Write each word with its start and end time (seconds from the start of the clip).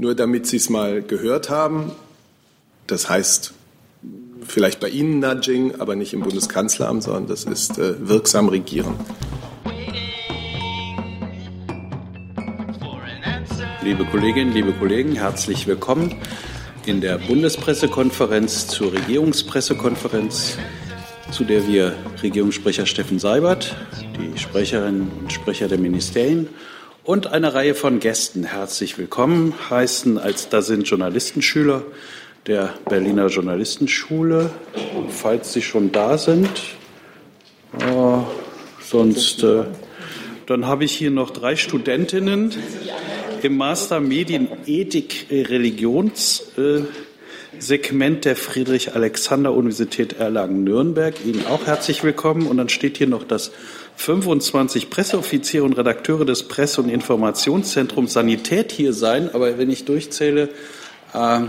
Nur 0.00 0.14
damit 0.14 0.46
Sie 0.46 0.56
es 0.56 0.70
mal 0.70 1.02
gehört 1.02 1.50
haben, 1.50 1.92
das 2.86 3.10
heißt 3.10 3.52
vielleicht 4.46 4.80
bei 4.80 4.88
Ihnen 4.88 5.20
Nudging, 5.20 5.78
aber 5.78 5.94
nicht 5.94 6.14
im 6.14 6.22
Bundeskanzleramt, 6.22 7.02
sondern 7.02 7.26
das 7.26 7.44
ist 7.44 7.78
äh, 7.78 8.08
wirksam 8.08 8.48
regieren. 8.48 8.94
Liebe 13.82 14.06
Kolleginnen, 14.06 14.54
liebe 14.54 14.72
Kollegen, 14.72 15.16
herzlich 15.16 15.66
willkommen 15.66 16.14
in 16.86 17.02
der 17.02 17.18
Bundespressekonferenz 17.18 18.68
zur 18.68 18.94
Regierungspressekonferenz, 18.94 20.56
zu 21.30 21.44
der 21.44 21.68
wir 21.68 21.94
Regierungssprecher 22.22 22.86
Steffen 22.86 23.18
Seibert, 23.18 23.76
die 24.18 24.38
Sprecherinnen 24.38 25.10
und 25.20 25.30
Sprecher 25.30 25.68
der 25.68 25.76
Ministerien 25.76 26.48
und 27.10 27.26
eine 27.26 27.54
Reihe 27.54 27.74
von 27.74 27.98
Gästen 27.98 28.44
herzlich 28.44 28.96
willkommen 28.96 29.52
heißen. 29.68 30.16
Als 30.16 30.48
da 30.48 30.62
sind 30.62 30.86
Journalistenschüler 30.86 31.82
der 32.46 32.72
Berliner 32.88 33.26
Journalistenschule, 33.26 34.50
falls 35.08 35.52
sie 35.52 35.60
schon 35.60 35.90
da 35.90 36.18
sind. 36.18 36.48
Äh, 37.80 38.18
sonst, 38.80 39.42
äh, 39.42 39.64
dann 40.46 40.66
habe 40.66 40.84
ich 40.84 40.92
hier 40.92 41.10
noch 41.10 41.30
drei 41.30 41.56
Studentinnen 41.56 42.54
im 43.42 43.56
Master 43.56 43.98
Medienethik 43.98 45.26
Religionssegment 47.52 48.24
der 48.24 48.36
Friedrich-Alexander-Universität 48.36 50.18
Erlangen-Nürnberg. 50.18 51.14
Ihnen 51.24 51.46
auch 51.46 51.66
herzlich 51.66 52.04
willkommen. 52.04 52.46
Und 52.46 52.58
dann 52.58 52.68
steht 52.68 52.98
hier 52.98 53.08
noch, 53.08 53.24
dass 53.24 53.50
25 53.96 54.88
Presseoffiziere 54.90 55.64
und 55.64 55.76
Redakteure 55.76 56.24
des 56.24 56.44
Presse- 56.44 56.80
und 56.80 56.88
Informationszentrums 56.88 58.12
Sanität 58.12 58.72
hier 58.72 58.92
seien. 58.92 59.34
Aber 59.34 59.58
wenn 59.58 59.70
ich 59.70 59.84
durchzähle, 59.84 60.48
äh, 61.12 61.40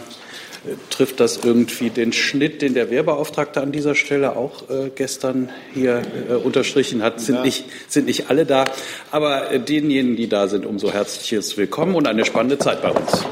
trifft 0.90 1.20
das 1.20 1.40
irgendwie 1.44 1.90
den 1.90 2.14
Schnitt, 2.14 2.62
den 2.62 2.74
der 2.74 2.90
Wehrbeauftragte 2.90 3.62
an 3.62 3.72
dieser 3.72 3.96
Stelle 3.96 4.36
auch 4.36 4.70
äh, 4.70 4.92
gestern 4.94 5.50
hier 5.74 6.02
äh, 6.30 6.34
unterstrichen 6.34 7.04
hat. 7.04 7.20
Sind, 7.20 7.36
ja. 7.36 7.42
nicht, 7.44 7.66
sind 7.88 8.08
nicht 8.08 8.30
alle 8.30 8.46
da, 8.46 8.66
aber 9.12 9.52
äh, 9.52 9.60
denjenigen, 9.60 10.16
die 10.16 10.30
da 10.30 10.48
sind, 10.48 10.66
umso 10.66 10.92
herzliches 10.92 11.58
Willkommen 11.58 11.96
und 11.96 12.08
eine 12.08 12.26
spannende 12.26 12.60
Zeit 12.60 12.82
bei 12.82 12.92
uns. 12.92 13.26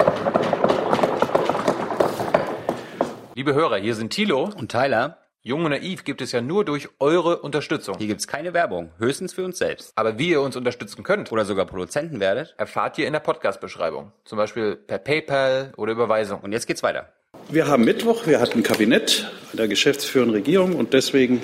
Liebe 3.39 3.53
Hörer, 3.53 3.77
hier 3.77 3.95
sind 3.95 4.09
Thilo 4.09 4.49
und 4.57 4.69
Tyler. 4.69 5.17
Jung 5.43 5.63
und 5.63 5.71
naiv 5.71 6.03
gibt 6.03 6.21
es 6.21 6.33
ja 6.33 6.41
nur 6.41 6.65
durch 6.65 6.89
eure 6.99 7.37
Unterstützung. 7.37 7.95
Hier 7.97 8.07
gibt 8.07 8.19
es 8.19 8.27
keine 8.27 8.53
Werbung, 8.53 8.91
höchstens 8.97 9.31
für 9.31 9.45
uns 9.45 9.57
selbst. 9.57 9.93
Aber 9.95 10.19
wie 10.19 10.31
ihr 10.31 10.41
uns 10.41 10.57
unterstützen 10.57 11.03
könnt 11.03 11.31
oder 11.31 11.45
sogar 11.45 11.65
Produzenten 11.65 12.19
werdet, 12.19 12.53
erfahrt 12.57 12.97
ihr 12.97 13.07
in 13.07 13.13
der 13.13 13.21
Podcast-Beschreibung. 13.21 14.11
Zum 14.25 14.37
Beispiel 14.37 14.75
per 14.75 14.97
PayPal 14.97 15.71
oder 15.77 15.93
Überweisung. 15.93 16.41
Und 16.41 16.51
jetzt 16.51 16.67
geht's 16.67 16.83
weiter. 16.83 17.13
Wir 17.47 17.67
haben 17.67 17.85
Mittwoch, 17.85 18.27
wir 18.27 18.41
hatten 18.41 18.61
Kabinett 18.61 19.31
der 19.53 19.69
geschäftsführenden 19.69 20.35
Regierung 20.35 20.75
und 20.75 20.91
deswegen, 20.91 21.41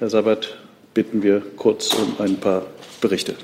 Herr 0.00 0.10
Sabat, 0.10 0.58
bitten 0.92 1.22
wir 1.22 1.40
kurz 1.56 1.94
um 1.94 2.14
ein 2.18 2.38
paar 2.38 2.66
Berichte. 3.00 3.36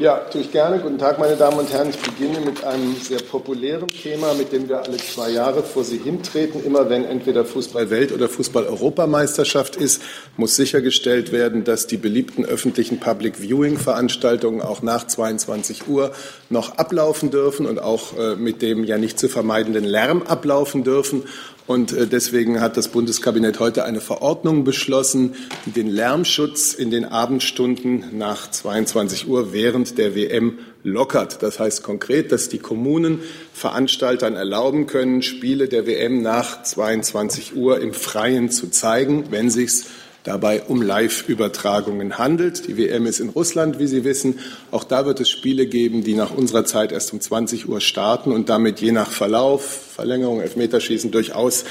Ja, 0.00 0.16
tue 0.16 0.40
ich 0.40 0.50
gerne. 0.50 0.80
Guten 0.80 0.98
Tag, 0.98 1.20
meine 1.20 1.36
Damen 1.36 1.56
und 1.56 1.72
Herren. 1.72 1.88
Ich 1.90 1.98
beginne 1.98 2.40
mit 2.40 2.64
einem 2.64 2.96
sehr 2.96 3.20
populären 3.20 3.86
Thema, 3.86 4.34
mit 4.34 4.50
dem 4.50 4.68
wir 4.68 4.82
alle 4.82 4.96
zwei 4.96 5.30
Jahre 5.30 5.62
vor 5.62 5.84
Sie 5.84 5.98
hintreten. 5.98 6.64
Immer 6.64 6.90
wenn 6.90 7.04
entweder 7.04 7.44
Fußball-Welt- 7.44 8.10
oder 8.10 8.28
Fußball-Europameisterschaft 8.28 9.76
ist, 9.76 10.02
muss 10.36 10.56
sichergestellt 10.56 11.30
werden, 11.30 11.62
dass 11.62 11.86
die 11.86 11.96
beliebten 11.96 12.44
öffentlichen 12.44 12.98
Public-Viewing-Veranstaltungen 12.98 14.62
auch 14.62 14.82
nach 14.82 15.06
22 15.06 15.86
Uhr 15.86 16.10
noch 16.50 16.76
ablaufen 16.76 17.30
dürfen 17.30 17.64
und 17.64 17.78
auch 17.78 18.18
äh, 18.18 18.34
mit 18.34 18.62
dem 18.62 18.82
ja 18.82 18.98
nicht 18.98 19.16
zu 19.20 19.28
vermeidenden 19.28 19.84
Lärm 19.84 20.22
ablaufen 20.22 20.82
dürfen. 20.82 21.22
Und 21.66 21.92
äh, 21.92 22.06
deswegen 22.06 22.60
hat 22.60 22.76
das 22.76 22.88
Bundeskabinett 22.88 23.58
heute 23.58 23.84
eine 23.84 24.00
Verordnung 24.00 24.64
beschlossen, 24.64 25.34
die 25.64 25.70
den 25.70 25.88
Lärmschutz 25.88 26.74
in 26.74 26.90
den 26.90 27.06
Abendstunden 27.06 28.18
nach 28.18 28.50
22 28.50 29.28
Uhr 29.28 29.52
während 29.52 29.96
der 29.96 30.14
WM 30.14 30.58
lockert. 30.82 31.42
Das 31.42 31.58
heißt 31.58 31.82
konkret, 31.82 32.32
dass 32.32 32.50
die 32.50 32.58
Kommunen 32.58 33.20
Veranstaltern 33.54 34.36
erlauben 34.36 34.86
können, 34.86 35.22
Spiele 35.22 35.68
der 35.68 35.86
WM 35.86 36.20
nach 36.20 36.62
22 36.62 37.56
Uhr 37.56 37.80
im 37.80 37.94
Freien 37.94 38.50
zu 38.50 38.68
zeigen, 38.68 39.26
wenn 39.30 39.48
sich's 39.48 39.86
dabei 40.24 40.62
um 40.62 40.82
Live-Übertragungen 40.82 42.18
handelt. 42.18 42.66
Die 42.66 42.76
WM 42.76 43.06
ist 43.06 43.20
in 43.20 43.28
Russland, 43.28 43.78
wie 43.78 43.86
Sie 43.86 44.04
wissen. 44.04 44.40
Auch 44.70 44.82
da 44.82 45.06
wird 45.06 45.20
es 45.20 45.30
Spiele 45.30 45.66
geben, 45.66 46.02
die 46.02 46.14
nach 46.14 46.34
unserer 46.34 46.64
Zeit 46.64 46.90
erst 46.92 47.12
um 47.12 47.20
20 47.20 47.68
Uhr 47.68 47.80
starten 47.80 48.32
und 48.32 48.48
damit 48.48 48.80
je 48.80 48.90
nach 48.90 49.10
Verlauf, 49.10 49.62
Verlängerung, 49.94 50.40
Elfmeterschießen 50.40 51.10
durchaus 51.10 51.64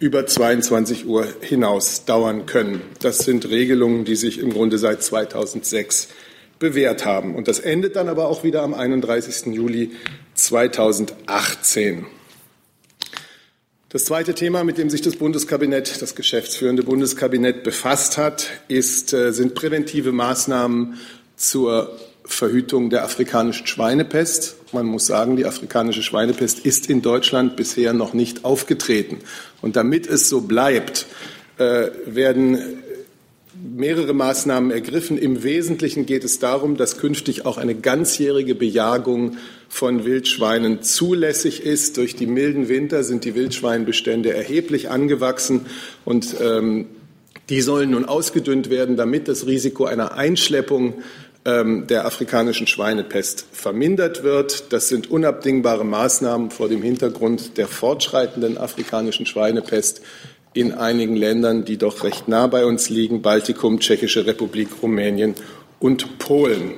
über 0.00 0.26
22 0.26 1.06
Uhr 1.06 1.26
hinaus 1.40 2.04
dauern 2.04 2.46
können. 2.46 2.82
Das 3.00 3.18
sind 3.18 3.48
Regelungen, 3.48 4.04
die 4.04 4.16
sich 4.16 4.38
im 4.38 4.52
Grunde 4.52 4.78
seit 4.78 5.02
2006 5.02 6.08
bewährt 6.58 7.04
haben. 7.04 7.34
Und 7.36 7.48
das 7.48 7.60
endet 7.60 7.96
dann 7.96 8.08
aber 8.08 8.28
auch 8.28 8.42
wieder 8.42 8.62
am 8.62 8.74
31. 8.74 9.54
Juli 9.54 9.92
2018. 10.34 12.06
Das 13.92 14.04
zweite 14.04 14.34
Thema, 14.34 14.62
mit 14.62 14.78
dem 14.78 14.88
sich 14.88 15.02
das 15.02 15.16
Bundeskabinett, 15.16 16.00
das 16.00 16.14
geschäftsführende 16.14 16.84
Bundeskabinett 16.84 17.64
befasst 17.64 18.18
hat, 18.18 18.46
ist, 18.68 19.12
äh, 19.12 19.32
sind 19.32 19.56
präventive 19.56 20.12
Maßnahmen 20.12 20.94
zur 21.34 21.98
Verhütung 22.24 22.90
der 22.90 23.02
afrikanischen 23.02 23.66
Schweinepest. 23.66 24.54
Man 24.70 24.86
muss 24.86 25.06
sagen, 25.06 25.34
die 25.34 25.44
afrikanische 25.44 26.04
Schweinepest 26.04 26.60
ist 26.60 26.88
in 26.88 27.02
Deutschland 27.02 27.56
bisher 27.56 27.92
noch 27.92 28.14
nicht 28.14 28.44
aufgetreten. 28.44 29.18
Und 29.60 29.74
damit 29.74 30.06
es 30.06 30.28
so 30.28 30.42
bleibt, 30.42 31.06
äh, 31.58 31.88
werden 32.06 32.84
mehrere 33.62 34.12
Maßnahmen 34.12 34.70
ergriffen. 34.70 35.18
Im 35.18 35.42
Wesentlichen 35.42 36.06
geht 36.06 36.24
es 36.24 36.38
darum, 36.38 36.76
dass 36.76 36.98
künftig 36.98 37.46
auch 37.46 37.58
eine 37.58 37.74
ganzjährige 37.74 38.54
Bejagung 38.54 39.36
von 39.68 40.04
Wildschweinen 40.04 40.82
zulässig 40.82 41.62
ist. 41.64 41.96
Durch 41.96 42.16
die 42.16 42.26
milden 42.26 42.68
Winter 42.68 43.04
sind 43.04 43.24
die 43.24 43.34
Wildschweinbestände 43.34 44.32
erheblich 44.32 44.90
angewachsen 44.90 45.66
und 46.04 46.36
ähm, 46.40 46.86
die 47.48 47.60
sollen 47.60 47.90
nun 47.90 48.04
ausgedünnt 48.04 48.70
werden, 48.70 48.96
damit 48.96 49.28
das 49.28 49.46
Risiko 49.46 49.84
einer 49.84 50.12
Einschleppung 50.14 50.94
ähm, 51.44 51.86
der 51.86 52.04
afrikanischen 52.04 52.66
Schweinepest 52.66 53.46
vermindert 53.52 54.22
wird. 54.22 54.72
Das 54.72 54.88
sind 54.88 55.10
unabdingbare 55.10 55.84
Maßnahmen 55.84 56.50
vor 56.50 56.68
dem 56.68 56.82
Hintergrund 56.82 57.56
der 57.56 57.66
fortschreitenden 57.66 58.58
afrikanischen 58.58 59.26
Schweinepest 59.26 60.02
in 60.52 60.72
einigen 60.72 61.16
Ländern, 61.16 61.64
die 61.64 61.76
doch 61.76 62.02
recht 62.02 62.28
nah 62.28 62.46
bei 62.46 62.64
uns 62.64 62.90
liegen, 62.90 63.22
Baltikum, 63.22 63.80
Tschechische 63.80 64.26
Republik, 64.26 64.68
Rumänien 64.82 65.34
und 65.78 66.18
Polen. 66.18 66.74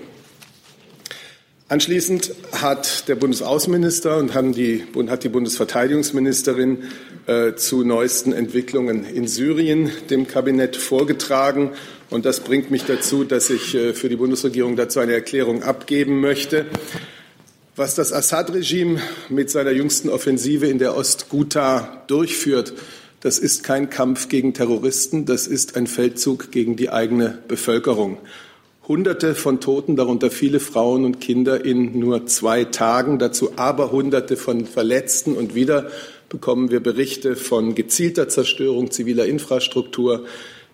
Anschließend 1.68 2.34
hat 2.52 3.08
der 3.08 3.14
Bundesaußenminister 3.14 4.18
und 4.18 4.34
die, 4.54 4.84
hat 5.08 5.24
die 5.24 5.30
Bundesverteidigungsministerin 5.30 6.84
äh, 7.26 7.54
zu 7.54 7.82
neuesten 7.82 8.34
Entwicklungen 8.34 9.06
in 9.06 9.26
Syrien 9.26 9.90
dem 10.10 10.26
Kabinett 10.26 10.76
vorgetragen. 10.76 11.70
Und 12.10 12.26
das 12.26 12.40
bringt 12.40 12.70
mich 12.70 12.84
dazu, 12.84 13.24
dass 13.24 13.48
ich 13.48 13.74
äh, 13.74 13.94
für 13.94 14.10
die 14.10 14.16
Bundesregierung 14.16 14.76
dazu 14.76 15.00
eine 15.00 15.14
Erklärung 15.14 15.62
abgeben 15.62 16.20
möchte. 16.20 16.66
Was 17.74 17.94
das 17.94 18.12
Assad-Regime 18.12 19.00
mit 19.30 19.48
seiner 19.48 19.70
jüngsten 19.70 20.10
Offensive 20.10 20.66
in 20.66 20.78
der 20.78 20.94
Ostguta 20.94 22.04
durchführt, 22.06 22.74
das 23.22 23.38
ist 23.38 23.62
kein 23.62 23.88
Kampf 23.88 24.28
gegen 24.28 24.52
Terroristen, 24.52 25.24
das 25.26 25.46
ist 25.46 25.76
ein 25.76 25.86
Feldzug 25.86 26.50
gegen 26.50 26.74
die 26.74 26.90
eigene 26.90 27.38
Bevölkerung. 27.46 28.18
Hunderte 28.88 29.36
von 29.36 29.60
Toten, 29.60 29.94
darunter 29.94 30.28
viele 30.28 30.58
Frauen 30.58 31.04
und 31.04 31.20
Kinder 31.20 31.64
in 31.64 32.00
nur 32.00 32.26
zwei 32.26 32.64
Tagen, 32.64 33.20
dazu 33.20 33.52
aber 33.54 33.92
Hunderte 33.92 34.36
von 34.36 34.66
Verletzten 34.66 35.34
und 35.34 35.54
wieder 35.54 35.88
bekommen 36.28 36.72
wir 36.72 36.80
Berichte 36.80 37.36
von 37.36 37.76
gezielter 37.76 38.28
Zerstörung 38.28 38.90
ziviler 38.90 39.26
Infrastruktur, 39.26 40.25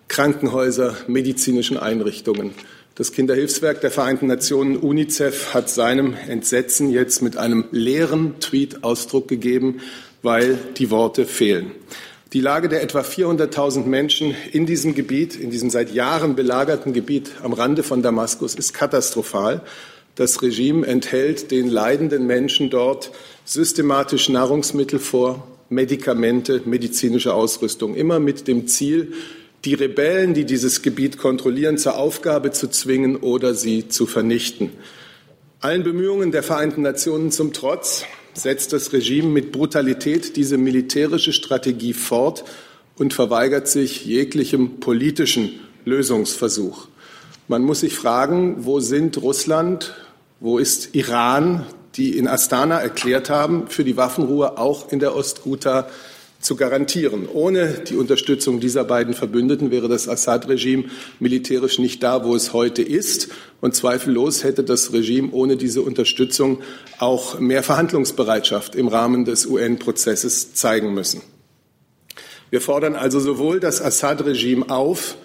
Krankenhäuser, 0.07 0.97
medizinischen 1.07 1.77
Einrichtungen. 1.77 2.55
Das 2.95 3.11
Kinderhilfswerk 3.11 3.79
der 3.81 3.91
Vereinten 3.91 4.25
Nationen 4.25 4.75
UNICEF 4.75 5.53
hat 5.53 5.69
seinem 5.69 6.15
Entsetzen 6.27 6.89
jetzt 6.89 7.21
mit 7.21 7.37
einem 7.37 7.65
leeren 7.69 8.39
Tweet 8.39 8.83
Ausdruck 8.83 9.27
gegeben, 9.27 9.81
weil 10.23 10.57
die 10.77 10.89
Worte 10.89 11.27
fehlen. 11.27 11.71
Die 12.31 12.41
Lage 12.41 12.69
der 12.69 12.83
etwa 12.83 12.99
400.000 12.99 13.85
Menschen 13.85 14.35
in 14.51 14.67
diesem 14.67 14.93
Gebiet, 14.93 15.35
in 15.35 15.49
diesem 15.49 15.71
seit 15.71 15.91
Jahren 15.91 16.35
belagerten 16.35 16.93
Gebiet 16.93 17.31
am 17.41 17.53
Rande 17.53 17.81
von 17.81 18.03
Damaskus, 18.03 18.53
ist 18.53 18.71
katastrophal. 18.71 19.63
Das 20.13 20.43
Regime 20.43 20.85
enthält 20.85 21.49
den 21.49 21.69
leidenden 21.69 22.27
Menschen 22.27 22.69
dort 22.69 23.11
systematisch 23.45 24.29
Nahrungsmittel 24.29 24.99
vor, 24.99 25.47
Medikamente, 25.69 26.61
medizinische 26.65 27.33
Ausrüstung, 27.33 27.95
immer 27.95 28.19
mit 28.19 28.47
dem 28.47 28.67
Ziel, 28.67 29.13
die 29.65 29.73
Rebellen, 29.73 30.35
die 30.35 30.45
dieses 30.45 30.83
Gebiet 30.83 31.17
kontrollieren, 31.17 31.79
zur 31.79 31.97
Aufgabe 31.97 32.51
zu 32.51 32.69
zwingen 32.69 33.15
oder 33.15 33.55
sie 33.55 33.87
zu 33.87 34.05
vernichten. 34.05 34.69
Allen 35.61 35.83
Bemühungen 35.83 36.31
der 36.31 36.43
Vereinten 36.43 36.83
Nationen 36.83 37.31
zum 37.31 37.53
Trotz 37.53 38.05
setzt 38.33 38.73
das 38.73 38.93
Regime 38.93 39.29
mit 39.29 39.51
Brutalität 39.51 40.35
diese 40.35 40.57
militärische 40.57 41.33
Strategie 41.33 41.93
fort 41.93 42.43
und 42.97 43.13
verweigert 43.13 43.67
sich 43.67 44.05
jeglichem 44.05 44.79
politischen 44.79 45.59
Lösungsversuch. 45.85 46.87
Man 47.47 47.63
muss 47.63 47.79
sich 47.79 47.95
fragen, 47.95 48.65
wo 48.65 48.79
sind 48.79 49.21
Russland, 49.21 49.95
wo 50.39 50.59
ist 50.59 50.93
Iran, 50.93 51.65
die 51.95 52.17
in 52.17 52.27
Astana 52.27 52.79
erklärt 52.79 53.29
haben, 53.29 53.67
für 53.67 53.83
die 53.83 53.97
Waffenruhe 53.97 54.57
auch 54.57 54.91
in 54.91 54.99
der 54.99 55.15
Ostguta 55.15 55.87
zu 56.39 56.55
garantieren. 56.55 57.27
Ohne 57.31 57.81
die 57.87 57.95
Unterstützung 57.95 58.59
dieser 58.59 58.85
beiden 58.85 59.13
Verbündeten 59.13 59.71
wäre 59.71 59.89
das 59.89 60.07
Assad-Regime 60.07 60.85
militärisch 61.19 61.79
nicht 61.79 62.01
da, 62.01 62.23
wo 62.23 62.35
es 62.35 62.53
heute 62.53 62.81
ist. 62.81 63.29
Und 63.59 63.75
zweifellos 63.75 64.43
hätte 64.43 64.63
das 64.63 64.93
Regime 64.93 65.29
ohne 65.31 65.57
diese 65.57 65.81
Unterstützung 65.81 66.59
auch 66.97 67.39
mehr 67.39 67.61
Verhandlungsbereitschaft 67.61 68.75
im 68.75 68.87
Rahmen 68.87 69.25
des 69.25 69.45
UN-Prozesses 69.45 70.53
zeigen 70.53 70.93
müssen. 70.93 71.21
Wir 72.49 72.61
fordern 72.61 72.95
also 72.95 73.19
sowohl 73.19 73.59
das 73.59 73.81
Assad-Regime 73.81 74.69
auf, 74.69 75.17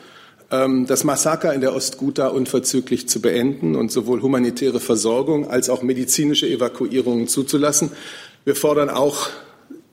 ähm, 0.51 0.87
das 0.87 1.05
Massaker 1.05 1.55
in 1.55 1.61
der 1.61 1.75
Ostguta 1.75 2.27
unverzüglich 2.27 3.09
zu 3.09 3.21
beenden 3.21 3.77
und 3.77 3.93
sowohl 3.93 4.21
humanitäre 4.21 4.81
Versorgung 4.81 5.49
als 5.49 5.71
auch 5.71 5.83
medizinische 5.83 6.49
Evakuierungen 6.49 7.29
zuzulassen. 7.29 7.93
Wir 8.45 8.57
fordern 8.57 8.91
auch 8.91 9.31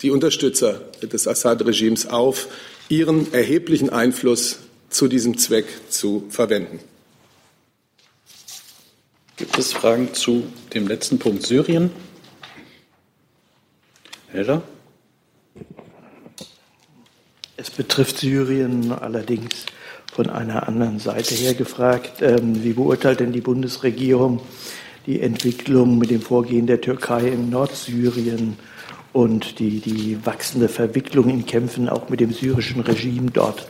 die 0.02 0.12
Unterstützer 0.12 0.82
des 1.02 1.28
Assad-Regimes 1.28 2.08
auf, 2.08 2.48
ihren 2.90 3.34
erheblichen 3.34 3.90
Einfluss 3.90 4.60
zu 4.90 5.08
diesem 5.08 5.38
Zweck 5.38 5.66
zu 5.90 6.26
verwenden. 6.30 6.80
Gibt 9.38 9.58
es 9.58 9.74
Fragen 9.74 10.14
zu 10.14 10.44
dem 10.74 10.88
letzten 10.88 11.18
Punkt 11.18 11.44
Syrien? 11.46 11.92
Heller? 14.28 14.62
Es 17.58 17.70
betrifft 17.70 18.20
Syrien 18.20 18.92
allerdings 18.92 19.66
von 20.14 20.30
einer 20.30 20.68
anderen 20.68 21.00
Seite 21.00 21.36
her 21.36 21.54
gefragt. 21.54 22.22
Ähm, 22.22 22.64
wie 22.64 22.74
beurteilt 22.74 23.20
denn 23.20 23.32
die 23.32 23.42
Bundesregierung 23.42 24.42
die 25.06 25.22
Entwicklung 25.22 25.98
mit 25.98 26.12
dem 26.12 26.22
Vorgehen 26.22 26.68
der 26.68 26.82
Türkei 26.82 27.28
in 27.28 27.50
Nordsyrien 27.50 28.58
und 29.14 29.60
die, 29.60 29.80
die 29.80 30.26
wachsende 30.26 30.70
Verwicklung 30.70 31.30
in 31.30 31.46
Kämpfen 31.46 31.90
auch 31.90 32.10
mit 32.10 32.20
dem 32.20 32.32
syrischen 32.32 32.82
Regime 32.82 33.32
dort? 33.32 33.68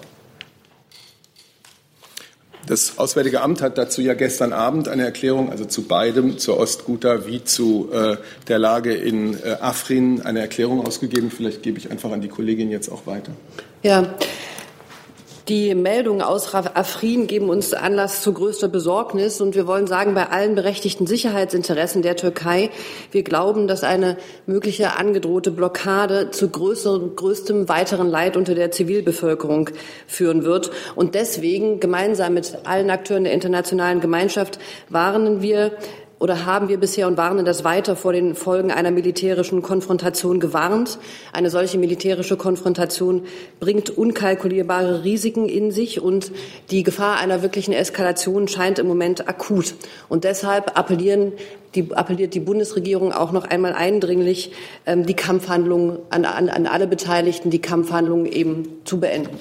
Das 2.68 2.98
Auswärtige 3.00 3.42
Amt 3.42 3.62
hat 3.62 3.78
dazu 3.78 4.02
ja 4.02 4.14
gestern 4.14 4.54
Abend 4.54 4.88
eine 4.88 5.04
Erklärung, 5.04 5.50
also 5.50 5.66
zu 5.66 5.84
beidem, 5.84 6.38
zur 6.38 6.58
Ostguta 6.58 7.26
wie 7.28 7.44
zu 7.44 7.90
äh, 7.92 8.18
der 8.48 8.60
Lage 8.60 8.94
in 8.94 9.34
äh, 9.34 9.58
Afrin, 9.60 10.22
eine 10.22 10.40
Erklärung 10.40 10.86
ausgegeben. 10.86 11.32
Vielleicht 11.32 11.64
gebe 11.64 11.80
ich 11.80 11.92
einfach 11.92 12.12
an 12.12 12.22
die 12.22 12.28
Kollegin 12.28 12.70
jetzt 12.70 12.90
auch 12.90 13.08
weiter. 13.08 13.32
Ja, 13.84 14.16
die 15.48 15.74
Meldungen 15.76 16.22
aus 16.22 16.54
Afrin 16.54 17.28
geben 17.28 17.50
uns 17.50 17.74
Anlass 17.74 18.22
zu 18.22 18.34
größter 18.34 18.68
Besorgnis. 18.68 19.42
Und 19.42 19.56
wir 19.56 19.68
wollen 19.68 19.88
sagen, 19.88 20.14
bei 20.14 20.28
allen 20.28 20.56
berechtigten 20.56 21.08
Sicherheitsinteressen 21.08 22.02
der 22.02 22.16
Türkei, 22.16 22.70
wir 23.12 23.24
glauben, 23.24 23.68
dass 23.68 23.84
eine 23.84 24.18
mögliche 24.46 24.98
angedrohte 24.98 25.52
Blockade 25.52 26.32
zu 26.32 26.50
größerem, 26.50 27.16
größtem 27.16 27.70
weiteren 27.70 28.08
Leid 28.08 28.38
unter 28.38 28.56
der 28.56 28.72
Zivilbevölkerung 28.72 29.70
führen 30.08 30.44
wird. 30.44 30.72
Und 30.96 31.16
deswegen 31.16 31.80
gemeinsam 31.80 32.34
mit 32.34 32.60
allen 32.66 32.90
Akteuren 32.90 33.24
der 33.24 33.34
internationalen 33.34 34.00
Gemeinschaft 34.00 34.60
warnen 34.90 35.42
wir 35.42 35.72
oder 36.22 36.46
haben 36.46 36.70
wir 36.70 36.80
bisher 36.80 37.08
und 37.08 37.18
warnen 37.18 37.46
das 37.46 37.64
weiter 37.64 37.96
vor 37.96 38.14
den 38.14 38.36
Folgen 38.36 38.70
einer 38.70 38.92
militärischen 38.92 39.64
Konfrontation 39.64 40.40
gewarnt. 40.40 41.00
Eine 41.34 41.50
solche 41.50 41.80
militärische 41.80 42.38
Konfrontation 42.38 43.24
bringt 43.60 43.90
unkalkulierbare 43.90 45.04
Risiken 45.04 45.50
in 45.50 45.72
sich 45.72 46.00
und 46.00 46.32
die 46.70 46.84
Gefahr 46.84 47.18
einer 47.18 47.42
wirklichen 47.42 47.74
Eskalation 47.74 48.48
scheint 48.48 48.78
im 48.78 48.86
Moment 48.86 49.28
akut. 49.28 49.74
Und 50.10 50.24
deshalb 50.24 50.78
appellieren 50.78 51.32
die, 51.74 51.92
appelliert 51.92 52.36
die 52.36 52.40
Bundesregierung 52.40 53.14
auch 53.14 53.32
noch 53.32 53.46
einmal 53.46 53.74
eindringlich, 53.74 54.52
ähm, 54.86 55.08
die 55.08 55.16
Kampfhandlungen 55.16 55.98
an, 56.12 56.26
an, 56.26 56.50
an 56.50 56.68
alle 56.68 56.86
Beteiligten, 56.86 57.50
die 57.50 57.62
Kampfhandlungen 57.62 58.28
eben 58.28 58.68
zu 58.86 59.00
beenden. 59.00 59.40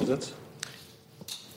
Zusatz? 0.00 0.32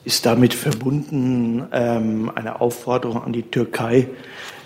Ist 0.04 0.26
damit 0.26 0.54
verbunden 0.54 1.68
ähm, 1.72 2.32
eine 2.34 2.62
Aufforderung 2.62 3.24
an 3.24 3.34
die 3.34 3.44
Türkei, 3.44 4.08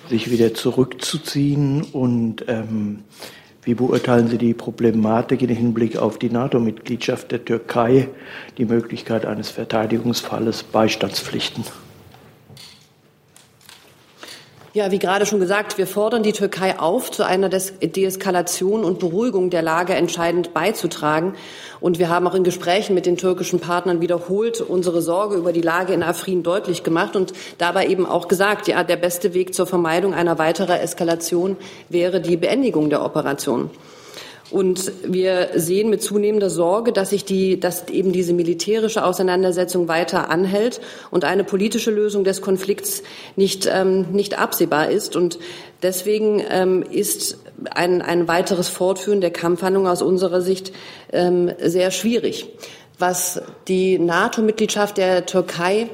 sich 0.10 0.32
wieder 0.32 0.54
zurückzuziehen? 0.54 1.84
Und 1.84 2.46
ähm, 2.48 3.04
wie 3.64 3.74
beurteilen 3.74 4.28
Sie 4.28 4.38
die 4.38 4.54
Problematik 4.54 5.42
im 5.42 5.50
Hinblick 5.50 5.98
auf 5.98 6.20
die 6.20 6.30
NATO-Mitgliedschaft 6.30 7.32
der 7.32 7.44
Türkei, 7.44 8.10
die 8.58 8.66
Möglichkeit 8.66 9.26
eines 9.26 9.50
Verteidigungsfalles, 9.50 10.64
Beistandspflichten? 10.64 11.66
Ja, 14.76 14.92
wie 14.92 15.00
gerade 15.00 15.26
schon 15.26 15.40
gesagt, 15.40 15.78
wir 15.78 15.88
fordern 15.88 16.22
die 16.22 16.34
Türkei 16.34 16.78
auf, 16.78 17.10
zu 17.10 17.24
einer 17.24 17.48
Deeskalation 17.48 18.84
und 18.84 19.00
Beruhigung 19.00 19.50
der 19.50 19.62
Lage 19.62 19.94
entscheidend 19.94 20.54
beizutragen. 20.54 21.34
Und 21.80 22.00
wir 22.00 22.10
haben 22.10 22.28
auch 22.28 22.36
in 22.36 22.44
Gesprächen 22.44 22.94
mit 22.94 23.06
den 23.06 23.18
türkischen 23.18 23.60
Partnern 23.60 24.02
wiederholt 24.02 24.62
unsere 24.62 25.02
Sorge 25.02 25.36
über 25.36 25.52
die 25.52 25.62
Lage 25.62 25.94
in 25.94 26.04
Afrin 26.04 26.44
deutlich 26.44 26.84
gemacht 26.84 27.16
und 27.16 27.34
dabei 27.58 27.88
eben 27.88 28.06
auch 28.06 28.28
gesagt, 28.28 28.68
ja, 28.68 28.84
der 28.84 28.98
beste 28.98 29.34
Weg 29.34 29.54
zur 29.54 29.68
Vermeidung 29.68 30.14
einer 30.14 30.38
weiteren 30.38 30.80
Eskalation 30.80 31.58
wäre 31.90 32.22
die 32.22 32.38
Beendigung 32.38 32.90
der 32.90 33.04
Operation. 33.04 33.70
Und 34.52 34.92
wir 35.04 35.50
sehen 35.56 35.90
mit 35.90 36.04
zunehmender 36.04 36.52
Sorge, 36.52 36.92
dass 36.92 37.10
sich 37.10 37.26
die, 37.26 37.60
dass 37.60 37.88
eben 37.90 38.12
diese 38.12 38.34
militärische 38.34 39.04
Auseinandersetzung 39.04 39.88
weiter 39.88 40.30
anhält 40.30 40.82
und 41.10 41.26
eine 41.26 41.44
politische 41.44 41.90
Lösung 41.90 42.24
des 42.24 42.42
Konflikts 42.42 43.02
nicht, 43.36 43.68
ähm, 43.72 44.12
nicht 44.12 44.38
absehbar 44.38 44.92
ist. 44.92 45.16
Und 45.16 45.40
deswegen 45.82 46.44
ähm, 46.48 46.84
ist 46.84 47.40
ein, 47.72 48.02
ein 48.02 48.28
weiteres 48.28 48.68
Fortführen 48.68 49.22
der 49.22 49.32
Kampfhandlungen 49.32 49.90
aus 49.90 50.02
unserer 50.02 50.42
Sicht 50.42 50.72
ähm, 51.12 51.52
sehr 51.62 51.92
schwierig. 51.92 52.48
Was 52.98 53.42
die 53.68 54.00
NATO-Mitgliedschaft 54.00 54.98
der 54.98 55.26
Türkei 55.26 55.90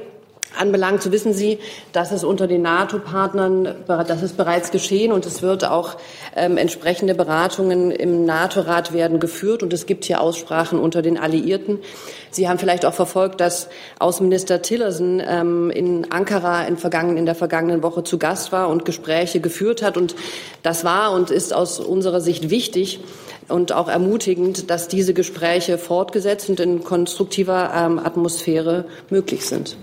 anbelangt, 0.58 1.02
so 1.02 1.12
wissen 1.12 1.32
Sie, 1.32 1.58
dass 1.92 2.12
es 2.12 2.24
unter 2.24 2.46
den 2.46 2.62
NATO-Partnern, 2.62 3.74
das 3.86 4.22
ist 4.22 4.36
bereits 4.36 4.70
geschehen 4.70 5.12
und 5.12 5.26
es 5.26 5.42
wird 5.42 5.64
auch 5.64 5.96
ähm, 6.36 6.56
entsprechende 6.56 7.14
Beratungen 7.14 7.90
im 7.90 8.24
NATO-Rat 8.24 8.92
werden 8.92 9.20
geführt 9.20 9.62
und 9.62 9.72
es 9.72 9.86
gibt 9.86 10.04
hier 10.04 10.20
Aussprachen 10.20 10.78
unter 10.78 11.02
den 11.02 11.18
Alliierten. 11.18 11.78
Sie 12.30 12.48
haben 12.48 12.58
vielleicht 12.58 12.86
auch 12.86 12.94
verfolgt, 12.94 13.40
dass 13.40 13.68
Außenminister 13.98 14.62
Tillerson 14.62 15.22
ähm, 15.24 15.70
in 15.70 16.10
Ankara 16.10 16.64
in, 16.64 16.76
vergangen, 16.76 17.16
in 17.16 17.26
der 17.26 17.34
vergangenen 17.34 17.82
Woche 17.82 18.04
zu 18.04 18.18
Gast 18.18 18.52
war 18.52 18.68
und 18.68 18.84
Gespräche 18.84 19.40
geführt 19.40 19.82
hat 19.82 19.96
und 19.96 20.14
das 20.62 20.84
war 20.84 21.12
und 21.12 21.30
ist 21.30 21.54
aus 21.54 21.80
unserer 21.80 22.20
Sicht 22.20 22.50
wichtig, 22.50 23.00
und 23.48 23.72
auch 23.72 23.88
ermutigend, 23.88 24.70
dass 24.70 24.88
diese 24.88 25.14
Gespräche 25.14 25.78
fortgesetzt 25.78 26.48
und 26.48 26.60
in 26.60 26.84
konstruktiver 26.84 27.72
ähm, 27.74 27.98
Atmosphäre 27.98 28.86
möglich 29.10 29.46
sind. 29.46 29.76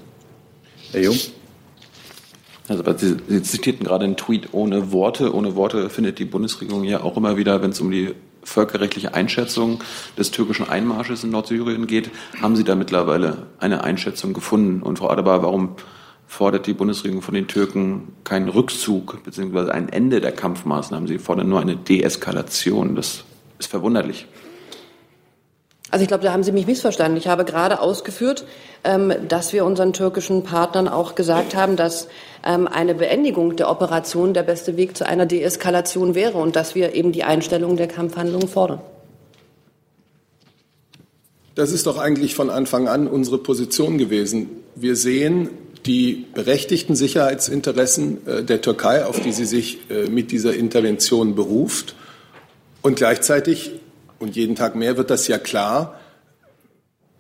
Herr 0.92 1.02
Jung. 1.02 1.18
Also 2.68 2.84
Sie, 2.98 3.44
zitierten 3.44 3.86
gerade 3.86 4.06
einen 4.06 4.18
Tweet 4.18 4.50
ohne 4.54 4.92
Worte. 4.92 5.34
Ohne 5.34 5.56
Worte 5.56 5.90
findet 5.90 6.20
die 6.20 6.26
Bundesregierung 6.26 6.84
ja 6.84 7.02
auch 7.02 7.18
immer 7.18 7.38
wieder, 7.38 7.62
wenn 7.62 7.72
es 7.72 7.80
um 7.80 7.92
die 7.92 8.14
völkerrechtliche 8.44 9.14
Einschätzung 9.14 9.84
des 10.18 10.32
türkischen 10.32 10.68
Einmarsches 10.68 11.24
in 11.24 11.30
Nordsyrien 11.30 11.88
geht. 11.88 12.10
Haben 12.42 12.56
Sie 12.56 12.64
da 12.64 12.76
mittlerweile 12.76 13.48
eine 13.60 13.84
Einschätzung 13.84 14.34
gefunden? 14.34 14.82
Und 14.82 15.00
Frau 15.00 15.10
Adebar, 15.10 15.44
warum 15.44 15.76
fordert 16.28 16.68
die 16.68 16.74
Bundesregierung 16.74 17.22
von 17.22 17.34
den 17.34 17.48
Türken 17.48 18.14
keinen 18.24 18.50
Rückzug 18.50 19.24
bzw. 19.24 19.72
ein 19.72 19.90
Ende 19.90 20.22
der 20.22 20.32
Kampfmaßnahmen? 20.32 21.08
Sie 21.08 21.20
fordern 21.20 21.50
nur 21.50 21.60
eine 21.60 21.76
Deeskalation. 21.76 22.96
Das 22.96 23.24
ist 23.60 23.68
verwunderlich. 23.68 24.28
Also 25.92 26.04
ich 26.04 26.08
glaube, 26.08 26.24
da 26.24 26.32
haben 26.32 26.44
Sie 26.44 26.52
mich 26.52 26.68
missverstanden. 26.68 27.18
Ich 27.18 27.28
habe 27.28 27.46
gerade 27.46 27.82
ausgeführt, 27.82 28.46
ähm, 28.84 29.12
dass 29.28 29.54
wir 29.54 29.66
unseren 29.66 29.94
türkischen 29.94 30.44
Partnern 30.44 30.88
auch 30.88 31.16
gesagt 31.16 31.56
haben, 31.56 31.76
dass 31.76 32.08
ähm, 32.46 32.68
eine 32.68 32.94
Beendigung 32.94 33.56
der 33.56 33.70
Operation 33.72 34.34
der 34.34 34.44
beste 34.44 34.78
Weg 34.78 34.96
zu 34.96 35.06
einer 35.06 35.26
Deeskalation 35.26 36.14
wäre 36.14 36.38
und 36.38 36.56
dass 36.56 36.76
wir 36.76 36.94
eben 36.94 37.12
die 37.12 37.24
Einstellung 37.24 37.76
der 37.76 37.88
Kampfhandlungen 37.88 38.48
fordern. 38.48 38.82
Das 41.56 41.72
ist 41.72 41.88
doch 41.88 41.98
eigentlich 41.98 42.36
von 42.36 42.50
Anfang 42.50 42.88
an 42.88 43.08
unsere 43.08 43.40
Position 43.40 43.98
gewesen. 43.98 44.50
Wir 44.76 44.96
sehen 44.96 45.50
die 45.86 46.28
berechtigten 46.34 46.96
Sicherheitsinteressen 46.96 48.28
äh, 48.28 48.44
der 48.44 48.62
Türkei, 48.62 49.06
auf 49.06 49.20
die 49.20 49.32
sie 49.32 49.46
sich 49.46 49.80
äh, 49.90 50.08
mit 50.08 50.32
dieser 50.32 50.54
Intervention 50.54 51.34
beruft. 51.34 51.96
Und 52.82 52.96
gleichzeitig 52.96 53.72
und 54.20 54.36
jeden 54.36 54.56
Tag 54.56 54.76
mehr 54.76 54.98
wird 54.98 55.10
das 55.10 55.28
ja 55.28 55.38
klar, 55.38 56.00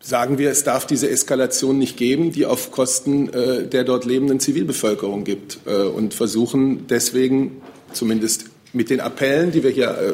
sagen 0.01 0.38
wir, 0.38 0.50
es 0.50 0.63
darf 0.63 0.86
diese 0.86 1.10
Eskalation 1.10 1.77
nicht 1.77 1.98
geben, 1.98 2.32
die 2.32 2.46
auf 2.46 2.72
Kosten 2.72 3.29
äh, 3.34 3.68
der 3.68 3.84
dort 3.84 4.06
lebenden 4.06 4.39
Zivilbevölkerung 4.39 5.24
gibt 5.24 5.60
äh, 5.65 5.84
und 5.84 6.13
versuchen 6.13 6.88
deswegen 6.88 7.62
zumindest 7.91 8.46
mit 8.72 8.89
den 8.89 9.00
Appellen, 9.00 9.51
die 9.51 9.63
wir 9.63 9.72
hier, 9.72 9.89
äh, 9.89 10.13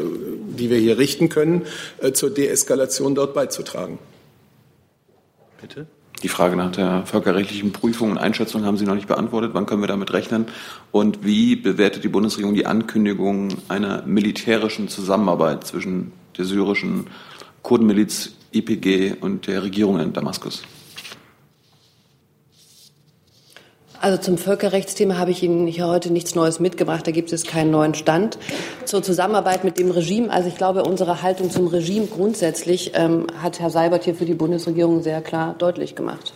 die 0.58 0.70
wir 0.70 0.78
hier 0.78 0.98
richten 0.98 1.30
können, 1.30 1.64
äh, 2.00 2.14
zur 2.14 2.30
Deeskalation 2.30 3.16
dort 3.16 3.34
beizutragen. 3.34 4.00
Bitte? 5.62 5.88
Die 6.24 6.30
Frage 6.30 6.56
nach 6.56 6.72
der 6.72 7.06
völkerrechtlichen 7.06 7.74
Prüfung 7.74 8.12
und 8.12 8.18
Einschätzung 8.18 8.64
haben 8.64 8.78
Sie 8.78 8.86
noch 8.86 8.96
nicht 8.96 9.08
beantwortet. 9.08 9.52
Wann 9.54 9.66
können 9.66 9.82
wir 9.82 9.88
damit 9.88 10.14
rechnen? 10.14 10.46
Und 10.92 11.26
wie 11.26 11.58
bewertet 11.58 12.04
die 12.06 12.08
Bundesregierung 12.08 12.56
die 12.56 12.66
Ankündigung 12.66 13.50
einer 13.68 14.04
militärischen 14.06 14.88
Zusammenarbeit 14.88 15.68
zwischen 15.68 16.14
der 16.38 16.46
syrischen 16.46 17.08
Kurdenmiliz 17.62 18.34
IPG 18.52 19.16
und 19.20 19.48
der 19.48 19.64
Regierung 19.64 20.00
in 20.00 20.14
Damaskus? 20.14 20.64
Also 24.06 24.22
zum 24.22 24.38
Völkerrechtsthema 24.38 25.18
habe 25.18 25.32
ich 25.32 25.42
Ihnen 25.42 25.66
hier 25.66 25.88
heute 25.88 26.14
nichts 26.14 26.36
Neues 26.36 26.60
mitgebracht. 26.60 27.08
Da 27.08 27.12
gibt 27.12 27.34
es 27.34 27.44
keinen 27.44 27.72
neuen 27.72 27.96
Stand. 27.96 28.38
Zur 28.86 29.02
Zusammenarbeit 29.02 29.64
mit 29.64 29.80
dem 29.80 29.90
Regime. 29.90 30.30
Also 30.30 30.48
ich 30.48 30.58
glaube, 30.58 30.84
unsere 30.84 31.24
Haltung 31.24 31.50
zum 31.50 31.66
Regime 31.66 32.06
grundsätzlich 32.06 32.92
ähm, 32.94 33.26
hat 33.42 33.60
Herr 33.60 33.72
Seibert 33.72 34.04
hier 34.04 34.14
für 34.14 34.26
die 34.26 34.36
Bundesregierung 34.36 35.02
sehr 35.02 35.22
klar 35.22 35.56
deutlich 35.58 35.96
gemacht. 35.96 36.34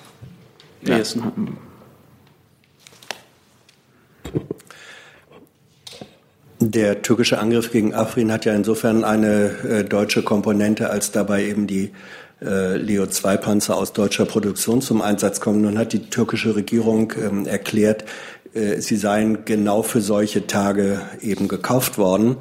Ja. 0.84 0.98
Der 6.62 7.02
türkische 7.02 7.40
Angriff 7.40 7.72
gegen 7.72 7.94
Afrin 7.94 8.34
hat 8.34 8.44
ja 8.44 8.54
insofern 8.54 9.06
eine 9.06 9.46
äh, 9.64 9.84
deutsche 9.86 10.24
Komponente, 10.24 10.90
als 10.90 11.12
dabei 11.12 11.46
eben 11.46 11.68
die 11.68 11.92
äh, 12.42 12.76
Leo-2-Panzer 12.76 13.78
aus 13.78 13.94
deutscher 13.94 14.26
Produktion 14.26 14.82
zum 14.82 15.02
Einsatz 15.02 15.40
kommen. 15.40 15.62
Nun 15.62 15.78
hat 15.78 15.94
die 15.94 16.10
türkische 16.10 16.58
Regierung 16.58 17.14
ähm, 17.18 17.46
erklärt, 17.46 18.04
äh, 18.54 18.82
sie 18.82 18.98
seien 18.98 19.46
genau 19.46 19.84
für 19.84 20.02
solche 20.02 20.48
Tage 20.48 21.02
eben 21.22 21.48
gekauft 21.48 21.98
worden, 21.98 22.36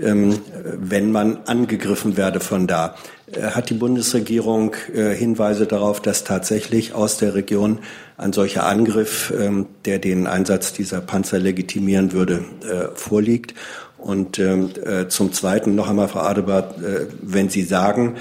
ähm, 0.00 0.38
wenn 0.64 1.10
man 1.10 1.38
angegriffen 1.46 2.16
werde 2.16 2.38
von 2.38 2.68
da. 2.68 2.94
Äh, 3.36 3.50
hat 3.50 3.70
die 3.70 3.74
Bundesregierung 3.74 4.74
äh, 4.94 5.14
Hinweise 5.14 5.66
darauf, 5.66 6.00
dass 6.00 6.24
tatsächlich 6.24 6.94
aus 6.94 7.18
der 7.18 7.34
Region 7.34 7.78
ein 8.16 8.32
solcher 8.32 8.66
Angriff, 8.66 9.32
ähm, 9.38 9.66
der 9.84 9.98
den 9.98 10.26
Einsatz 10.26 10.72
dieser 10.72 11.00
Panzer 11.00 11.38
legitimieren 11.38 12.12
würde, 12.12 12.44
äh, 12.62 12.94
vorliegt? 12.94 13.54
Und 13.98 14.38
ähm, 14.38 14.70
äh, 14.84 15.08
zum 15.08 15.32
Zweiten 15.32 15.74
noch 15.74 15.88
einmal, 15.88 16.08
Frau 16.08 16.20
Adebart, 16.20 16.74
wenn 17.22 17.48
Sie 17.48 17.62
sagen, 17.62 18.16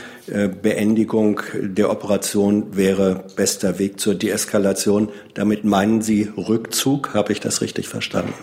Beendigung 0.61 1.41
der 1.55 1.89
Operation 1.89 2.77
wäre 2.77 3.25
bester 3.35 3.79
Weg 3.79 3.99
zur 3.99 4.15
Deeskalation, 4.15 5.09
damit 5.33 5.65
meinen 5.65 6.01
Sie 6.01 6.31
Rückzug? 6.37 7.13
Habe 7.13 7.33
ich 7.33 7.41
das 7.41 7.59
richtig 7.59 7.89
verstanden? 7.89 8.33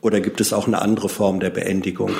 Oder 0.00 0.20
gibt 0.20 0.40
es 0.40 0.52
auch 0.52 0.68
eine 0.68 0.80
andere 0.80 1.08
Form 1.08 1.40
der 1.40 1.50
Beendigung? 1.50 2.12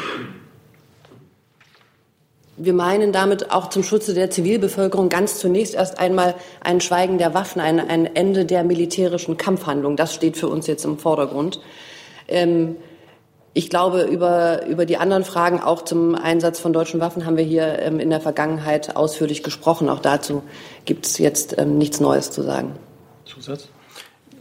Wir 2.56 2.74
meinen 2.74 3.12
damit 3.12 3.50
auch 3.50 3.70
zum 3.70 3.82
Schutze 3.82 4.12
der 4.12 4.30
Zivilbevölkerung 4.30 5.08
ganz 5.08 5.38
zunächst 5.38 5.74
erst 5.74 5.98
einmal 5.98 6.34
ein 6.60 6.80
Schweigen 6.80 7.16
der 7.16 7.32
Waffen, 7.32 7.60
ein, 7.60 7.80
ein 7.80 8.14
Ende 8.14 8.44
der 8.44 8.62
militärischen 8.62 9.38
Kampfhandlung. 9.38 9.96
Das 9.96 10.14
steht 10.14 10.36
für 10.36 10.48
uns 10.48 10.66
jetzt 10.66 10.84
im 10.84 10.98
Vordergrund. 10.98 11.60
Ähm, 12.28 12.76
ich 13.54 13.68
glaube, 13.68 14.02
über, 14.02 14.66
über 14.66 14.86
die 14.86 14.96
anderen 14.96 15.24
Fragen, 15.24 15.60
auch 15.60 15.82
zum 15.82 16.14
Einsatz 16.14 16.58
von 16.58 16.72
deutschen 16.72 17.00
Waffen, 17.00 17.26
haben 17.26 17.36
wir 17.36 17.44
hier 17.44 17.78
ähm, 17.80 18.00
in 18.00 18.10
der 18.10 18.20
Vergangenheit 18.20 18.96
ausführlich 18.96 19.42
gesprochen. 19.42 19.88
Auch 19.88 20.00
dazu 20.00 20.42
gibt 20.84 21.06
es 21.06 21.18
jetzt 21.18 21.58
ähm, 21.58 21.78
nichts 21.78 22.00
Neues 22.00 22.30
zu 22.30 22.42
sagen. 22.42 22.72
Zusatz? 23.24 23.68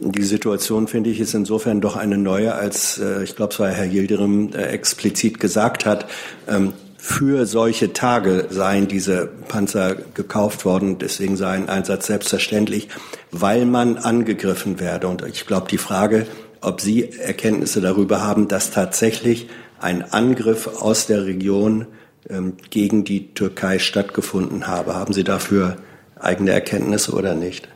Die 0.00 0.22
Situation, 0.22 0.88
finde 0.88 1.10
ich, 1.10 1.20
ist 1.20 1.34
insofern 1.34 1.80
doch 1.80 1.96
eine 1.96 2.18
neue, 2.18 2.54
als 2.54 2.98
äh, 2.98 3.22
ich 3.22 3.36
glaube, 3.36 3.52
es 3.52 3.60
war 3.60 3.68
Herr 3.68 3.86
Yildirim 3.86 4.52
äh, 4.54 4.64
explizit 4.64 5.38
gesagt 5.38 5.86
hat, 5.86 6.06
ähm, 6.48 6.72
für 7.04 7.46
solche 7.46 7.92
Tage 7.92 8.46
seien 8.50 8.86
diese 8.86 9.26
Panzer 9.26 9.96
gekauft 9.96 10.64
worden. 10.64 10.98
Deswegen 11.00 11.36
sei 11.36 11.50
ein 11.50 11.68
Einsatz 11.68 12.06
selbstverständlich, 12.06 12.90
weil 13.32 13.66
man 13.66 13.96
angegriffen 13.98 14.78
werde. 14.78 15.08
Und 15.08 15.26
ich 15.26 15.44
glaube, 15.44 15.66
die 15.68 15.78
Frage, 15.78 16.28
ob 16.60 16.80
Sie 16.80 17.10
Erkenntnisse 17.10 17.80
darüber 17.80 18.22
haben, 18.22 18.46
dass 18.46 18.70
tatsächlich 18.70 19.48
ein 19.80 20.12
Angriff 20.12 20.80
aus 20.80 21.06
der 21.08 21.26
Region 21.26 21.86
ähm, 22.30 22.56
gegen 22.70 23.02
die 23.02 23.34
Türkei 23.34 23.80
stattgefunden 23.80 24.68
habe. 24.68 24.94
Haben 24.94 25.12
Sie 25.12 25.24
dafür 25.24 25.78
eigene 26.20 26.52
Erkenntnisse 26.52 27.14
oder 27.14 27.34
nicht? 27.34 27.66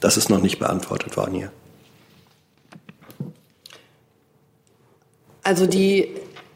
Das 0.00 0.18
ist 0.18 0.28
noch 0.28 0.42
nicht 0.42 0.58
beantwortet 0.58 1.16
worden 1.16 1.34
hier. 1.36 1.52
Also 5.42 5.66
die 5.66 6.10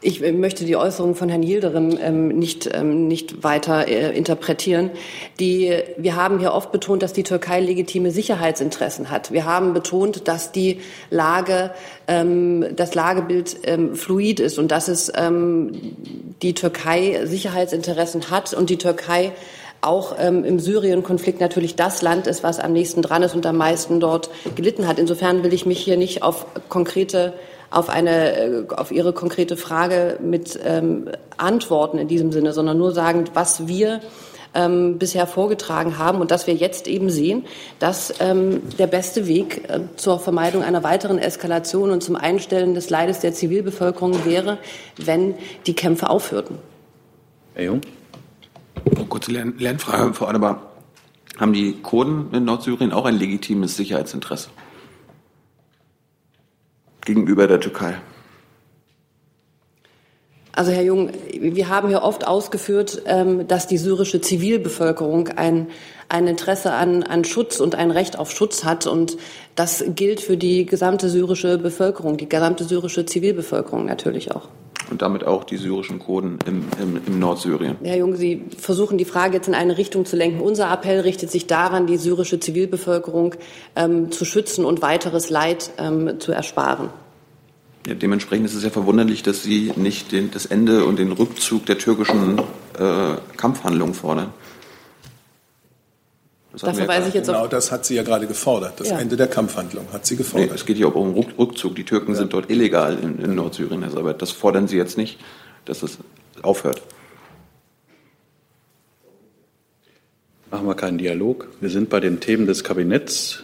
ich 0.05 0.21
möchte 0.21 0.65
die 0.65 0.75
Äußerung 0.75 1.15
von 1.15 1.29
Herrn 1.29 1.41
Yildirim 1.41 1.97
ähm, 1.99 2.27
nicht, 2.27 2.69
ähm, 2.71 3.07
nicht 3.07 3.43
weiter 3.43 3.87
äh, 3.87 4.15
interpretieren. 4.15 4.91
Die, 5.39 5.73
wir 5.97 6.15
haben 6.15 6.37
hier 6.37 6.53
oft 6.53 6.71
betont, 6.71 7.01
dass 7.01 7.11
die 7.11 7.23
Türkei 7.23 7.59
legitime 7.59 8.11
Sicherheitsinteressen 8.11 9.09
hat. 9.09 9.31
Wir 9.31 9.45
haben 9.45 9.73
betont, 9.73 10.27
dass 10.27 10.51
die 10.51 10.79
Lage, 11.09 11.71
ähm, 12.07 12.67
das 12.75 12.93
Lagebild 12.93 13.57
ähm, 13.63 13.95
fluid 13.95 14.39
ist 14.39 14.59
und 14.59 14.69
dass 14.69 14.89
es 14.89 15.11
ähm, 15.15 15.71
die 16.43 16.53
Türkei 16.53 17.25
Sicherheitsinteressen 17.25 18.29
hat 18.29 18.53
und 18.53 18.69
die 18.69 18.77
Türkei 18.77 19.31
auch 19.81 20.15
ähm, 20.19 20.43
im 20.45 20.59
Syrien-Konflikt 20.59 21.41
natürlich 21.41 21.75
das 21.75 22.03
Land 22.03 22.27
ist, 22.27 22.43
was 22.43 22.59
am 22.59 22.73
nächsten 22.73 23.01
dran 23.01 23.23
ist 23.23 23.33
und 23.33 23.45
am 23.47 23.57
meisten 23.57 23.99
dort 23.99 24.29
gelitten 24.55 24.87
hat. 24.87 24.99
Insofern 24.99 25.43
will 25.43 25.53
ich 25.53 25.65
mich 25.65 25.79
hier 25.79 25.97
nicht 25.97 26.21
auf 26.21 26.45
konkrete 26.69 27.33
auf 27.75 27.89
eine, 27.89 28.37
äh, 28.37 28.63
auf 28.69 28.91
Ihre 28.91 29.11
konkrete 29.11 29.57
Frage 29.57 30.17
mit 30.23 30.57
ähm, 30.63 31.09
Antworten 31.37 31.97
in 31.97 32.07
diesem 32.07 32.31
Sinne, 32.31 32.53
sondern 32.53 32.77
nur 32.77 32.93
sagen, 32.93 33.25
was 33.33 33.67
wir 33.67 33.99
ähm, 34.53 34.97
bisher 34.97 35.27
vorgetragen 35.27 35.97
haben 35.97 36.21
und 36.21 36.31
dass 36.31 36.47
wir 36.47 36.53
jetzt 36.53 36.87
eben 36.87 37.09
sehen, 37.09 37.43
dass 37.79 38.13
ähm, 38.21 38.61
der 38.79 38.87
beste 38.87 39.27
Weg 39.27 39.69
äh, 39.69 39.81
zur 39.97 40.19
Vermeidung 40.19 40.63
einer 40.63 40.83
weiteren 40.83 41.19
Eskalation 41.19 41.91
und 41.91 42.01
zum 42.01 42.15
Einstellen 42.15 42.73
des 42.75 42.89
Leides 42.89 43.19
der 43.19 43.33
Zivilbevölkerung 43.33 44.23
wäre, 44.23 44.57
wenn 44.95 45.35
die 45.67 45.73
Kämpfe 45.73 46.09
aufhörten. 46.09 46.57
Herr 47.55 47.65
Jung. 47.65 47.81
Kurze 49.09 49.31
Lern 49.31 49.55
Lernfrage, 49.57 50.13
Frau 50.13 50.27
Adebar. 50.27 50.61
Haben 51.37 51.51
die 51.51 51.73
Kurden 51.81 52.33
in 52.33 52.45
Nordsyrien 52.45 52.93
auch 52.93 53.03
ein 53.03 53.17
legitimes 53.17 53.75
Sicherheitsinteresse? 53.75 54.49
Gegenüber 57.05 57.47
der 57.47 57.59
Türkei? 57.59 57.95
Also 60.55 60.71
Herr 60.71 60.83
Jung, 60.83 61.09
wir 61.33 61.67
haben 61.67 61.89
hier 61.89 62.01
oft 62.01 62.25
ausgeführt, 62.25 63.01
ähm, 63.07 63.45
dass 63.45 63.67
die 63.67 63.77
syrische 63.77 64.21
Zivilbevölkerung 64.21 65.27
ein, 65.27 65.67
ein 66.07 66.27
Interesse 66.27 66.71
an, 66.71 67.03
an 67.03 67.25
Schutz 67.25 67.59
und 67.59 67.75
ein 67.75 67.91
Recht 67.91 68.17
auf 68.17 68.31
Schutz 68.31 68.63
hat. 68.63 68.87
Und 68.87 69.17
das 69.55 69.83
gilt 69.85 70.21
für 70.21 70.37
die 70.37 70.65
gesamte 70.65 71.09
syrische 71.09 71.57
Bevölkerung, 71.57 72.15
die 72.15 72.29
gesamte 72.29 72.63
syrische 72.63 73.05
Zivilbevölkerung 73.05 73.85
natürlich 73.85 74.31
auch. 74.33 74.47
Und 74.89 75.01
damit 75.01 75.25
auch 75.25 75.43
die 75.43 75.57
syrischen 75.57 75.99
Kurden 75.99 76.37
im, 76.45 76.65
im, 76.81 77.01
im 77.05 77.19
Nordsyrien. 77.19 77.77
Herr 77.83 77.97
Jung, 77.97 78.15
Sie 78.15 78.43
versuchen 78.57 78.97
die 78.97 79.05
Frage 79.05 79.35
jetzt 79.35 79.47
in 79.47 79.55
eine 79.55 79.77
Richtung 79.77 80.05
zu 80.05 80.15
lenken. 80.15 80.41
Unser 80.41 80.71
Appell 80.71 80.99
richtet 80.99 81.31
sich 81.31 81.47
daran, 81.47 81.87
die 81.87 81.97
syrische 81.97 82.39
Zivilbevölkerung 82.39 83.35
ähm, 83.75 84.11
zu 84.11 84.25
schützen 84.25 84.63
und 84.63 84.81
weiteres 84.81 85.29
Leid 85.29 85.71
ähm, 85.77 86.19
zu 86.19 86.31
ersparen. 86.31 86.89
Ja, 87.87 87.93
dementsprechend 87.93 88.47
ist 88.47 88.55
es 88.55 88.63
ja 88.63 88.71
verwunderlich, 88.71 89.21
dass 89.21 89.43
Sie 89.43 89.71
nicht 89.75 90.11
den, 90.11 90.31
das 90.31 90.47
Ende 90.47 90.85
und 90.85 90.97
den 90.97 91.11
Rückzug 91.11 91.65
der 91.67 91.77
türkischen 91.77 92.39
äh, 92.79 93.15
Kampfhandlungen 93.37 93.93
fordern. 93.93 94.33
Da 96.61 96.73
verweise 96.73 97.09
ich 97.09 97.13
jetzt 97.13 97.27
genau 97.27 97.47
das 97.47 97.71
hat 97.71 97.85
sie 97.85 97.95
ja 97.95 98.03
gerade 98.03 98.27
gefordert. 98.27 98.79
Das 98.79 98.89
ja. 98.89 98.99
Ende 98.99 99.17
der 99.17 99.27
Kampfhandlung 99.27 99.87
hat 99.91 100.05
sie 100.05 100.15
gefordert. 100.15 100.49
Nee, 100.49 100.55
es 100.55 100.65
geht 100.65 100.77
hier 100.77 100.87
auch 100.87 100.95
um 100.95 101.13
Rückzug. 101.13 101.75
Die 101.75 101.83
Türken 101.83 102.11
ja. 102.11 102.17
sind 102.17 102.33
dort 102.33 102.49
illegal 102.49 102.97
in, 103.01 103.19
in 103.19 103.35
Nordsyrien, 103.35 103.81
Herr 103.81 103.91
Seibert. 103.91 104.21
Das 104.21 104.31
fordern 104.31 104.67
Sie 104.67 104.77
jetzt 104.77 104.97
nicht, 104.97 105.19
dass 105.65 105.83
es 105.83 105.97
aufhört. 106.41 106.81
Machen 110.51 110.67
wir 110.67 110.75
keinen 110.75 110.97
Dialog. 110.97 111.49
Wir 111.59 111.69
sind 111.69 111.89
bei 111.89 111.99
den 111.99 112.19
Themen 112.19 112.45
des 112.45 112.63
Kabinetts. 112.63 113.43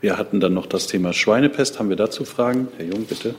Wir 0.00 0.16
hatten 0.16 0.40
dann 0.40 0.54
noch 0.54 0.66
das 0.66 0.86
Thema 0.86 1.12
Schweinepest. 1.12 1.78
Haben 1.78 1.90
wir 1.90 1.96
dazu 1.96 2.24
Fragen? 2.24 2.68
Herr 2.78 2.86
Jung, 2.86 3.04
bitte. 3.04 3.34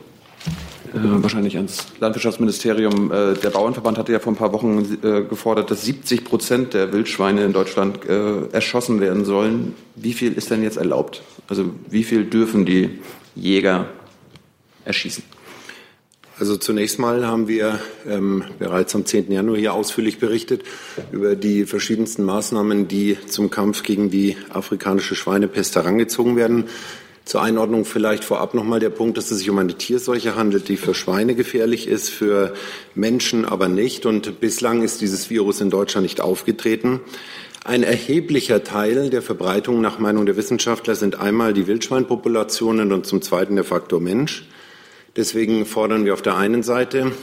Äh, 0.94 1.24
wahrscheinlich 1.24 1.56
ans 1.56 1.86
Landwirtschaftsministerium. 2.00 3.12
Äh, 3.12 3.34
der 3.36 3.50
Bauernverband 3.50 3.98
hatte 3.98 4.12
ja 4.12 4.20
vor 4.20 4.34
ein 4.34 4.36
paar 4.36 4.52
Wochen 4.52 4.98
äh, 5.04 5.24
gefordert, 5.24 5.72
dass 5.72 5.86
70 5.86 6.26
Prozent 6.26 6.74
der 6.74 6.92
Wildschweine 6.92 7.46
in 7.46 7.54
Deutschland 7.54 8.06
erschossen 8.06 9.00
werden 9.00 9.26
sollen. 9.26 9.76
Wie 9.96 10.14
viel 10.14 10.34
ist 10.34 10.52
denn 10.52 10.64
jetzt 10.64 10.78
erlaubt? 10.78 11.22
Also 11.48 11.72
wie 11.90 12.04
viel 12.04 12.26
dürfen 12.26 12.66
die 12.66 13.00
Jäger 13.36 13.88
erschießen? 14.86 15.24
Also 16.42 16.58
zunächst 16.58 16.98
mal 16.98 17.28
haben 17.28 17.48
wir 17.48 17.80
ähm, 18.08 18.44
bereits 18.58 18.96
am 18.96 19.06
10. 19.06 19.32
Januar 19.32 19.58
hier 19.58 19.74
ausführlich 19.76 20.18
berichtet 20.18 20.64
über 21.12 21.36
die 21.36 21.66
verschiedensten 21.66 22.24
Maßnahmen, 22.24 22.88
die 22.88 23.16
zum 23.28 23.52
Kampf 23.52 23.84
gegen 23.84 24.10
die 24.10 24.36
afrikanische 24.50 25.14
Schweinepest 25.14 25.76
herangezogen 25.76 26.36
werden. 26.36 26.66
Zur 27.32 27.42
Einordnung 27.42 27.86
vielleicht 27.86 28.26
vorab 28.26 28.54
nochmal 28.54 28.82
der 28.82 28.90
Punkt, 28.90 29.18
dass 29.18 29.32
es 29.32 29.38
sich 29.38 29.50
um 29.50 29.58
eine 29.58 29.74
Tierseuche 29.74 30.36
handelt, 30.36 30.68
die 30.68 30.76
für 30.76 30.94
Schweine 30.94 31.34
gefährlich 31.34 31.88
ist, 31.88 32.10
für 32.10 32.54
Menschen 32.94 33.46
aber 33.46 33.70
nicht. 33.70 34.06
Und 34.06 34.42
bislang 34.42 34.82
ist 34.82 35.00
dieses 35.00 35.30
Virus 35.30 35.62
in 35.62 35.70
Deutschland 35.70 36.04
nicht 36.04 36.20
aufgetreten. 36.20 37.00
Ein 37.64 37.84
erheblicher 37.84 38.66
Teil 38.66 39.10
der 39.10 39.22
Verbreitung 39.22 39.80
nach 39.80 39.98
Meinung 39.98 40.26
der 40.26 40.36
Wissenschaftler 40.36 40.96
sind 40.96 41.22
einmal 41.22 41.54
die 41.54 41.68
Wildschweinpopulationen 41.68 42.92
und 42.92 43.06
zum 43.06 43.22
Zweiten 43.22 43.56
der 43.56 43.64
Faktor 43.64 44.02
Mensch. 44.02 44.46
Deswegen 45.16 45.66
fordern 45.66 46.04
wir 46.04 46.14
auf 46.14 46.22
der 46.22 46.36
einen 46.36 46.64
Seite 46.64 47.14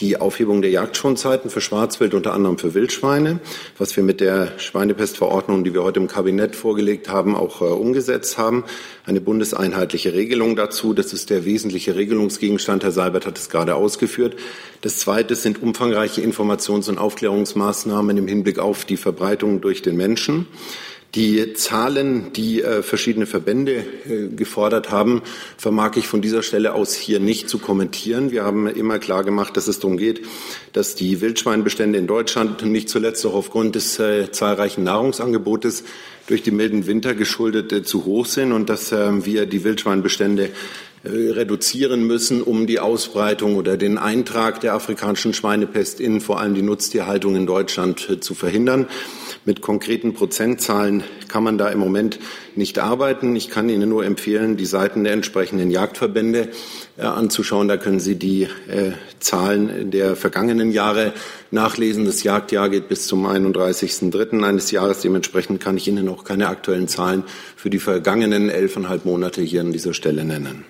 die 0.00 0.20
Aufhebung 0.20 0.62
der 0.62 0.70
Jagdschonzeiten 0.70 1.50
für 1.50 1.60
Schwarzwild, 1.60 2.14
unter 2.14 2.32
anderem 2.34 2.58
für 2.58 2.74
Wildschweine, 2.74 3.40
was 3.78 3.96
wir 3.96 4.04
mit 4.04 4.20
der 4.20 4.58
Schweinepestverordnung, 4.58 5.64
die 5.64 5.74
wir 5.74 5.82
heute 5.82 6.00
im 6.00 6.08
Kabinett 6.08 6.54
vorgelegt 6.54 7.08
haben, 7.08 7.34
auch 7.34 7.62
äh, 7.62 7.64
umgesetzt 7.64 8.38
haben. 8.38 8.64
Eine 9.04 9.20
bundeseinheitliche 9.20 10.14
Regelung 10.14 10.56
dazu. 10.56 10.92
Das 10.92 11.12
ist 11.12 11.30
der 11.30 11.44
wesentliche 11.44 11.96
Regelungsgegenstand. 11.96 12.84
Herr 12.84 12.92
Seibert 12.92 13.26
hat 13.26 13.38
es 13.38 13.48
gerade 13.48 13.74
ausgeführt. 13.74 14.36
Das 14.82 14.98
Zweite 14.98 15.34
sind 15.34 15.62
umfangreiche 15.62 16.20
Informations- 16.20 16.88
und 16.88 16.98
Aufklärungsmaßnahmen 16.98 18.16
im 18.16 18.28
Hinblick 18.28 18.58
auf 18.58 18.84
die 18.84 18.96
Verbreitung 18.96 19.60
durch 19.60 19.82
den 19.82 19.96
Menschen. 19.96 20.46
Die 21.14 21.54
Zahlen, 21.54 22.32
die 22.34 22.62
äh, 22.62 22.82
verschiedene 22.82 23.26
Verbände 23.26 23.84
äh, 24.08 24.28
gefordert 24.28 24.90
haben, 24.90 25.22
vermag 25.56 25.96
ich 25.96 26.08
von 26.08 26.20
dieser 26.20 26.42
Stelle 26.42 26.74
aus 26.74 26.94
hier 26.94 27.20
nicht 27.20 27.48
zu 27.48 27.58
kommentieren. 27.58 28.30
Wir 28.32 28.44
haben 28.44 28.66
immer 28.66 28.98
klar 28.98 29.24
gemacht, 29.24 29.56
dass 29.56 29.68
es 29.68 29.78
darum 29.78 29.96
geht, 29.96 30.22
dass 30.72 30.94
die 30.94 31.20
Wildschweinbestände 31.20 31.98
in 31.98 32.06
Deutschland 32.06 32.62
nicht 32.64 32.90
zuletzt 32.90 33.24
auch 33.24 33.34
aufgrund 33.34 33.76
des 33.76 33.98
äh, 33.98 34.30
zahlreichen 34.30 34.84
Nahrungsangebotes 34.84 35.84
durch 36.26 36.42
die 36.42 36.50
milden 36.50 36.86
Winter 36.86 37.14
geschuldet 37.14 37.86
zu 37.86 38.04
hoch 38.04 38.26
sind 38.26 38.52
und 38.52 38.68
dass 38.68 38.92
äh, 38.92 39.24
wir 39.24 39.46
die 39.46 39.64
Wildschweinbestände 39.64 40.50
reduzieren 41.06 42.06
müssen, 42.06 42.42
um 42.42 42.66
die 42.66 42.80
Ausbreitung 42.80 43.56
oder 43.56 43.76
den 43.76 43.98
Eintrag 43.98 44.60
der 44.60 44.74
afrikanischen 44.74 45.34
Schweinepest 45.34 46.00
in 46.00 46.20
vor 46.20 46.40
allem 46.40 46.54
die 46.54 46.62
Nutztierhaltung 46.62 47.36
in 47.36 47.46
Deutschland 47.46 48.18
zu 48.20 48.34
verhindern. 48.34 48.86
Mit 49.44 49.60
konkreten 49.60 50.12
Prozentzahlen 50.12 51.04
kann 51.28 51.44
man 51.44 51.56
da 51.56 51.68
im 51.68 51.78
Moment 51.78 52.18
nicht 52.56 52.80
arbeiten. 52.80 53.36
Ich 53.36 53.48
kann 53.48 53.68
Ihnen 53.68 53.88
nur 53.88 54.04
empfehlen, 54.04 54.56
die 54.56 54.66
Seiten 54.66 55.04
der 55.04 55.12
entsprechenden 55.12 55.70
Jagdverbände 55.70 56.48
äh, 56.96 57.02
anzuschauen. 57.02 57.68
Da 57.68 57.76
können 57.76 58.00
Sie 58.00 58.16
die 58.16 58.48
äh, 58.68 58.92
Zahlen 59.20 59.92
der 59.92 60.16
vergangenen 60.16 60.72
Jahre 60.72 61.12
nachlesen. 61.52 62.06
Das 62.06 62.24
Jagdjahr 62.24 62.68
geht 62.68 62.88
bis 62.88 63.06
zum 63.06 63.24
31.03. 63.24 64.42
eines 64.42 64.72
Jahres. 64.72 65.02
Dementsprechend 65.02 65.60
kann 65.60 65.76
ich 65.76 65.86
Ihnen 65.86 66.08
auch 66.08 66.24
keine 66.24 66.48
aktuellen 66.48 66.88
Zahlen 66.88 67.22
für 67.54 67.70
die 67.70 67.78
vergangenen 67.78 68.50
elfeinhalb 68.50 69.04
Monate 69.04 69.42
hier 69.42 69.60
an 69.60 69.70
dieser 69.70 69.94
Stelle 69.94 70.24
nennen. 70.24 70.64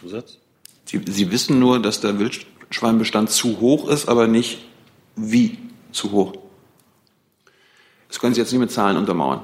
Zusatz? 0.00 0.38
Sie, 0.84 1.00
Sie 1.06 1.30
wissen 1.30 1.58
nur, 1.58 1.80
dass 1.80 2.00
der 2.00 2.18
Wildschweinbestand 2.18 3.30
zu 3.30 3.60
hoch 3.60 3.88
ist, 3.88 4.08
aber 4.08 4.26
nicht 4.26 4.58
wie 5.16 5.58
zu 5.92 6.12
hoch. 6.12 6.34
Das 8.08 8.18
können 8.18 8.34
Sie 8.34 8.40
jetzt 8.40 8.50
nicht 8.52 8.60
mit 8.60 8.72
Zahlen 8.72 8.96
untermauern. 8.96 9.42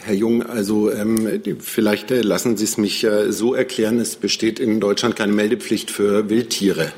Herr 0.00 0.14
Jung, 0.14 0.44
also 0.44 0.92
ähm, 0.92 1.42
vielleicht 1.60 2.10
äh, 2.10 2.22
lassen 2.22 2.56
Sie 2.56 2.64
es 2.64 2.78
mich 2.78 3.02
äh, 3.04 3.32
so 3.32 3.54
erklären, 3.54 3.98
es 3.98 4.16
besteht 4.16 4.60
in 4.60 4.80
Deutschland 4.80 5.16
keine 5.16 5.32
Meldepflicht 5.32 5.90
für 5.90 6.30
Wildtiere. 6.30 6.92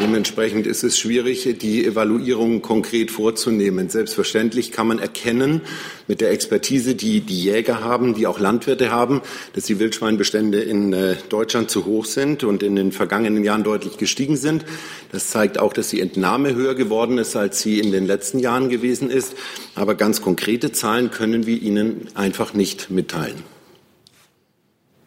Dementsprechend 0.00 0.66
ist 0.66 0.82
es 0.82 0.98
schwierig, 0.98 1.56
die 1.60 1.86
Evaluierung 1.86 2.62
konkret 2.62 3.12
vorzunehmen. 3.12 3.90
Selbstverständlich 3.90 4.72
kann 4.72 4.88
man 4.88 4.98
erkennen, 4.98 5.60
mit 6.08 6.20
der 6.20 6.32
Expertise, 6.32 6.96
die 6.96 7.20
die 7.20 7.44
Jäger 7.44 7.80
haben, 7.80 8.14
die 8.14 8.26
auch 8.26 8.40
Landwirte 8.40 8.90
haben, 8.90 9.22
dass 9.52 9.64
die 9.64 9.78
Wildschweinbestände 9.78 10.60
in 10.60 10.92
äh, 10.92 11.14
Deutschland 11.28 11.70
zu 11.70 11.84
hoch 11.84 12.06
sind 12.06 12.42
und 12.42 12.64
in 12.64 12.74
den 12.74 12.90
vergangenen 12.90 13.44
Jahren 13.44 13.62
deutlich 13.62 13.96
gestiegen 13.96 14.36
sind. 14.36 14.64
Das 15.12 15.30
zeigt 15.30 15.60
auch, 15.60 15.72
dass 15.72 15.90
die 15.90 16.00
Entnahme 16.00 16.56
höher 16.56 16.74
geworden 16.74 17.16
ist, 17.18 17.36
als 17.36 17.62
sie 17.62 17.78
in 17.78 17.92
den 17.92 18.04
letzten 18.04 18.40
Jahren 18.40 18.70
gewesen 18.70 19.10
ist. 19.10 19.34
Aber 19.76 19.94
ganz 19.94 20.20
konkrete 20.20 20.72
Zahlen 20.72 21.12
können 21.12 21.46
wir 21.46 21.62
Ihnen 21.62 22.08
einfach 22.14 22.52
nicht 22.52 22.90
mitteilen. 22.90 23.44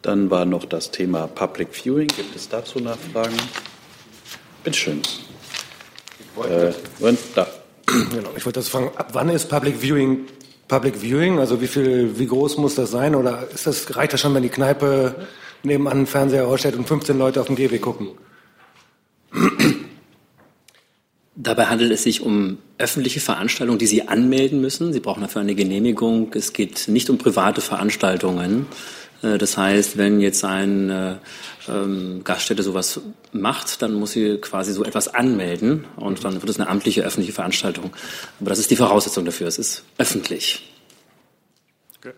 Dann 0.02 0.32
war 0.32 0.46
noch 0.46 0.64
das 0.64 0.92
Thema 0.92 1.28
Public 1.28 1.70
Viewing. 1.74 2.08
Gibt 2.08 2.38
es 2.38 2.48
dazu 2.48 2.80
Nachfragen? 2.80 3.36
Bitte 4.68 4.80
schön. 4.80 5.02
Äh, 6.44 6.74
da. 7.36 7.48
Genau, 7.86 8.32
ich 8.36 8.46
wollte 8.46 8.60
das 8.60 8.68
fragen, 8.68 8.92
ab 8.98 9.12
wann 9.14 9.30
ist 9.30 9.48
Public 9.48 9.82
Viewing 9.82 10.26
Public 10.68 10.98
Viewing? 10.98 11.40
Also 11.40 11.62
wie 11.62 11.68
viel, 11.68 12.20
wie 12.20 12.28
groß 12.28 12.58
muss 12.58 12.76
das 12.76 12.92
sein? 12.92 13.16
Oder 13.16 13.48
ist 13.54 13.66
das, 13.66 13.96
reicht 13.96 14.12
das 14.12 14.20
schon, 14.20 14.34
wenn 14.34 14.44
die 14.44 14.50
Kneipe 14.50 15.16
nebenan 15.64 15.94
einen 15.94 16.06
Fernseher 16.06 16.50
ausstellt 16.50 16.76
und 16.76 16.86
15 16.86 17.18
Leute 17.18 17.40
auf 17.40 17.48
dem 17.48 17.56
GW 17.56 17.80
gucken? 17.80 18.10
Dabei 21.38 21.68
handelt 21.68 21.94
es 21.94 22.04
sich 22.04 22.20
um 22.20 22.58
öffentliche 22.78 23.22
Veranstaltungen, 23.22 23.80
die 23.80 23.88
Sie 23.88 24.10
anmelden 24.10 24.60
müssen. 24.60 24.92
Sie 24.92 25.00
brauchen 25.00 25.22
dafür 25.22 25.44
eine 25.44 25.56
Genehmigung. 25.56 26.34
Es 26.34 26.52
geht 26.52 26.90
nicht 26.90 27.10
um 27.10 27.18
private 27.18 27.62
Veranstaltungen. 27.62 28.66
Äh, 29.22 29.38
das 29.38 29.58
heißt, 29.58 29.98
wenn 29.98 30.20
jetzt 30.20 30.44
ein 30.44 30.90
äh, 30.90 31.16
ähm, 31.68 32.22
Gaststätte 32.24 32.64
sowas 32.64 33.02
macht, 33.32 33.82
dann 33.82 33.94
muss 33.94 34.12
sie 34.12 34.38
quasi 34.38 34.74
so 34.74 34.84
etwas 34.84 35.08
anmelden 35.08 35.86
und 35.96 36.24
dann 36.24 36.36
wird 36.36 36.50
es 36.50 36.60
eine 36.60 36.70
amtliche 36.70 37.04
öffentliche 37.04 37.34
Veranstaltung. 37.34 37.92
Aber 38.40 38.50
das 38.50 38.60
ist 38.60 38.72
die 38.72 38.76
Voraussetzung 38.76 39.26
dafür. 39.26 39.48
Es 39.48 39.58
ist 39.58 39.84
öffentlich. 39.98 40.72
Okay. 41.98 42.14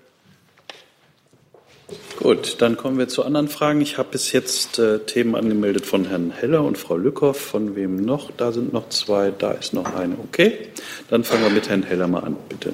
Gut, 2.18 2.58
dann 2.60 2.78
kommen 2.78 2.98
wir 2.98 3.08
zu 3.08 3.24
anderen 3.24 3.48
Fragen. 3.48 3.82
Ich 3.82 3.98
habe 3.98 4.10
bis 4.12 4.32
jetzt 4.32 4.78
äh, 4.78 5.00
Themen 5.00 5.36
angemeldet 5.36 5.86
von 5.86 6.06
Herrn 6.06 6.32
Heller 6.32 6.64
und 6.64 6.78
Frau 6.78 6.98
Lückhoff. 6.98 7.40
Von 7.40 7.76
wem 7.76 7.96
noch? 7.98 8.32
Da 8.32 8.52
sind 8.52 8.74
noch 8.74 8.90
zwei, 8.90 9.32
da 9.32 9.52
ist 9.52 9.74
noch 9.74 9.96
eine. 9.96 10.18
Okay, 10.20 10.70
dann 11.10 11.24
fangen 11.24 11.44
wir 11.44 11.50
mit 11.50 11.70
Herrn 11.70 11.84
Heller 11.84 12.08
mal 12.08 12.24
an, 12.24 12.36
bitte. 12.50 12.74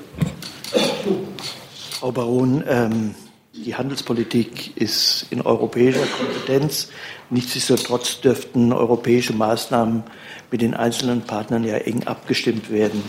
Frau 1.92 2.12
Baron, 2.12 2.64
ähm 2.68 3.16
die 3.64 3.76
Handelspolitik 3.76 4.76
ist 4.76 5.28
in 5.30 5.42
europäischer 5.42 6.06
Kompetenz. 6.06 6.90
Nichtsdestotrotz 7.30 8.22
dürften 8.22 8.74
europäische 8.74 9.34
Maßnahmen 9.34 10.04
mit 10.52 10.62
den 10.62 10.74
einzelnen 10.74 11.22
Partnern 11.22 11.64
ja 11.64 11.76
eng 11.76 12.04
abgestimmt 12.04 12.72
werden. 12.72 13.02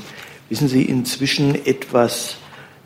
Wissen 0.49 0.69
Sie 0.69 0.83
inzwischen 0.83 1.67
etwas 1.67 2.37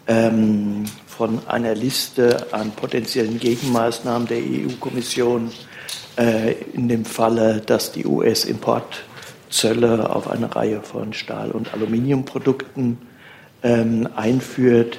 ähm, 0.07 0.85
von 1.07 1.47
einer 1.47 1.75
Liste 1.75 2.53
an 2.53 2.71
potenziellen 2.73 3.39
Gegenmaßnahmen 3.39 4.27
der 4.27 4.39
EU-Kommission 4.39 5.51
äh, 6.17 6.53
in 6.73 6.89
dem 6.89 7.05
Falle, 7.05 7.61
dass 7.61 7.93
die 7.93 8.07
US-Importzölle 8.07 10.09
auf 10.09 10.31
eine 10.31 10.55
Reihe 10.57 10.81
von 10.81 11.13
Stahl- 11.13 11.51
und 11.51 11.75
Aluminiumprodukten 11.75 12.97
ähm, 13.63 14.09
einführt? 14.17 14.99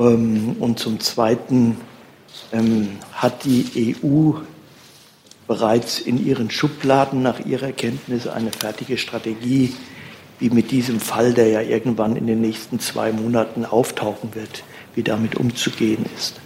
Ähm, 0.00 0.56
und 0.58 0.78
zum 0.78 0.98
Zweiten 0.98 1.76
ähm, 2.52 2.98
hat 3.12 3.44
die 3.44 3.96
EU 4.02 4.32
bereits 5.46 5.98
in 6.00 6.24
ihren 6.24 6.50
Schubladen 6.50 7.22
nach 7.22 7.40
ihrer 7.44 7.72
Kenntnis 7.72 8.26
eine 8.26 8.50
fertige 8.50 8.96
Strategie, 8.96 9.74
wie 10.38 10.48
mit 10.48 10.70
diesem 10.70 11.00
Fall, 11.00 11.34
der 11.34 11.48
ja 11.48 11.60
irgendwann 11.60 12.16
in 12.16 12.26
den 12.26 12.40
nächsten 12.40 12.80
zwei 12.80 13.12
Monaten 13.12 13.66
auftauchen 13.66 14.34
wird, 14.34 14.64
wie 14.94 15.02
damit 15.02 15.36
umzugehen 15.36 16.06
ist. 16.16 16.40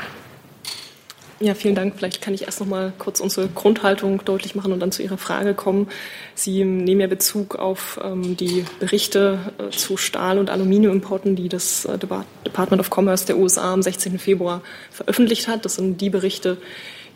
Ja, 1.40 1.54
vielen 1.54 1.74
Dank. 1.74 1.94
Vielleicht 1.96 2.22
kann 2.22 2.32
ich 2.32 2.42
erst 2.42 2.60
noch 2.60 2.68
mal 2.68 2.92
kurz 2.98 3.18
unsere 3.18 3.48
Grundhaltung 3.48 4.24
deutlich 4.24 4.54
machen 4.54 4.72
und 4.72 4.78
dann 4.78 4.92
zu 4.92 5.02
Ihrer 5.02 5.18
Frage 5.18 5.54
kommen. 5.54 5.88
Sie 6.36 6.64
nehmen 6.64 7.00
ja 7.00 7.08
Bezug 7.08 7.56
auf 7.56 7.98
ähm, 8.02 8.36
die 8.36 8.64
Berichte 8.78 9.52
äh, 9.58 9.70
zu 9.70 9.96
Stahl- 9.96 10.38
und 10.38 10.48
Aluminiumimporten, 10.48 11.34
die 11.34 11.48
das 11.48 11.86
äh, 11.86 11.98
Department 11.98 12.80
of 12.80 12.90
Commerce 12.96 13.26
der 13.26 13.36
USA 13.38 13.72
am 13.72 13.82
16. 13.82 14.18
Februar 14.20 14.62
veröffentlicht 14.92 15.48
hat. 15.48 15.64
Das 15.64 15.74
sind 15.74 16.00
die 16.00 16.10
Berichte, 16.10 16.56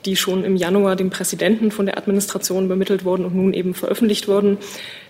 die 0.04 0.16
schon 0.16 0.42
im 0.42 0.56
Januar 0.56 0.96
dem 0.96 1.10
Präsidenten 1.10 1.70
von 1.70 1.86
der 1.86 1.96
Administration 1.96 2.64
übermittelt 2.64 3.04
wurden 3.04 3.24
und 3.24 3.36
nun 3.36 3.54
eben 3.54 3.74
veröffentlicht 3.74 4.26
wurden. 4.26 4.58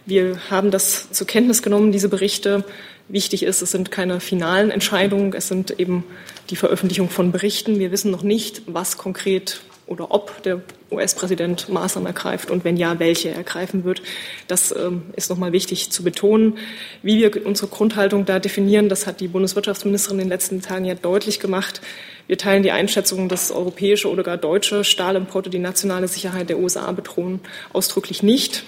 Wir 0.05 0.39
haben 0.51 0.71
das 0.71 1.11
zur 1.13 1.27
Kenntnis 1.27 1.63
genommen, 1.63 1.93
diese 1.93 2.11
Berichte. 2.11 2.65
Wichtig 3.09 3.43
ist, 3.43 3.63
es 3.63 3.71
sind 3.71 3.91
keine 3.91 4.21
finalen 4.21 4.71
Entscheidungen, 4.71 5.33
es 5.33 5.49
sind 5.49 5.79
eben 5.81 6.05
die 6.51 6.57
Veröffentlichung 6.57 7.09
von 7.09 7.33
Berichten. 7.33 7.79
Wir 7.79 7.91
wissen 7.91 8.11
noch 8.11 8.23
nicht, 8.23 8.63
was 8.67 8.99
konkret 8.99 9.61
oder 9.87 10.11
ob 10.11 10.43
der 10.43 10.61
US-Präsident 10.91 11.71
Maßnahmen 11.71 12.07
ergreift 12.07 12.51
und 12.51 12.65
wenn 12.65 12.77
ja, 12.77 12.99
welche 12.99 13.31
er 13.31 13.37
ergreifen 13.37 13.85
wird. 13.85 14.03
Das 14.47 14.75
ähm, 14.77 15.03
ist 15.17 15.31
nochmal 15.31 15.53
wichtig 15.53 15.91
zu 15.91 16.03
betonen. 16.03 16.59
Wie 17.03 17.19
wir 17.19 17.47
unsere 17.47 17.69
Grundhaltung 17.69 18.27
da 18.27 18.39
definieren, 18.39 18.91
das 18.91 19.07
hat 19.07 19.21
die 19.21 19.29
Bundeswirtschaftsministerin 19.29 20.19
in 20.19 20.25
den 20.27 20.31
letzten 20.31 20.61
Tagen 20.61 20.85
ja 20.85 20.95
deutlich 20.95 21.41
gemacht. 21.41 21.81
Wir 22.27 22.37
teilen 22.37 22.63
die 22.63 22.73
Einschätzung, 22.73 23.31
dass 23.31 23.51
europäische 23.51 24.11
oder 24.11 24.23
gar 24.23 24.37
deutsche 24.37 24.85
Stahlimporte 24.85 25.49
die 25.49 25.59
nationale 25.59 26.09
Sicherheit 26.09 26.51
der 26.51 26.59
USA 26.59 26.93
bedrohen, 26.93 27.41
ausdrücklich 27.73 28.23
nicht 28.23 28.65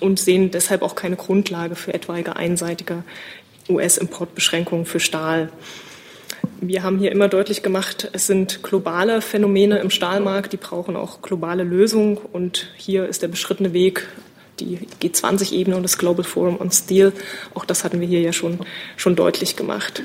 und 0.00 0.20
sehen 0.20 0.50
deshalb 0.50 0.82
auch 0.82 0.94
keine 0.94 1.16
Grundlage 1.16 1.76
für 1.76 1.94
etwaige 1.94 2.36
einseitige 2.36 3.04
US-Importbeschränkungen 3.68 4.86
für 4.86 5.00
Stahl. 5.00 5.50
wir 6.60 6.82
haben 6.82 6.98
hier 6.98 7.12
immer 7.12 7.28
deutlich 7.28 7.62
gemacht, 7.62 8.10
es 8.12 8.26
sind 8.26 8.62
globale 8.62 9.20
Phänomene 9.20 9.78
im 9.78 9.90
Stahlmarkt, 9.90 10.52
die 10.52 10.58
brauchen 10.58 10.96
auch 10.96 11.22
globale 11.22 11.64
Lösungen. 11.64 12.18
Und 12.18 12.68
hier 12.76 13.06
ist 13.06 13.22
der 13.22 13.28
beschrittene 13.28 13.72
Weg 13.72 14.06
die 14.60 14.78
G20-Ebene 15.02 15.76
und 15.76 15.82
das 15.82 15.98
Global 15.98 16.24
Forum 16.24 16.60
on 16.60 16.70
Steel. 16.70 17.12
Auch 17.54 17.64
das 17.64 17.84
hatten 17.84 18.00
wir 18.00 18.06
hier 18.06 18.20
ja 18.20 18.32
schon, 18.32 18.60
schon 18.96 19.16
deutlich 19.16 19.56
gemacht. 19.56 20.02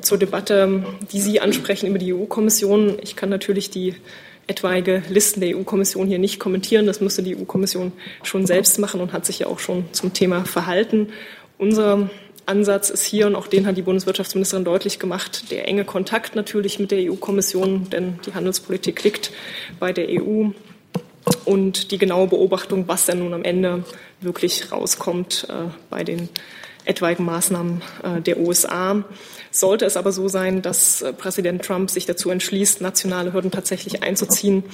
Zur 0.00 0.18
Debatte, 0.18 0.84
die 1.12 1.20
Sie 1.20 1.40
ansprechen 1.40 1.88
über 1.88 1.98
die 1.98 2.12
EU-Kommission. 2.12 2.98
Ich 3.00 3.16
kann 3.16 3.28
natürlich 3.28 3.70
die 3.70 3.94
etwaige 4.46 5.02
Listen 5.08 5.40
der 5.40 5.56
EU-Kommission 5.56 6.08
hier 6.08 6.18
nicht 6.18 6.38
kommentieren. 6.38 6.86
Das 6.86 7.00
müsste 7.00 7.22
die 7.22 7.36
EU-Kommission 7.36 7.92
schon 8.22 8.46
selbst 8.46 8.78
machen 8.78 9.00
und 9.00 9.12
hat 9.12 9.26
sich 9.26 9.40
ja 9.40 9.46
auch 9.46 9.58
schon 9.58 9.84
zum 9.92 10.12
Thema 10.12 10.44
verhalten. 10.44 11.08
Unser 11.58 12.10
Ansatz 12.46 12.90
ist 12.90 13.04
hier, 13.04 13.26
und 13.28 13.36
auch 13.36 13.46
den 13.46 13.66
hat 13.66 13.76
die 13.76 13.82
Bundeswirtschaftsministerin 13.82 14.64
deutlich 14.64 14.98
gemacht, 14.98 15.50
der 15.50 15.68
enge 15.68 15.84
Kontakt 15.84 16.34
natürlich 16.34 16.78
mit 16.78 16.90
der 16.90 17.10
EU-Kommission, 17.10 17.88
denn 17.90 18.18
die 18.26 18.34
Handelspolitik 18.34 19.02
liegt 19.04 19.32
bei 19.78 19.92
der 19.92 20.08
EU 20.08 20.50
und 21.44 21.92
die 21.92 21.98
genaue 21.98 22.26
Beobachtung, 22.26 22.88
was 22.88 23.06
denn 23.06 23.20
nun 23.20 23.34
am 23.34 23.44
Ende 23.44 23.84
wirklich 24.20 24.72
rauskommt 24.72 25.46
äh, 25.48 25.70
bei 25.88 26.02
den 26.02 26.28
etwaigen 26.84 27.24
Maßnahmen 27.24 27.82
äh, 28.02 28.20
der 28.20 28.38
USA. 28.38 29.04
Sollte 29.54 29.84
es 29.84 29.98
aber 29.98 30.12
so 30.12 30.28
sein, 30.28 30.62
dass 30.62 31.02
äh, 31.02 31.12
Präsident 31.12 31.62
Trump 31.62 31.90
sich 31.90 32.06
dazu 32.06 32.30
entschließt, 32.30 32.80
nationale 32.80 33.34
Hürden 33.34 33.50
tatsächlich 33.50 34.02
einzuziehen, 34.02 34.64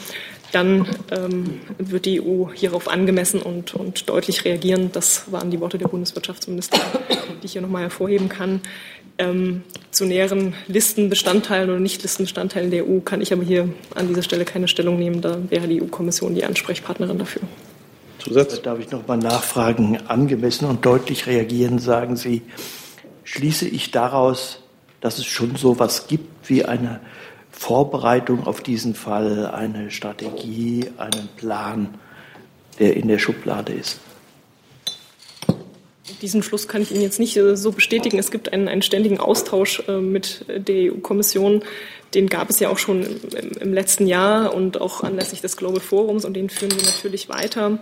dann 0.53 0.87
ähm, 1.11 1.61
wird 1.79 2.07
die 2.07 2.23
EU 2.23 2.47
hierauf 2.55 2.89
angemessen 2.89 3.43
und, 3.43 3.75
und 3.75 4.09
deutlich 4.09 4.45
reagieren. 4.45 4.91
Das 4.93 5.33
waren 5.33 5.51
die 5.51 5.59
Worte 5.59 5.79
der 5.79 5.89
Bundeswirtschaftsministerin, 5.89 6.87
die 7.43 7.47
ich 7.47 7.53
hier 7.53 7.61
nochmal 7.61 7.83
hervorheben 7.83 8.29
kann. 8.29 8.61
Ähm, 9.19 9.65
zu 9.91 10.05
näheren 10.05 10.55
Listenbestandteilen 10.69 11.69
oder 11.71 11.81
Nicht-Listenbestandteilen 11.81 12.71
der 12.71 12.89
EU 12.89 13.01
kann 13.01 13.21
ich 13.21 13.33
aber 13.33 13.43
hier 13.43 13.69
an 13.97 14.07
dieser 14.07 14.23
Stelle 14.23 14.45
keine 14.45 14.69
Stellung 14.69 14.97
nehmen. 14.97 15.21
Da 15.21 15.39
wäre 15.51 15.67
die 15.67 15.83
EU-Kommission 15.83 16.37
die 16.37 16.45
Ansprechpartnerin 16.45 17.19
dafür. 17.19 17.43
Zusatz? 18.21 18.63
Darf 18.63 18.79
ich 18.79 18.93
noch 18.93 19.09
mal 19.09 19.17
nachfragen? 19.17 19.99
Angemessen 20.07 20.67
und 20.67 20.87
deutlich 20.87 21.27
reagieren, 21.27 21.81
sagen 21.81 22.15
Sie. 22.15 22.43
Schließe 23.25 23.69
ich 23.69 23.91
daraus, 23.91 24.61
dass 25.01 25.19
es 25.19 25.27
schon 25.27 25.57
so 25.57 25.73
etwas 25.73 26.07
gibt 26.07 26.49
wie 26.49 26.65
eine 26.65 27.01
Vorbereitung 27.51 28.47
auf 28.47 28.63
diesen 28.63 28.95
Fall, 28.95 29.47
eine 29.47 29.91
Strategie, 29.91 30.87
einen 30.97 31.29
Plan, 31.37 31.95
der 32.79 32.97
in 32.97 33.09
der 33.09 33.19
Schublade 33.19 33.73
ist? 33.73 34.01
Diesen 36.23 36.43
Schluss 36.43 36.69
kann 36.69 36.83
ich 36.83 36.91
Ihnen 36.91 37.03
jetzt 37.03 37.21
nicht 37.21 37.37
äh, 37.37 37.57
so 37.57 37.73
bestätigen. 37.73 38.19
Es 38.19 38.31
gibt 38.31 38.53
einen, 38.53 38.69
einen 38.69 38.83
ständigen 38.83 39.21
Austausch 39.21 39.83
äh, 39.89 39.99
mit 39.99 40.45
der 40.49 40.93
EU-Kommission. 40.93 41.63
Den 42.15 42.29
gab 42.29 42.51
es 42.51 42.59
ja 42.61 42.71
auch 42.71 42.79
schon 42.79 43.03
im, 43.03 43.53
im, 43.61 43.75
letzten 43.75 44.07
Jahr 44.07 44.55
und 44.55 44.81
auch 44.81 45.03
anlässlich 45.03 45.43
des 45.43 45.57
Global 45.57 45.81
Forums 45.81 46.25
und 46.25 46.35
den 46.35 46.49
führen 46.49 46.73
wir 46.73 46.83
natürlich 46.83 47.29
weiter. 47.29 47.79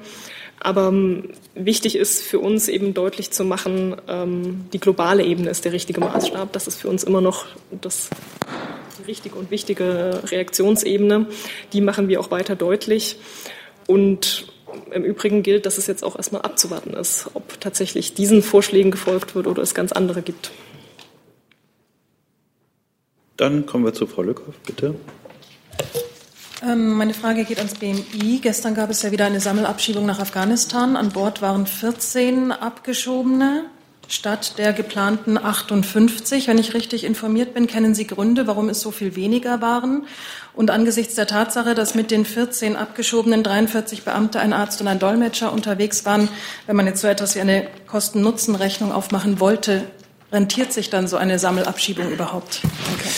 Aber 0.61 0.89
ähm, 0.89 1.31
wichtig 1.55 1.97
ist 1.97 2.23
für 2.23 2.41
uns 2.41 2.69
eben 2.69 2.95
deutlich 2.95 3.31
zu 3.31 3.45
machen, 3.45 3.97
ähm, 4.09 4.67
die 4.73 4.81
globale 4.81 5.25
Ebene 5.25 5.51
ist 5.51 5.65
der 5.65 5.73
richtige 5.73 6.01
Maßstab. 6.01 6.53
Das 6.53 6.67
ist 6.67 6.81
für 6.81 6.89
uns 6.89 7.05
immer 7.05 7.21
noch 7.21 7.47
das, 7.81 8.11
richtige 9.07 9.37
und 9.37 9.51
wichtige 9.51 10.23
Reaktionsebene. 10.25 11.27
Die 11.73 11.81
machen 11.81 12.09
wir 12.09 12.21
auch 12.21 12.31
weiter 12.31 12.57
deutlich. 12.57 13.19
Und 13.87 14.53
im 14.91 15.05
Übrigen 15.05 15.43
gilt, 15.43 15.67
dass 15.67 15.79
es 15.79 15.87
jetzt 15.87 16.05
auch 16.05 16.17
erstmal 16.17 16.43
abzuwarten 16.43 16.95
ist, 16.95 17.29
ob 17.35 17.61
tatsächlich 17.61 18.15
diesen 18.15 18.43
Vorschlägen 18.43 18.91
gefolgt 18.91 19.35
wird 19.35 19.47
oder 19.47 19.63
es 19.63 19.75
ganz 19.75 19.93
andere 19.93 20.23
gibt. 20.23 20.51
Dann 23.37 23.67
kommen 23.67 23.85
wir 23.85 23.93
zu 23.93 24.07
Frau 24.07 24.23
Lückhoff, 24.23 24.55
bitte. 24.65 24.95
Ähm, 26.63 26.95
meine 26.95 27.15
Frage 27.15 27.45
geht 27.45 27.59
ans 27.59 27.75
BMI. 27.75 28.41
Gestern 28.41 28.75
gab 28.75 28.91
es 28.91 29.03
ja 29.03 29.11
wieder 29.11 29.27
eine 29.27 29.41
Sammelabschiebung 29.41 30.07
nach 30.07 30.21
Afghanistan. 30.21 30.97
An 30.97 31.11
Bord 31.11 31.43
waren 31.43 31.67
14 31.67 32.53
Abgeschobene 32.53 33.65
statt 34.09 34.57
der 34.59 34.73
geplanten 34.73 35.37
58. 35.37 36.49
Wenn 36.49 36.59
ich 36.59 36.75
richtig 36.75 37.05
informiert 37.05 37.55
bin, 37.55 37.67
kennen 37.67 37.95
Sie 37.95 38.07
Gründe, 38.07 38.47
warum 38.47 38.69
es 38.69 38.81
so 38.81 38.91
viel 38.91 39.17
weniger 39.17 39.61
waren? 39.61 40.07
Und 40.55 40.71
angesichts 40.71 41.17
der 41.17 41.27
Tatsache, 41.27 41.75
dass 41.75 41.95
mit 41.95 42.11
den 42.11 42.25
14 42.25 42.77
abgeschobenen 42.77 43.43
43 43.43 44.05
Beamte, 44.05 44.41
ein 44.41 44.53
Arzt 44.53 44.81
und 44.81 44.89
ein 44.89 44.99
Dolmetscher 44.99 45.53
unterwegs 45.53 46.05
waren, 46.05 46.29
wenn 46.67 46.77
man 46.77 46.87
jetzt 46.87 47.01
so 47.01 47.09
etwas 47.09 47.35
wie 47.35 47.41
eine 47.41 47.67
Kosten-Nutzen-Rechnung 47.87 48.93
aufmachen 48.93 49.41
wollte, 49.41 49.83
rentiert 50.33 50.73
sich 50.73 50.89
dann 50.89 51.09
so 51.09 51.17
eine 51.17 51.39
Sammelabschiebung 51.39 52.11
überhaupt? 52.11 52.61
Danke. 52.87 53.09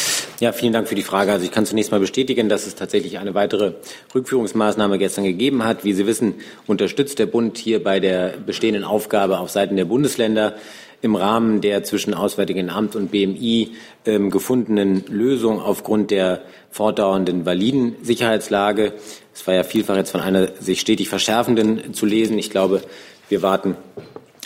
Ja, 0.40 0.52
vielen 0.52 0.72
Dank 0.72 0.86
für 0.86 0.94
die 0.94 1.02
Frage. 1.02 1.32
Also 1.32 1.44
ich 1.44 1.50
kann 1.50 1.66
zunächst 1.66 1.90
mal 1.90 1.98
bestätigen, 1.98 2.48
dass 2.48 2.64
es 2.64 2.76
tatsächlich 2.76 3.18
eine 3.18 3.34
weitere 3.34 3.72
Rückführungsmaßnahme 4.14 4.96
gestern 4.96 5.24
gegeben 5.24 5.64
hat. 5.64 5.84
Wie 5.84 5.94
Sie 5.94 6.06
wissen, 6.06 6.34
unterstützt 6.68 7.18
der 7.18 7.26
Bund 7.26 7.58
hier 7.58 7.82
bei 7.82 7.98
der 7.98 8.34
bestehenden 8.46 8.84
Aufgabe 8.84 9.40
auf 9.40 9.50
Seiten 9.50 9.74
der 9.74 9.84
Bundesländer 9.84 10.54
im 11.02 11.16
Rahmen 11.16 11.60
der 11.60 11.82
zwischen 11.82 12.14
Auswärtigen 12.14 12.70
Amt 12.70 12.94
und 12.94 13.10
BMI 13.10 13.72
ähm, 14.06 14.30
gefundenen 14.30 15.04
Lösung 15.08 15.60
aufgrund 15.60 16.12
der 16.12 16.42
fortdauernden 16.70 17.44
validen 17.44 17.96
Sicherheitslage. 18.02 18.92
Es 19.34 19.44
war 19.48 19.54
ja 19.54 19.64
vielfach 19.64 19.96
jetzt 19.96 20.12
von 20.12 20.20
einer 20.20 20.50
sich 20.60 20.80
stetig 20.80 21.08
verschärfenden 21.08 21.94
zu 21.94 22.06
lesen. 22.06 22.38
Ich 22.38 22.50
glaube, 22.50 22.82
wir 23.28 23.42
warten 23.42 23.76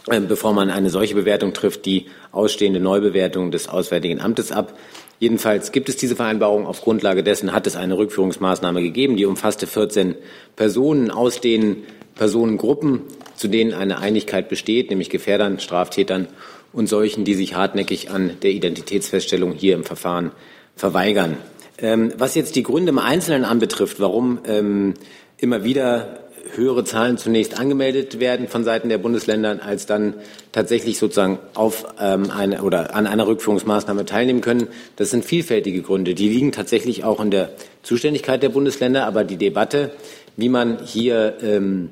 bevor 0.07 0.53
man 0.53 0.71
eine 0.71 0.91
solche 0.91 1.15
Bewertung 1.15 1.53
trifft, 1.53 1.87
die 1.87 2.07
ausstehende 2.33 2.81
Neubewertung 2.81 3.51
des 3.51 3.69
Auswärtigen 3.69 4.21
Amtes 4.21 4.53
ab. 4.53 4.77
Jedenfalls 5.19 5.71
gibt 5.71 5.89
es 5.89 5.97
diese 5.97 6.17
Vereinbarung. 6.17 6.67
Auf 6.67 6.81
Grundlage 6.81 7.23
dessen 7.23 7.53
hat 7.53 7.67
es 7.67 7.77
eine 7.77 7.97
Rückführungsmaßnahme 7.97 8.83
gegeben, 8.83 9.17
die 9.17 9.27
umfasste 9.27 9.67
14 9.69 10.17
Personen 10.57 11.11
aus 11.11 11.41
den 11.41 11.85
Personengruppen, 12.17 13.03
zu 13.37 13.49
denen 13.49 13.73
eine 13.73 13.99
Einigkeit 13.99 14.49
besteht, 14.49 14.91
nämlich 14.91 15.11
Gefährdern, 15.11 15.61
Straftätern 15.61 16.27
und 16.73 16.89
solchen, 16.89 17.25
die 17.25 17.35
sich 17.35 17.55
hartnäckig 17.55 18.11
an 18.11 18.33
der 18.43 18.51
Identitätsfeststellung 18.51 19.53
hier 19.53 19.75
im 19.75 19.85
Verfahren 19.85 20.33
verweigern. 20.75 21.37
Ähm, 21.79 22.13
was 22.19 22.35
jetzt 22.35 22.57
die 22.57 22.63
Gründe 22.63 22.91
im 22.91 22.99
Einzelnen 22.99 23.45
anbetrifft, 23.45 24.01
warum 24.01 24.41
ähm, 24.47 24.95
immer 25.37 25.65
wieder 25.65 26.22
höhere 26.55 26.85
Zahlen 26.85 27.19
zunächst 27.19 27.59
angemeldet 27.59 28.21
werden 28.21 28.49
von 28.49 28.65
Seiten 28.65 28.89
der 28.89 28.99
Bundesländer, 28.99 29.61
als 29.65 29.87
dann 29.87 30.15
tatsächlich 30.53 30.99
sozusagen 30.99 31.39
auf 31.55 31.87
ähm, 32.01 32.31
eine 32.31 32.63
oder 32.63 32.95
an 32.95 33.07
einer 33.07 33.27
Rückführungsmaßnahme 33.27 34.05
teilnehmen 34.05 34.41
können. 34.41 34.69
Das 34.97 35.11
sind 35.11 35.25
vielfältige 35.25 35.83
Gründe. 35.83 36.15
Die 36.15 36.29
liegen 36.29 36.53
tatsächlich 36.53 37.05
auch 37.05 37.21
in 37.21 37.31
der 37.31 37.51
Zuständigkeit 37.83 38.43
der 38.43 38.51
Bundesländer, 38.51 39.07
aber 39.07 39.25
die 39.25 39.37
Debatte, 39.37 39.93
wie 40.37 40.49
man 40.49 40.85
hier 40.85 41.37
ähm, 41.43 41.91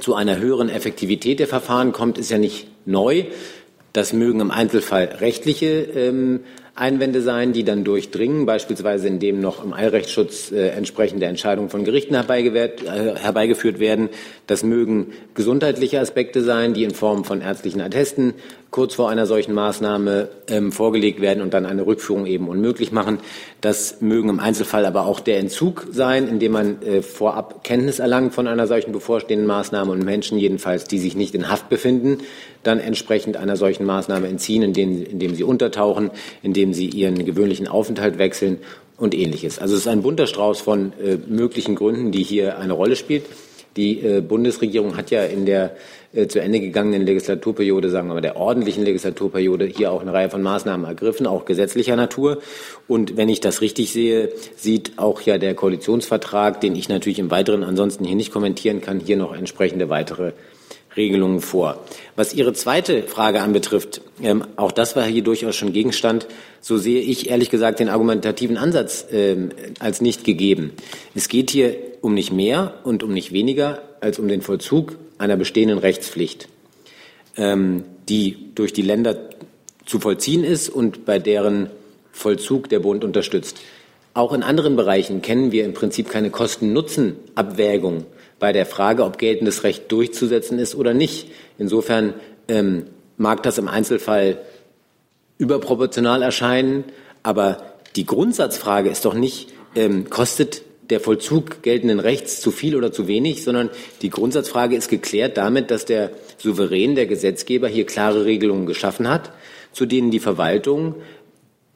zu 0.00 0.14
einer 0.14 0.38
höheren 0.38 0.68
Effektivität 0.68 1.40
der 1.40 1.48
Verfahren 1.48 1.92
kommt, 1.92 2.18
ist 2.18 2.30
ja 2.30 2.38
nicht 2.38 2.68
neu. 2.84 3.24
Das 3.92 4.12
mögen 4.12 4.40
im 4.40 4.50
Einzelfall 4.50 5.16
rechtliche 5.20 5.66
ähm, 5.66 6.40
Einwände 6.78 7.22
sein, 7.22 7.52
die 7.52 7.64
dann 7.64 7.84
durchdringen, 7.84 8.46
beispielsweise 8.46 9.08
indem 9.08 9.40
noch 9.40 9.64
im 9.64 9.72
Eilrechtsschutz 9.72 10.52
äh, 10.52 10.68
entsprechende 10.68 11.26
Entscheidungen 11.26 11.70
von 11.70 11.84
Gerichten 11.84 12.14
äh, 12.14 12.20
herbeigeführt 13.16 13.80
werden. 13.80 14.08
Das 14.46 14.62
mögen 14.62 15.12
gesundheitliche 15.34 16.00
Aspekte 16.00 16.42
sein, 16.42 16.74
die 16.74 16.84
in 16.84 16.92
Form 16.92 17.24
von 17.24 17.40
ärztlichen 17.40 17.80
Attesten 17.80 18.34
kurz 18.70 18.94
vor 18.94 19.08
einer 19.08 19.24
solchen 19.26 19.54
Maßnahme 19.54 20.28
ähm, 20.48 20.72
vorgelegt 20.72 21.20
werden 21.20 21.42
und 21.42 21.54
dann 21.54 21.64
eine 21.64 21.86
Rückführung 21.86 22.26
eben 22.26 22.48
unmöglich 22.48 22.92
machen. 22.92 23.18
Das 23.60 24.00
mögen 24.00 24.28
im 24.28 24.40
Einzelfall 24.40 24.84
aber 24.84 25.06
auch 25.06 25.20
der 25.20 25.38
Entzug 25.38 25.86
sein, 25.90 26.28
indem 26.28 26.52
man 26.52 26.82
äh, 26.82 27.02
vorab 27.02 27.64
Kenntnis 27.64 27.98
erlangt 27.98 28.34
von 28.34 28.46
einer 28.46 28.66
solchen 28.66 28.92
bevorstehenden 28.92 29.46
Maßnahme 29.46 29.90
und 29.90 30.04
Menschen 30.04 30.38
jedenfalls, 30.38 30.84
die 30.84 30.98
sich 30.98 31.16
nicht 31.16 31.34
in 31.34 31.48
Haft 31.48 31.68
befinden, 31.68 32.18
dann 32.62 32.78
entsprechend 32.78 33.36
einer 33.38 33.56
solchen 33.56 33.86
Maßnahme 33.86 34.28
entziehen, 34.28 34.62
indem, 34.62 35.02
indem 35.02 35.34
sie 35.34 35.44
untertauchen, 35.44 36.10
indem 36.42 36.74
sie 36.74 36.86
ihren 36.86 37.24
gewöhnlichen 37.24 37.68
Aufenthalt 37.68 38.18
wechseln 38.18 38.58
und 38.98 39.14
ähnliches. 39.14 39.58
Also 39.58 39.74
es 39.74 39.82
ist 39.82 39.88
ein 39.88 40.02
bunter 40.02 40.26
Strauß 40.26 40.60
von 40.60 40.92
äh, 41.02 41.16
möglichen 41.26 41.74
Gründen, 41.74 42.12
die 42.12 42.22
hier 42.22 42.58
eine 42.58 42.74
Rolle 42.74 42.96
spielt. 42.96 43.24
Die 43.76 44.00
äh, 44.00 44.20
Bundesregierung 44.20 44.96
hat 44.96 45.10
ja 45.10 45.22
in 45.22 45.46
der 45.46 45.76
zu 46.28 46.40
Ende 46.40 46.60
gegangenen 46.60 47.04
Legislaturperiode, 47.04 47.90
sagen 47.90 48.08
wir 48.08 48.14
mal, 48.14 48.20
der 48.20 48.36
ordentlichen 48.36 48.82
Legislaturperiode 48.84 49.66
hier 49.66 49.92
auch 49.92 50.00
eine 50.00 50.12
Reihe 50.12 50.30
von 50.30 50.42
Maßnahmen 50.42 50.86
ergriffen, 50.86 51.26
auch 51.26 51.44
gesetzlicher 51.44 51.96
Natur. 51.96 52.38
Und 52.86 53.18
wenn 53.18 53.28
ich 53.28 53.40
das 53.40 53.60
richtig 53.60 53.92
sehe, 53.92 54.32
sieht 54.56 54.98
auch 54.98 55.20
ja 55.20 55.36
der 55.36 55.54
Koalitionsvertrag, 55.54 56.62
den 56.62 56.76
ich 56.76 56.88
natürlich 56.88 57.18
im 57.18 57.30
Weiteren 57.30 57.62
ansonsten 57.62 58.04
hier 58.04 58.16
nicht 58.16 58.32
kommentieren 58.32 58.80
kann, 58.80 59.00
hier 59.00 59.18
noch 59.18 59.36
entsprechende 59.36 59.90
weitere 59.90 60.32
Regelungen 60.96 61.40
vor. 61.40 61.84
Was 62.16 62.34
Ihre 62.34 62.54
zweite 62.54 63.02
Frage 63.02 63.42
anbetrifft, 63.42 64.00
ähm, 64.22 64.44
auch 64.56 64.72
das 64.72 64.96
war 64.96 65.04
hier 65.04 65.22
durchaus 65.22 65.56
schon 65.56 65.74
Gegenstand, 65.74 66.26
so 66.60 66.78
sehe 66.78 67.00
ich 67.00 67.28
ehrlich 67.28 67.50
gesagt 67.50 67.80
den 67.80 67.90
argumentativen 67.90 68.56
Ansatz 68.56 69.06
ähm, 69.12 69.50
als 69.78 70.00
nicht 70.00 70.24
gegeben. 70.24 70.72
Es 71.14 71.28
geht 71.28 71.50
hier 71.50 71.76
um 72.00 72.14
nicht 72.14 72.32
mehr 72.32 72.74
und 72.84 73.02
um 73.02 73.12
nicht 73.12 73.32
weniger 73.32 73.82
als 74.00 74.18
um 74.18 74.28
den 74.28 74.42
Vollzug 74.42 74.96
einer 75.18 75.36
bestehenden 75.36 75.78
Rechtspflicht, 75.78 76.48
ähm, 77.36 77.84
die 78.08 78.54
durch 78.54 78.72
die 78.72 78.82
Länder 78.82 79.16
zu 79.86 80.00
vollziehen 80.00 80.44
ist 80.44 80.68
und 80.68 81.04
bei 81.04 81.18
deren 81.18 81.70
Vollzug 82.12 82.68
der 82.68 82.80
Bund 82.80 83.04
unterstützt. 83.04 83.58
Auch 84.14 84.32
in 84.32 84.42
anderen 84.42 84.76
Bereichen 84.76 85.22
kennen 85.22 85.52
wir 85.52 85.64
im 85.64 85.74
Prinzip 85.74 86.10
keine 86.10 86.30
Kosten-Nutzen-Abwägung 86.30 88.04
bei 88.38 88.52
der 88.52 88.66
Frage, 88.66 89.04
ob 89.04 89.18
geltendes 89.18 89.64
Recht 89.64 89.90
durchzusetzen 89.92 90.58
ist 90.58 90.74
oder 90.74 90.94
nicht. 90.94 91.28
Insofern 91.58 92.14
ähm, 92.48 92.86
mag 93.16 93.42
das 93.42 93.58
im 93.58 93.68
Einzelfall 93.68 94.40
überproportional 95.38 96.22
erscheinen, 96.22 96.84
aber 97.22 97.62
die 97.96 98.06
Grundsatzfrage 98.06 98.90
ist 98.90 99.04
doch 99.04 99.14
nicht, 99.14 99.52
ähm, 99.74 100.10
kostet 100.10 100.62
der 100.90 101.00
Vollzug 101.00 101.62
geltenden 101.62 102.00
Rechts 102.00 102.40
zu 102.40 102.50
viel 102.50 102.76
oder 102.76 102.92
zu 102.92 103.06
wenig, 103.08 103.44
sondern 103.44 103.70
die 104.02 104.10
Grundsatzfrage 104.10 104.76
ist 104.76 104.88
geklärt 104.88 105.36
damit, 105.36 105.70
dass 105.70 105.84
der 105.84 106.10
Souverän, 106.38 106.94
der 106.94 107.06
Gesetzgeber, 107.06 107.68
hier 107.68 107.86
klare 107.86 108.24
Regelungen 108.24 108.66
geschaffen 108.66 109.08
hat, 109.08 109.32
zu 109.72 109.86
denen 109.86 110.10
die 110.10 110.20
Verwaltung 110.20 110.94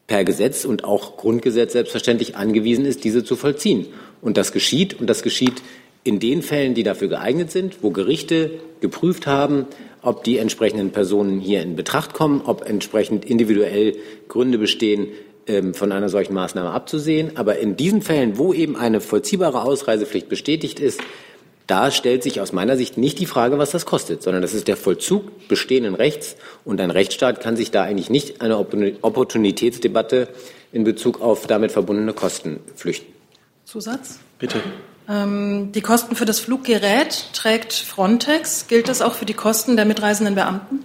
per 0.06 0.24
Gesetz 0.24 0.64
und 0.64 0.84
auch 0.84 1.16
Grundgesetz 1.16 1.72
selbstverständlich 1.72 2.36
angewiesen 2.36 2.84
ist, 2.84 3.04
diese 3.04 3.24
zu 3.24 3.36
vollziehen. 3.36 3.86
Und 4.20 4.36
das 4.36 4.52
geschieht, 4.52 4.98
und 4.98 5.08
das 5.08 5.22
geschieht 5.22 5.62
in 6.04 6.18
den 6.18 6.42
Fällen, 6.42 6.74
die 6.74 6.82
dafür 6.82 7.08
geeignet 7.08 7.50
sind, 7.50 7.82
wo 7.82 7.90
Gerichte 7.90 8.50
geprüft 8.80 9.26
haben, 9.26 9.66
ob 10.02 10.24
die 10.24 10.38
entsprechenden 10.38 10.90
Personen 10.90 11.38
hier 11.38 11.62
in 11.62 11.76
Betracht 11.76 12.12
kommen, 12.12 12.42
ob 12.44 12.68
entsprechend 12.68 13.24
individuell 13.24 13.96
Gründe 14.28 14.58
bestehen, 14.58 15.08
von 15.74 15.92
einer 15.92 16.08
solchen 16.08 16.34
Maßnahme 16.34 16.70
abzusehen. 16.70 17.36
Aber 17.36 17.58
in 17.58 17.76
diesen 17.76 18.02
Fällen, 18.02 18.38
wo 18.38 18.52
eben 18.52 18.76
eine 18.76 19.00
vollziehbare 19.00 19.62
Ausreisepflicht 19.62 20.28
bestätigt 20.28 20.80
ist, 20.80 21.00
da 21.66 21.90
stellt 21.90 22.22
sich 22.22 22.40
aus 22.40 22.52
meiner 22.52 22.76
Sicht 22.76 22.98
nicht 22.98 23.18
die 23.18 23.26
Frage, 23.26 23.58
was 23.58 23.70
das 23.70 23.86
kostet, 23.86 24.22
sondern 24.22 24.42
das 24.42 24.52
ist 24.52 24.68
der 24.68 24.76
Vollzug 24.76 25.48
bestehenden 25.48 25.94
Rechts. 25.94 26.36
Und 26.64 26.80
ein 26.80 26.90
Rechtsstaat 26.90 27.40
kann 27.40 27.56
sich 27.56 27.70
da 27.70 27.82
eigentlich 27.82 28.10
nicht 28.10 28.40
eine 28.40 28.58
Opportunitätsdebatte 28.58 30.28
in 30.72 30.84
Bezug 30.84 31.20
auf 31.20 31.46
damit 31.46 31.72
verbundene 31.72 32.12
Kosten 32.12 32.60
flüchten. 32.74 33.12
Zusatz? 33.64 34.18
Bitte. 34.38 34.60
Ähm, 35.08 35.72
die 35.72 35.80
Kosten 35.80 36.16
für 36.16 36.24
das 36.24 36.40
Fluggerät 36.40 37.28
trägt 37.32 37.72
Frontex. 37.72 38.66
Gilt 38.68 38.88
das 38.88 39.02
auch 39.02 39.14
für 39.14 39.24
die 39.24 39.34
Kosten 39.34 39.76
der 39.76 39.84
mitreisenden 39.84 40.34
Beamten? 40.34 40.84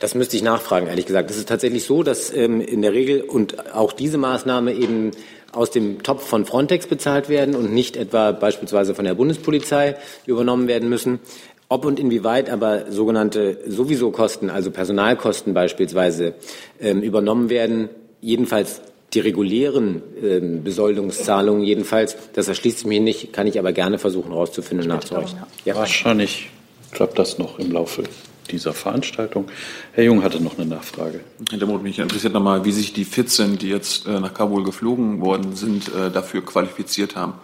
Das 0.00 0.14
müsste 0.14 0.34
ich 0.34 0.42
nachfragen, 0.42 0.86
ehrlich 0.86 1.06
gesagt. 1.06 1.30
Es 1.30 1.36
ist 1.36 1.48
tatsächlich 1.48 1.84
so, 1.84 2.02
dass 2.02 2.34
ähm, 2.34 2.62
in 2.62 2.80
der 2.80 2.94
Regel 2.94 3.20
und 3.20 3.74
auch 3.74 3.92
diese 3.92 4.16
Maßnahme 4.16 4.72
eben 4.72 5.10
aus 5.52 5.70
dem 5.70 6.02
Topf 6.02 6.26
von 6.26 6.46
Frontex 6.46 6.86
bezahlt 6.86 7.28
werden 7.28 7.54
und 7.54 7.72
nicht 7.72 7.96
etwa 7.96 8.32
beispielsweise 8.32 8.94
von 8.94 9.04
der 9.04 9.14
Bundespolizei 9.14 9.96
übernommen 10.24 10.68
werden 10.68 10.88
müssen. 10.88 11.20
Ob 11.68 11.84
und 11.84 12.00
inwieweit 12.00 12.50
aber 12.50 12.90
sogenannte 12.90 13.58
sowieso 13.66 14.10
Kosten, 14.10 14.48
also 14.48 14.70
Personalkosten 14.70 15.54
beispielsweise, 15.54 16.34
ähm, 16.80 17.02
übernommen 17.02 17.50
werden, 17.50 17.90
jedenfalls 18.20 18.80
die 19.12 19.20
regulären 19.20 20.02
äh, 20.22 20.40
Besoldungszahlungen 20.40 21.62
jedenfalls, 21.62 22.16
das 22.32 22.48
erschließt 22.48 22.78
sich 22.78 22.86
mir 22.86 23.00
nicht, 23.00 23.32
kann 23.32 23.46
ich 23.46 23.58
aber 23.58 23.72
gerne 23.72 23.98
versuchen 23.98 24.32
herauszufinden 24.32 24.88
und 24.88 24.96
nachzureichen. 24.96 25.40
Ja. 25.64 25.74
Wahrscheinlich 25.74 26.48
klappt 26.92 27.18
das 27.18 27.38
noch 27.38 27.58
im 27.58 27.72
Laufe 27.72 28.04
dieser 28.50 28.72
Veranstaltung. 28.72 29.48
Herr 29.92 30.04
Jung 30.04 30.22
hatte 30.22 30.42
noch 30.42 30.58
eine 30.58 30.66
Nachfrage. 30.66 31.20
Herr 31.50 31.58
Demuth, 31.58 31.82
mich 31.82 31.98
interessiert 31.98 32.32
nochmal, 32.32 32.64
wie 32.64 32.72
sich 32.72 32.92
die 32.92 33.04
14, 33.04 33.58
die 33.58 33.68
jetzt 33.68 34.06
äh, 34.06 34.20
nach 34.20 34.34
Kabul 34.34 34.64
geflogen 34.64 35.20
worden 35.20 35.56
sind, 35.56 35.94
äh, 35.94 36.10
dafür 36.10 36.44
qualifiziert 36.44 37.16
haben. 37.16 37.34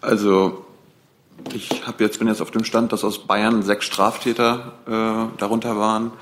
Also 0.00 0.64
ich 1.54 1.86
habe 1.86 2.02
jetzt 2.04 2.18
bin 2.18 2.28
jetzt 2.28 2.40
auf 2.40 2.50
dem 2.50 2.64
Stand, 2.64 2.92
dass 2.92 3.04
aus 3.04 3.26
Bayern 3.26 3.62
sechs 3.62 3.84
Straftäter 3.84 4.72
äh, 4.86 5.38
darunter 5.38 5.76
waren 5.76 6.12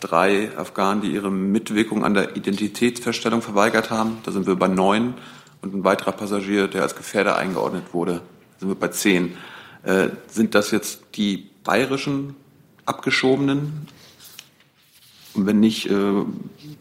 drei 0.00 0.50
Afghanen, 0.56 1.02
die 1.02 1.12
ihre 1.12 1.30
Mitwirkung 1.30 2.04
an 2.04 2.14
der 2.14 2.36
Identitätsfeststellung 2.36 3.42
verweigert 3.42 3.90
haben. 3.90 4.18
Da 4.24 4.32
sind 4.32 4.46
wir 4.46 4.56
bei 4.56 4.68
neun. 4.68 5.14
Und 5.62 5.74
ein 5.74 5.84
weiterer 5.84 6.12
Passagier, 6.12 6.68
der 6.68 6.82
als 6.82 6.96
Gefährder 6.96 7.36
eingeordnet 7.36 7.92
wurde, 7.92 8.14
da 8.14 8.60
sind 8.60 8.68
wir 8.68 8.76
bei 8.76 8.88
zehn. 8.88 9.36
Äh, 9.82 10.08
sind 10.26 10.54
das 10.54 10.70
jetzt 10.70 11.02
die 11.16 11.50
bayerischen 11.64 12.34
Abgeschobenen? 12.84 13.86
Und 15.34 15.46
wenn 15.46 15.60
nicht, 15.60 15.86
äh, 15.86 16.24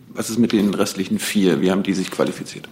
was 0.10 0.30
ist 0.30 0.40
mit 0.40 0.52
den 0.52 0.74
restlichen 0.74 1.20
vier? 1.20 1.62
Wie 1.62 1.72
haben 1.72 1.84
die 1.84 1.94
sich 1.94 2.12
qualifiziert? 2.12 2.68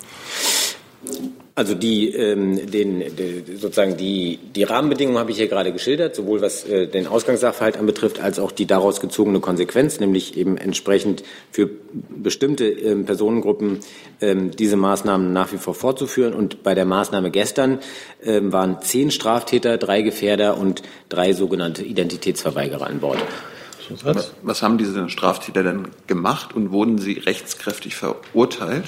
Also 1.57 1.73
die, 1.73 2.13
ähm, 2.13 2.69
den, 2.69 2.99
die, 2.99 3.55
sozusagen 3.55 3.97
die, 3.97 4.37
die 4.55 4.61
Rahmenbedingungen 4.61 5.17
habe 5.17 5.31
ich 5.31 5.37
hier 5.37 5.47
gerade 5.47 5.73
geschildert, 5.73 6.15
sowohl 6.15 6.39
was 6.39 6.63
äh, 6.65 6.85
den 6.85 7.07
Ausgangssachverhalt 7.07 7.77
anbetrifft, 7.77 8.19
als 8.19 8.37
auch 8.37 8.51
die 8.51 8.67
daraus 8.67 8.99
gezogene 8.99 9.39
Konsequenz, 9.39 9.99
nämlich 9.99 10.37
eben 10.37 10.57
entsprechend 10.57 11.23
für 11.49 11.67
bestimmte 12.09 12.67
ähm, 12.67 13.05
Personengruppen 13.05 13.79
ähm, 14.21 14.51
diese 14.51 14.75
Maßnahmen 14.75 15.33
nach 15.33 15.51
wie 15.51 15.57
vor 15.57 15.73
fortzuführen. 15.73 16.35
Und 16.35 16.61
bei 16.61 16.75
der 16.75 16.85
Maßnahme 16.85 17.31
gestern 17.31 17.79
ähm, 18.23 18.53
waren 18.53 18.79
zehn 18.83 19.09
Straftäter, 19.09 19.79
drei 19.79 20.03
Gefährder 20.03 20.59
und 20.59 20.83
drei 21.09 21.33
sogenannte 21.33 21.81
Identitätsverweigerer 21.81 22.85
an 22.85 22.99
Bord. 22.99 23.17
Was, 24.03 24.33
was 24.43 24.61
haben 24.61 24.77
diese 24.77 25.09
Straftäter 25.09 25.63
denn 25.63 25.87
gemacht 26.07 26.55
und 26.55 26.71
wurden 26.71 26.97
sie 26.97 27.13
rechtskräftig 27.13 27.95
verurteilt? 27.95 28.85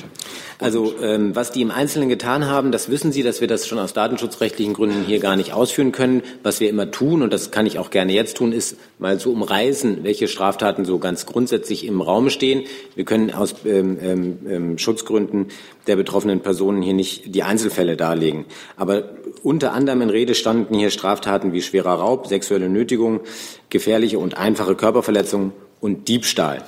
Also 0.60 0.94
ähm, 1.02 1.36
was 1.36 1.52
die 1.52 1.62
im 1.62 1.72
Einzelnen 1.72 2.10
getan 2.10 2.46
haben, 2.48 2.72
das 2.72 2.90
wissen 2.90 3.12
Sie, 3.12 3.24
dass 3.24 3.40
wir 3.40 3.48
das 3.48 3.66
schon 3.68 3.80
aus 3.80 3.94
datenschutzrechtlichen 3.94 4.74
Gründen 4.74 5.06
hier 5.06 5.20
gar 5.20 5.38
nicht 5.38 5.54
ausführen 5.54 5.94
können. 5.94 6.22
Was 6.44 6.60
wir 6.60 6.70
immer 6.70 6.92
tun, 6.92 7.22
und 7.22 7.32
das 7.32 7.52
kann 7.52 7.66
ich 7.66 7.80
auch 7.80 7.92
gerne 7.92 8.12
jetzt 8.12 8.38
tun, 8.38 8.52
ist 8.52 8.78
mal 8.98 9.20
zu 9.20 9.32
umreißen, 9.32 10.04
welche 10.04 10.28
Straftaten 10.28 10.84
so 10.84 11.00
ganz 11.00 11.26
grundsätzlich 11.26 11.86
im 11.86 12.02
Raum 12.02 12.30
stehen. 12.30 12.66
Wir 12.96 13.06
können 13.06 13.32
aus 13.34 13.56
ähm, 13.66 13.98
ähm, 14.02 14.40
ähm 14.48 14.78
Schutzgründen 14.78 15.48
der 15.88 15.96
betroffenen 15.96 16.42
Personen 16.42 16.82
hier 16.82 16.94
nicht 16.94 17.34
die 17.34 17.44
Einzelfälle 17.44 17.96
darlegen. 17.96 18.46
Aber 18.76 19.10
unter 19.44 19.74
anderem 19.74 20.02
in 20.02 20.10
Rede 20.10 20.36
standen 20.36 20.74
hier 20.74 20.90
Straftaten 20.90 21.54
wie 21.54 21.62
schwerer 21.62 21.94
Raub, 21.94 22.28
sexuelle 22.28 22.70
Nötigung, 22.70 23.22
gefährliche 23.70 24.20
und 24.20 24.38
einfache 24.38 24.76
Körperverletzung 24.76 25.54
und 25.80 26.08
Diebstahl. 26.08 26.64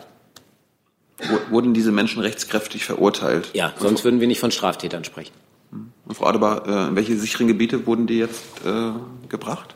Wurden 1.50 1.74
diese 1.74 1.92
Menschen 1.92 2.22
rechtskräftig 2.22 2.86
verurteilt? 2.86 3.52
Ja, 3.54 3.74
sonst 3.80 4.04
würden 4.04 4.20
wir 4.20 4.28
nicht 4.28 4.40
von 4.40 4.52
Straftätern 4.52 5.04
sprechen. 5.04 5.34
Und 5.72 6.16
Frau 6.16 6.26
Adebar, 6.26 6.68
äh, 6.68 6.90
in 6.90 6.96
welche 6.96 7.16
sicheren 7.16 7.48
Gebiete 7.48 7.86
wurden 7.86 8.08
die 8.08 8.18
jetzt 8.18 8.44
äh, 8.66 8.92
gebracht? 9.30 9.76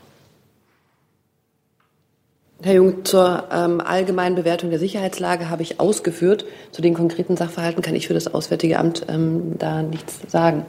Herr 2.62 2.73
Jung, 2.73 3.05
zur 3.05 3.43
ähm, 3.51 3.81
allgemeinen 3.81 4.36
Bewertung 4.36 4.69
der 4.69 4.79
Sicherheitslage 4.79 5.49
habe 5.49 5.62
ich 5.62 5.79
ausgeführt. 5.79 6.45
Zu 6.71 6.81
den 6.81 6.93
konkreten 6.93 7.38
Sachverhalten 7.38 7.84
kann 7.84 7.95
ich 7.95 8.08
für 8.08 8.13
das 8.13 8.34
Auswärtige 8.34 8.79
Amt 8.79 9.05
ähm, 9.08 9.55
da 9.60 9.84
nichts 9.84 10.19
sagen. 10.27 10.65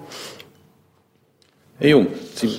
Herr 1.79 1.91
Jung, 1.91 2.07
Sie, 2.35 2.59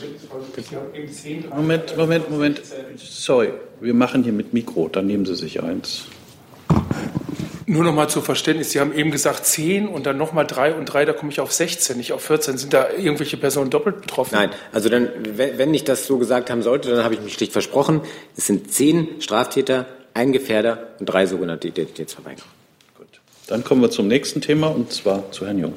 Moment, 1.50 1.98
Moment, 1.98 2.30
Moment. 2.30 2.62
Sorry, 2.98 3.52
wir 3.82 3.94
machen 3.96 4.24
hier 4.24 4.34
mit 4.34 4.54
Mikro, 4.54 4.90
dann 4.90 5.08
nehmen 5.08 5.26
Sie 5.26 5.36
sich 5.36 5.64
eins. 5.64 6.06
Nur 7.66 7.84
noch 7.84 7.94
mal 7.94 8.08
zur 8.08 8.22
Verständnis, 8.22 8.72
Sie 8.72 8.80
haben 8.80 8.94
eben 8.94 9.10
gesagt 9.10 9.46
10 9.46 9.88
und 9.88 10.06
dann 10.06 10.18
noch 10.18 10.34
mal 10.34 10.44
3 10.44 10.76
und 10.76 10.86
3, 10.86 11.06
da 11.06 11.14
komme 11.14 11.32
ich 11.32 11.40
auf 11.40 11.52
16, 11.52 11.98
nicht 11.98 12.14
auf 12.14 12.22
14. 12.24 12.58
Sind 12.60 12.74
da 12.74 12.92
irgendwelche 12.92 13.38
Personen 13.38 13.72
doppelt 13.72 14.02
betroffen? 14.02 14.36
Nein, 14.36 14.52
also 14.72 14.88
dann, 14.88 15.10
wenn 15.36 15.74
ich 15.74 15.84
das 15.84 16.06
so 16.06 16.20
gesagt 16.20 16.52
haben 16.52 16.62
sollte, 16.62 16.92
dann 16.92 17.04
habe 17.04 17.16
ich 17.16 17.22
mich 17.22 17.34
schlicht 17.34 17.54
versprochen. 17.54 18.02
Es 18.38 18.46
sind 18.46 18.72
10 18.72 19.20
Straftäter, 19.20 19.88
ein 20.14 20.32
Gefährder 20.32 20.90
und 21.00 21.08
drei 21.08 21.26
sogenannte 21.26 21.68
Identitätsverweigerer. 21.68 22.46
Gut. 22.98 23.08
Dann 23.48 23.64
kommen 23.64 23.82
wir 23.82 23.90
zum 23.90 24.08
nächsten 24.08 24.42
Thema 24.42 24.68
und 24.68 24.94
zwar 24.94 25.32
zu 25.32 25.48
Herrn 25.48 25.58
Jung. 25.58 25.74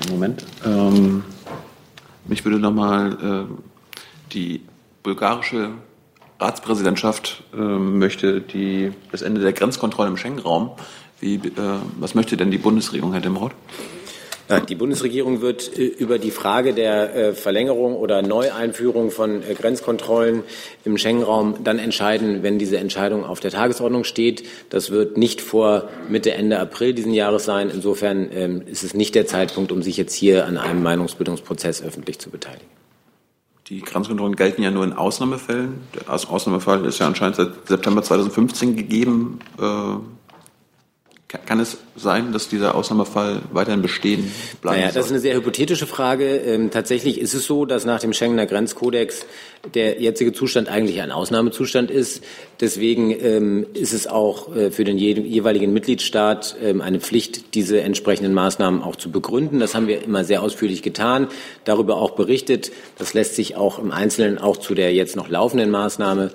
Einen 0.00 0.12
Moment. 0.12 0.44
Ähm, 0.64 1.24
mich 2.26 2.44
würde 2.44 2.58
noch 2.58 2.72
mal 2.72 3.48
äh, 3.50 4.32
die 4.32 4.62
bulgarische 5.02 5.70
Ratspräsidentschaft 6.38 7.42
äh, 7.52 7.56
möchte 7.56 8.40
die, 8.40 8.92
das 9.12 9.22
Ende 9.22 9.40
der 9.40 9.52
Grenzkontrolle 9.52 10.08
im 10.08 10.16
Schengen-Raum. 10.16 10.70
Wie, 11.20 11.34
äh, 11.34 11.40
was 11.98 12.14
möchte 12.14 12.36
denn 12.36 12.50
die 12.50 12.58
Bundesregierung, 12.58 13.12
Herr 13.12 13.20
Demroth? 13.20 13.52
Die 14.58 14.74
Bundesregierung 14.74 15.42
wird 15.42 15.78
äh, 15.78 15.84
über 15.84 16.18
die 16.18 16.32
Frage 16.32 16.74
der 16.74 17.14
äh, 17.14 17.32
Verlängerung 17.34 17.94
oder 17.94 18.20
Neueinführung 18.22 19.10
von 19.12 19.42
äh, 19.42 19.54
Grenzkontrollen 19.54 20.42
im 20.84 20.98
Schengen-Raum 20.98 21.62
dann 21.62 21.78
entscheiden, 21.78 22.42
wenn 22.42 22.58
diese 22.58 22.78
Entscheidung 22.78 23.24
auf 23.24 23.38
der 23.38 23.52
Tagesordnung 23.52 24.02
steht. 24.02 24.44
Das 24.68 24.90
wird 24.90 25.16
nicht 25.16 25.40
vor 25.40 25.88
Mitte, 26.08 26.32
Ende 26.32 26.58
April 26.58 26.94
diesen 26.94 27.14
Jahres 27.14 27.44
sein. 27.44 27.70
Insofern 27.72 28.28
ähm, 28.32 28.62
ist 28.66 28.82
es 28.82 28.92
nicht 28.94 29.14
der 29.14 29.26
Zeitpunkt, 29.26 29.70
um 29.70 29.82
sich 29.82 29.96
jetzt 29.96 30.14
hier 30.14 30.46
an 30.46 30.58
einem 30.58 30.82
Meinungsbildungsprozess 30.82 31.82
öffentlich 31.82 32.18
zu 32.18 32.30
beteiligen. 32.30 32.66
Die 33.68 33.82
Grenzkontrollen 33.82 34.34
gelten 34.34 34.64
ja 34.64 34.72
nur 34.72 34.82
in 34.82 34.92
Ausnahmefällen. 34.92 35.74
Der 35.94 36.12
Ausnahmefall 36.12 36.84
ist 36.86 36.98
ja 36.98 37.06
anscheinend 37.06 37.36
seit 37.36 37.68
September 37.68 38.02
2015 38.02 38.74
gegeben. 38.74 39.38
Kann 41.46 41.60
es 41.60 41.78
sein, 41.94 42.32
dass 42.32 42.48
dieser 42.48 42.74
Ausnahmefall 42.74 43.42
weiterhin 43.52 43.82
bestehen 43.82 44.32
bleibt? 44.60 44.78
Naja, 44.78 44.90
das 44.92 45.06
ist 45.06 45.12
eine 45.12 45.20
sehr 45.20 45.36
hypothetische 45.36 45.86
Frage. 45.86 46.38
Ähm, 46.38 46.72
tatsächlich 46.72 47.20
ist 47.20 47.34
es 47.34 47.46
so, 47.46 47.66
dass 47.66 47.84
nach 47.84 48.00
dem 48.00 48.12
Schengener 48.12 48.46
Grenzkodex 48.46 49.26
der 49.74 50.00
jetzige 50.00 50.32
Zustand 50.32 50.68
eigentlich 50.68 51.00
ein 51.02 51.12
Ausnahmezustand 51.12 51.88
ist. 51.88 52.24
Deswegen 52.60 53.12
ähm, 53.12 53.66
ist 53.74 53.92
es 53.92 54.08
auch 54.08 54.56
äh, 54.56 54.72
für 54.72 54.82
den 54.82 54.98
jeweiligen 54.98 55.72
Mitgliedstaat 55.72 56.56
ähm, 56.60 56.80
eine 56.80 56.98
Pflicht, 56.98 57.54
diese 57.54 57.80
entsprechenden 57.80 58.34
Maßnahmen 58.34 58.82
auch 58.82 58.96
zu 58.96 59.12
begründen. 59.12 59.60
Das 59.60 59.76
haben 59.76 59.86
wir 59.86 60.02
immer 60.02 60.24
sehr 60.24 60.42
ausführlich 60.42 60.82
getan, 60.82 61.28
darüber 61.64 61.98
auch 61.98 62.12
berichtet. 62.12 62.72
Das 62.98 63.14
lässt 63.14 63.36
sich 63.36 63.54
auch 63.54 63.78
im 63.78 63.92
Einzelnen 63.92 64.38
auch 64.38 64.56
zu 64.56 64.74
der 64.74 64.92
jetzt 64.94 65.14
noch 65.14 65.28
laufenden 65.28 65.70
Maßnahme 65.70 66.32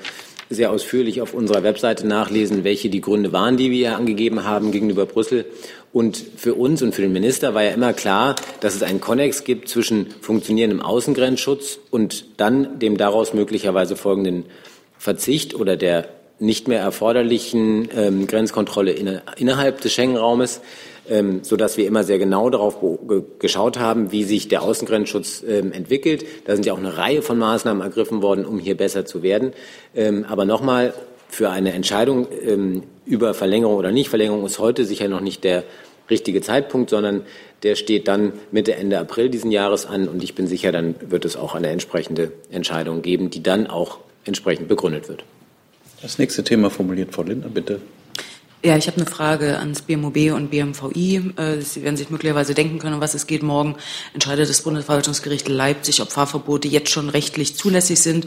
sehr 0.50 0.72
ausführlich 0.72 1.22
auf 1.22 1.34
unserer 1.34 1.64
Webseite 1.64 2.08
nachlesen, 2.08 2.64
welche 2.64 2.90
die 2.90 3.02
Gründe 3.02 3.34
waren, 3.34 3.58
die 3.58 3.72
wir 3.72 3.96
angegeben 3.96 4.44
haben 4.44 4.72
gegenüber 4.72 5.06
Brüssel. 5.06 5.46
Und 5.92 6.22
für 6.38 6.56
uns 6.56 6.82
und 6.82 6.94
für 6.94 7.02
den 7.02 7.14
Minister 7.14 7.54
war 7.54 7.64
ja 7.64 7.72
immer 7.72 7.94
klar, 7.94 8.36
dass 8.60 8.76
es 8.76 8.84
einen 8.84 9.02
Konnex 9.02 9.44
gibt 9.44 9.70
zwischen 9.70 10.08
funktionierendem 10.22 10.82
Außengrenzschutz 10.82 11.80
und 11.90 12.26
dann 12.38 12.80
dem 12.80 12.98
daraus 12.98 13.34
möglicherweise 13.34 13.96
folgenden 13.96 14.46
Verzicht 14.98 15.56
oder 15.56 15.78
der 15.78 16.10
nicht 16.38 16.68
mehr 16.68 16.82
erforderlichen 16.82 17.88
ähm, 17.96 18.28
Grenzkontrolle 18.28 18.92
in, 18.92 19.22
innerhalb 19.38 19.82
des 19.82 19.94
Schengen-Raumes 19.94 20.62
ähm, 21.10 21.44
sodass 21.44 21.78
wir 21.78 21.88
immer 21.88 22.04
sehr 22.04 22.20
genau 22.20 22.50
darauf 22.50 22.78
geschaut 23.40 23.80
haben, 23.80 24.12
wie 24.12 24.24
sich 24.24 24.48
der 24.48 24.62
Außengrenzschutz 24.62 25.44
ähm, 25.48 25.72
entwickelt. 25.72 26.26
Da 26.46 26.56
sind 26.56 26.66
ja 26.66 26.74
auch 26.74 26.78
eine 26.78 26.98
Reihe 26.98 27.22
von 27.22 27.38
Maßnahmen 27.38 27.82
ergriffen 27.82 28.22
worden, 28.22 28.46
um 28.46 28.60
hier 28.60 28.76
besser 28.76 29.06
zu 29.06 29.24
werden. 29.24 29.54
Ähm, 29.96 30.26
aber 30.28 30.46
nochmal, 30.46 30.94
für 31.28 31.50
eine 31.50 31.74
Entscheidung 31.74 32.28
ähm, 32.46 32.84
über 33.06 33.34
Verlängerung 33.34 33.76
oder 33.76 33.92
Nichtverlängerung 33.92 34.46
ist 34.46 34.60
heute 34.60 34.86
sicher 34.86 35.08
noch 35.08 35.22
nicht 35.22 35.44
der 35.44 35.64
richtige 36.10 36.42
Zeitpunkt, 36.42 36.90
sondern 36.90 37.24
der 37.64 37.76
steht 37.76 38.08
dann 38.08 38.34
Mitte, 38.52 38.76
Ende 38.76 39.00
April 39.00 39.30
diesen 39.30 39.52
Jahres 39.52 39.86
an. 39.86 40.08
Und 40.08 40.24
ich 40.24 40.36
bin 40.36 40.48
sicher, 40.48 40.72
dann 40.72 40.96
wird 41.02 41.26
es 41.26 41.36
auch 41.36 41.56
eine 41.56 41.70
entsprechende 41.70 42.32
Entscheidung 42.52 43.02
geben, 43.02 43.30
die 43.30 43.44
dann 43.44 43.68
auch 43.68 44.00
entsprechend 44.24 44.68
begründet 44.68 45.10
wird. 45.10 45.24
Das 46.02 46.20
nächste 46.20 46.44
Thema 46.44 46.70
formuliert 46.70 47.14
Frau 47.14 47.24
Lindner, 47.24 47.50
bitte. 47.50 47.80
Ja, 48.66 48.76
ich 48.76 48.88
habe 48.88 48.98
eine 48.98 49.06
Frage 49.06 49.60
ans 49.60 49.84
BMOB 49.84 50.34
und 50.34 50.50
BMVI. 50.50 51.34
Äh, 51.38 51.62
Sie 51.62 51.84
werden 51.84 51.98
sich 51.98 52.10
möglicherweise 52.10 52.56
denken 52.56 52.80
können, 52.80 52.96
um 52.96 53.00
was 53.00 53.14
es 53.14 53.28
geht. 53.28 53.44
Morgen 53.44 53.76
entscheidet 54.16 54.50
das 54.50 54.64
Bundesverwaltungsgericht 54.64 55.48
Leipzig, 55.48 56.02
ob 56.02 56.12
Fahrverbote 56.12 56.68
jetzt 56.68 56.90
schon 56.90 57.10
rechtlich 57.10 57.56
zulässig 57.56 58.00
sind. 58.00 58.26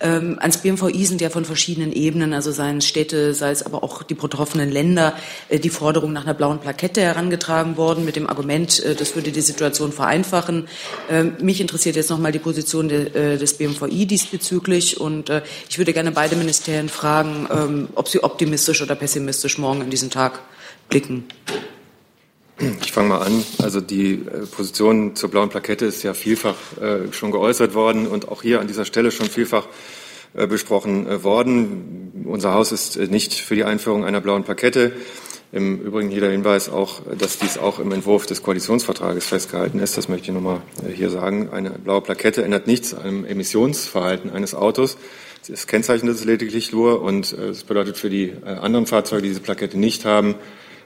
Ähm, 0.00 0.38
ans 0.40 0.58
BMVI 0.58 1.06
sind 1.06 1.20
ja 1.20 1.28
von 1.28 1.44
verschiedenen 1.44 1.90
Ebenen, 1.92 2.34
also 2.34 2.52
seien 2.52 2.76
es 2.76 2.86
Städte, 2.86 3.34
sei 3.34 3.50
es 3.50 3.64
aber 3.64 3.82
auch 3.82 4.04
die 4.04 4.14
betroffenen 4.14 4.70
Länder, 4.70 5.12
äh, 5.48 5.58
die 5.58 5.70
Forderung 5.70 6.12
nach 6.12 6.22
einer 6.22 6.34
blauen 6.34 6.60
Plakette 6.60 7.00
herangetragen 7.00 7.76
worden 7.76 8.04
mit 8.04 8.14
dem 8.14 8.28
Argument, 8.28 8.78
äh, 8.84 8.94
das 8.94 9.16
würde 9.16 9.32
die 9.32 9.40
Situation 9.40 9.90
vereinfachen. 9.90 10.68
Ähm, 11.10 11.32
mich 11.40 11.60
interessiert 11.60 11.96
jetzt 11.96 12.10
nochmal 12.10 12.30
die 12.30 12.38
Position 12.38 12.88
de, 12.88 13.36
des 13.36 13.54
BMVI 13.54 14.06
diesbezüglich 14.06 15.00
und 15.00 15.32
ich 15.68 15.78
würde 15.78 15.92
gerne 15.92 16.12
beide 16.12 16.36
Ministerien 16.36 16.88
fragen, 16.88 17.48
ähm, 17.50 17.88
ob 17.96 18.06
sie 18.06 18.22
optimistisch 18.22 18.82
oder 18.82 18.94
pessimistisch 18.94 19.58
morgen 19.58 19.79
morgen 19.80 19.84
in 19.86 19.90
diesen 19.90 20.10
Tag 20.10 20.40
blicken? 20.90 21.24
Ich 22.82 22.92
fange 22.92 23.08
mal 23.08 23.22
an. 23.22 23.42
Also 23.62 23.80
die 23.80 24.12
äh, 24.12 24.46
Position 24.50 25.16
zur 25.16 25.30
blauen 25.30 25.48
Plakette 25.48 25.86
ist 25.86 26.02
ja 26.02 26.12
vielfach 26.12 26.56
äh, 26.78 27.10
schon 27.12 27.30
geäußert 27.30 27.74
worden 27.74 28.06
und 28.06 28.28
auch 28.28 28.42
hier 28.42 28.60
an 28.60 28.66
dieser 28.66 28.84
Stelle 28.84 29.10
schon 29.10 29.26
vielfach 29.26 29.66
äh, 30.34 30.46
besprochen 30.46 31.22
worden. 31.22 32.26
Unser 32.26 32.52
Haus 32.52 32.72
ist 32.72 32.98
nicht 32.98 33.32
für 33.32 33.54
die 33.54 33.64
Einführung 33.64 34.04
einer 34.04 34.20
blauen 34.20 34.44
Plakette. 34.44 34.92
Im 35.52 35.80
Übrigen 35.80 36.10
hier 36.10 36.20
der 36.20 36.30
Hinweis 36.30 36.68
auch, 36.68 37.00
dass 37.18 37.38
dies 37.38 37.56
auch 37.56 37.78
im 37.78 37.90
Entwurf 37.90 38.26
des 38.26 38.42
Koalitionsvertrages 38.42 39.24
festgehalten 39.24 39.80
ist. 39.80 39.96
Das 39.96 40.08
möchte 40.08 40.28
ich 40.28 40.34
nochmal 40.34 40.60
hier 40.94 41.08
sagen. 41.08 41.48
Eine 41.50 41.70
blaue 41.70 42.02
Plakette 42.02 42.44
ändert 42.44 42.66
nichts 42.66 42.94
am 42.94 43.24
Emissionsverhalten 43.24 44.30
eines 44.30 44.54
Autos. 44.54 44.98
Es 45.48 45.66
kennzeichnet 45.66 46.14
es 46.14 46.24
lediglich 46.24 46.70
nur 46.70 47.00
und 47.00 47.32
es 47.32 47.64
bedeutet 47.64 47.96
für 47.96 48.10
die 48.10 48.28
äh, 48.28 48.44
anderen 48.44 48.86
Fahrzeuge, 48.86 49.22
die 49.22 49.28
diese 49.28 49.40
Plakette 49.40 49.78
nicht 49.78 50.04
haben, 50.04 50.34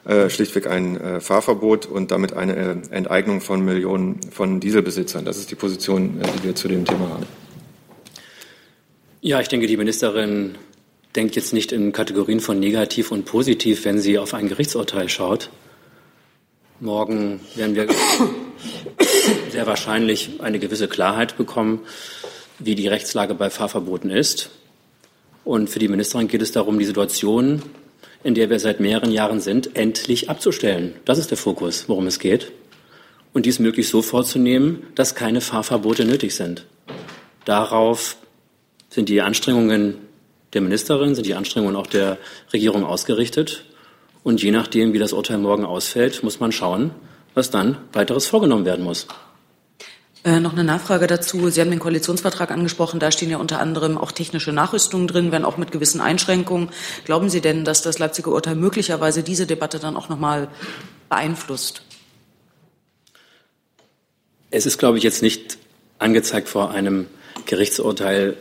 äh, 0.05 0.31
schlichtweg 0.31 0.69
ein 0.69 1.01
äh, 1.01 1.21
Fahrverbot 1.21 1.87
und 1.87 2.11
damit 2.11 2.35
eine 2.35 2.83
Enteignung 2.91 3.41
von 3.41 3.65
Millionen 3.65 4.21
von 4.31 4.61
Dieselbesitzern. 4.61 5.25
Das 5.25 5.39
ist 5.39 5.51
die 5.51 5.57
Position, 5.57 6.21
die 6.21 6.45
wir 6.45 6.55
zu 6.55 6.69
dem 6.69 6.85
Thema 6.85 7.09
haben. 7.09 7.27
Ja, 9.21 9.41
ich 9.41 9.49
denke, 9.49 9.67
die 9.67 9.77
Ministerin 9.77 10.57
denkt 11.17 11.35
jetzt 11.35 11.53
nicht 11.53 11.73
in 11.73 11.93
Kategorien 11.93 12.41
von 12.41 12.61
negativ 12.61 13.11
und 13.11 13.25
positiv, 13.25 13.85
wenn 13.85 13.99
sie 13.99 14.19
auf 14.19 14.35
ein 14.35 14.49
Gerichtsurteil 14.49 15.09
schaut. 15.09 15.51
Morgen 16.81 17.41
werden 17.55 17.75
wir 17.75 17.89
sehr 19.51 19.67
wahrscheinlich 19.67 20.41
eine 20.41 20.59
gewisse 20.59 20.87
Klarheit 20.87 21.37
bekommen 21.37 21.81
wie 22.59 22.75
die 22.75 22.89
Rechtslage 22.89 23.35
bei 23.35 23.51
Fahrverboten 23.51 24.11
ist. 24.11 24.51
Und 25.45 25.69
für 25.69 25.79
die 25.79 25.89
Ministerin 25.89 26.29
geht 26.29 26.43
es 26.43 26.53
darum, 26.53 26.79
die 26.79 26.85
Situation, 26.85 27.63
in 28.23 28.35
der 28.35 28.49
wir 28.49 28.59
seit 28.59 28.81
mehreren 28.81 29.13
Jahren 29.13 29.41
sind, 29.41 29.77
endlich 29.77 30.31
abzustellen. 30.31 30.95
Das 31.05 31.19
ist 31.19 31.31
der 31.31 31.39
Fokus, 31.39 31.89
worum 31.89 32.07
es 32.07 32.19
geht. 32.19 32.53
Und 33.33 33.47
dies 33.47 33.59
möglichst 33.59 33.91
so 33.93 34.01
vorzunehmen, 34.01 34.85
dass 34.95 35.15
keine 35.15 35.41
Fahrverbote 35.41 36.05
nötig 36.05 36.35
sind. 36.35 36.65
Darauf 37.45 38.17
sind 38.89 39.09
die 39.09 39.21
Anstrengungen 39.21 39.97
der 40.55 40.61
Ministerin, 40.61 41.15
sind 41.15 41.27
die 41.27 41.35
Anstrengungen 41.35 41.77
auch 41.77 41.89
der 41.89 42.17
Regierung 42.53 42.85
ausgerichtet. 42.85 43.65
Und 44.23 44.43
je 44.43 44.53
nachdem, 44.53 44.93
wie 44.93 44.99
das 44.99 45.13
Urteil 45.13 45.39
morgen 45.39 45.65
ausfällt, 45.65 46.23
muss 46.23 46.41
man 46.41 46.53
schauen, 46.53 46.93
was 47.35 47.51
dann 47.51 47.77
weiteres 47.93 48.27
vorgenommen 48.27 48.65
werden 48.65 48.85
muss. 48.85 49.07
Äh, 50.25 50.41
noch 50.41 50.53
eine 50.53 50.65
Nachfrage 50.65 51.07
dazu. 51.07 51.51
Sie 51.51 51.61
haben 51.61 51.71
den 51.71 51.81
Koalitionsvertrag 51.81 52.51
angesprochen. 52.51 52.99
Da 52.99 53.11
stehen 53.11 53.29
ja 53.29 53.37
unter 53.37 53.61
anderem 53.61 53.99
auch 53.99 54.11
technische 54.11 54.53
Nachrüstungen 54.53 55.07
drin, 55.07 55.33
wenn 55.33 55.45
auch 55.45 55.59
mit 55.59 55.71
gewissen 55.71 56.01
Einschränkungen. 56.01 56.71
Glauben 57.05 57.29
Sie 57.29 57.43
denn, 57.43 57.67
dass 57.67 57.83
das 57.83 57.99
Leipziger 57.99 58.33
Urteil 58.33 58.55
möglicherweise 58.55 59.23
diese 59.23 59.47
Debatte 59.47 59.79
dann 59.79 59.97
auch 59.97 60.09
noch 60.09 60.19
mal 60.19 60.49
beeinflusst? 61.11 61.83
Es 64.51 64.65
ist, 64.65 64.79
glaube 64.79 64.97
ich, 64.97 65.05
jetzt 65.05 65.21
nicht 65.21 65.59
angezeigt 65.99 66.49
vor 66.49 66.71
einem 66.71 67.07
Gerichtsurteil 67.45 68.39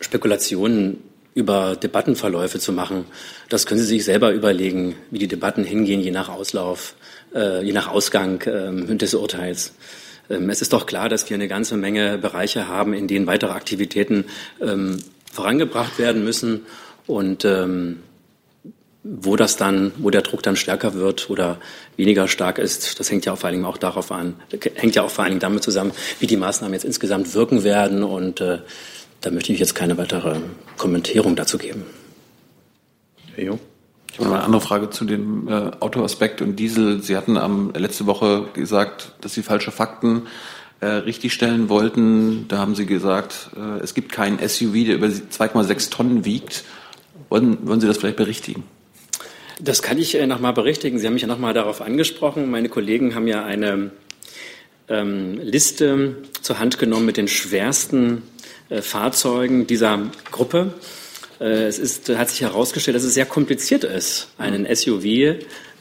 Spekulationen 0.00 1.02
über 1.32 1.76
Debattenverläufe 1.76 2.58
zu 2.58 2.72
machen. 2.72 3.06
Das 3.48 3.64
können 3.64 3.80
Sie 3.80 3.86
sich 3.86 4.04
selber 4.04 4.32
überlegen, 4.32 4.96
wie 5.10 5.18
die 5.18 5.28
Debatten 5.28 5.64
hingehen, 5.64 6.00
je 6.00 6.10
nach 6.10 6.28
Auslauf, 6.28 6.94
äh, 7.34 7.64
je 7.64 7.72
nach 7.72 7.88
Ausgang 7.88 8.42
äh, 8.42 8.96
des 8.96 9.14
Urteils. 9.14 9.72
Ähm, 10.30 10.50
es 10.50 10.62
ist 10.62 10.72
doch 10.72 10.86
klar, 10.86 11.08
dass 11.08 11.28
wir 11.28 11.34
eine 11.34 11.48
ganze 11.48 11.76
Menge 11.76 12.18
Bereiche 12.18 12.68
haben, 12.68 12.92
in 12.92 13.08
denen 13.08 13.26
weitere 13.26 13.52
Aktivitäten 13.52 14.24
ähm, 14.60 14.98
vorangebracht 15.32 15.98
werden 15.98 16.24
müssen 16.24 16.66
und 17.06 17.44
ähm, 17.44 18.00
wo 19.08 19.36
das 19.36 19.56
dann, 19.56 19.92
wo 19.98 20.10
der 20.10 20.22
Druck 20.22 20.42
dann 20.42 20.56
stärker 20.56 20.94
wird 20.94 21.30
oder 21.30 21.58
weniger 21.96 22.26
stark 22.26 22.58
ist, 22.58 22.98
das 22.98 23.10
hängt 23.10 23.24
ja 23.24 23.32
auch 23.32 23.38
vor 23.38 23.46
allen 23.46 23.54
Dingen 23.56 23.66
auch 23.66 23.76
darauf 23.76 24.10
an, 24.10 24.34
hängt 24.74 24.96
ja 24.96 25.02
auch 25.02 25.10
vor 25.10 25.22
allen 25.22 25.32
Dingen 25.32 25.40
damit 25.40 25.62
zusammen, 25.62 25.92
wie 26.18 26.26
die 26.26 26.36
Maßnahmen 26.36 26.74
jetzt 26.74 26.84
insgesamt 26.84 27.34
wirken 27.34 27.62
werden 27.62 28.02
und 28.02 28.40
äh, 28.40 28.58
da 29.20 29.30
möchte 29.30 29.52
ich 29.52 29.60
jetzt 29.60 29.74
keine 29.74 29.96
weitere 29.96 30.40
Kommentierung 30.76 31.36
dazu 31.36 31.58
geben. 31.58 31.84
Herr 33.34 33.44
Jung. 33.44 33.60
Ich 34.16 34.20
habe 34.20 34.30
noch 34.30 34.36
eine 34.36 34.46
andere 34.46 34.62
Frage 34.62 34.88
zu 34.88 35.04
dem 35.04 35.46
äh, 35.46 35.72
Autoaspekt 35.80 36.40
und 36.40 36.56
Diesel. 36.56 37.02
Sie 37.02 37.18
hatten 37.18 37.36
am 37.36 37.74
letzte 37.74 38.06
Woche 38.06 38.46
gesagt, 38.54 39.12
dass 39.20 39.34
Sie 39.34 39.42
falsche 39.42 39.70
Fakten 39.70 40.22
äh, 40.80 40.86
richtigstellen 40.86 41.68
wollten. 41.68 42.48
Da 42.48 42.56
haben 42.56 42.74
Sie 42.74 42.86
gesagt, 42.86 43.50
äh, 43.54 43.82
es 43.82 43.92
gibt 43.92 44.12
keinen 44.12 44.38
SUV, 44.38 44.72
der 44.86 44.94
über 44.94 45.08
2,6 45.08 45.90
Tonnen 45.90 46.24
wiegt. 46.24 46.64
Wollen, 47.28 47.58
wollen 47.68 47.82
Sie 47.82 47.86
das 47.86 47.98
vielleicht 47.98 48.16
berichtigen? 48.16 48.64
Das 49.60 49.82
kann 49.82 49.98
ich 49.98 50.14
äh, 50.14 50.26
nochmal 50.26 50.54
berichtigen. 50.54 50.98
Sie 50.98 51.06
haben 51.06 51.12
mich 51.12 51.20
ja 51.20 51.28
nochmal 51.28 51.52
darauf 51.52 51.82
angesprochen. 51.82 52.50
Meine 52.50 52.70
Kollegen 52.70 53.14
haben 53.14 53.28
ja 53.28 53.44
eine 53.44 53.90
ähm, 54.88 55.38
Liste 55.42 56.16
zur 56.40 56.58
Hand 56.58 56.78
genommen 56.78 57.04
mit 57.04 57.18
den 57.18 57.28
schwersten 57.28 58.22
äh, 58.70 58.80
Fahrzeugen 58.80 59.66
dieser 59.66 60.10
Gruppe. 60.32 60.72
Äh, 61.40 61.66
es 61.66 61.78
ist, 61.78 62.08
hat 62.10 62.30
sich 62.30 62.42
herausgestellt, 62.42 62.96
dass 62.96 63.04
es 63.04 63.14
sehr 63.14 63.26
kompliziert 63.26 63.84
ist, 63.84 64.28
einen 64.38 64.66
SUV 64.74 65.36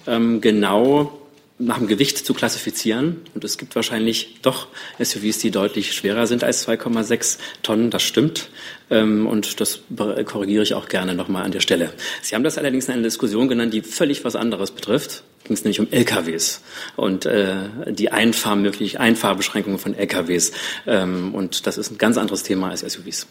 ähm, 0.07 0.41
genau 0.41 1.21
nach 1.57 1.77
dem 1.77 1.87
Gewicht 1.87 2.17
zu 2.17 2.33
klassifizieren. 2.33 3.21
Und 3.33 3.43
es 3.45 3.57
gibt 3.57 3.75
wahrscheinlich 3.75 4.41
doch 4.41 4.67
SUVs, 4.99 5.37
die 5.37 5.51
deutlich 5.51 5.93
schwerer 5.93 6.27
sind 6.27 6.43
als 6.43 6.67
2,6 6.67 7.37
Tonnen. 7.63 7.89
Das 7.89 8.03
stimmt. 8.03 8.49
Ähm, 8.89 9.25
und 9.25 9.61
das 9.61 9.79
korrigiere 10.25 10.63
ich 10.63 10.73
auch 10.73 10.89
gerne 10.89 11.15
nochmal 11.15 11.45
an 11.45 11.51
der 11.51 11.61
Stelle. 11.61 11.93
Sie 12.21 12.35
haben 12.35 12.43
das 12.43 12.57
allerdings 12.57 12.87
in 12.87 12.95
einer 12.95 13.03
Diskussion 13.03 13.47
genannt, 13.47 13.73
die 13.73 13.81
völlig 13.81 14.25
was 14.25 14.35
anderes 14.35 14.71
betrifft. 14.71 15.23
Ging 15.45 15.53
es 15.53 15.63
nämlich 15.63 15.79
um 15.79 15.87
LKWs 15.91 16.61
und 16.95 17.25
äh, 17.25 17.55
die 17.89 18.11
Einfahr 18.11 18.55
möglich 18.55 18.99
Einfahrbeschränkungen 18.99 19.79
von 19.79 19.93
LKWs. 19.93 20.51
Ähm, 20.87 21.33
und 21.33 21.67
das 21.67 21.77
ist 21.77 21.91
ein 21.91 21.97
ganz 21.97 22.17
anderes 22.17 22.43
Thema 22.43 22.71
als 22.71 22.81
SUVs. 22.81 23.27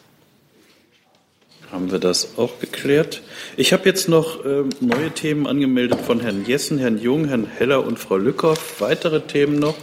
Haben 1.74 1.90
wir 1.90 1.98
das 1.98 2.38
auch 2.38 2.60
geklärt. 2.60 3.20
Ich 3.56 3.72
habe 3.72 3.84
jetzt 3.86 4.08
noch 4.08 4.44
äh, 4.44 4.62
neue 4.80 5.10
Themen 5.10 5.48
angemeldet 5.48 6.00
von 6.00 6.20
Herrn 6.20 6.46
Jessen, 6.46 6.78
Herrn 6.78 6.98
Jung, 6.98 7.26
Herrn 7.26 7.46
Heller 7.46 7.84
und 7.84 7.98
Frau 7.98 8.16
Lückhoff. 8.16 8.80
Weitere 8.80 9.20
Themen 9.22 9.58
noch? 9.58 9.74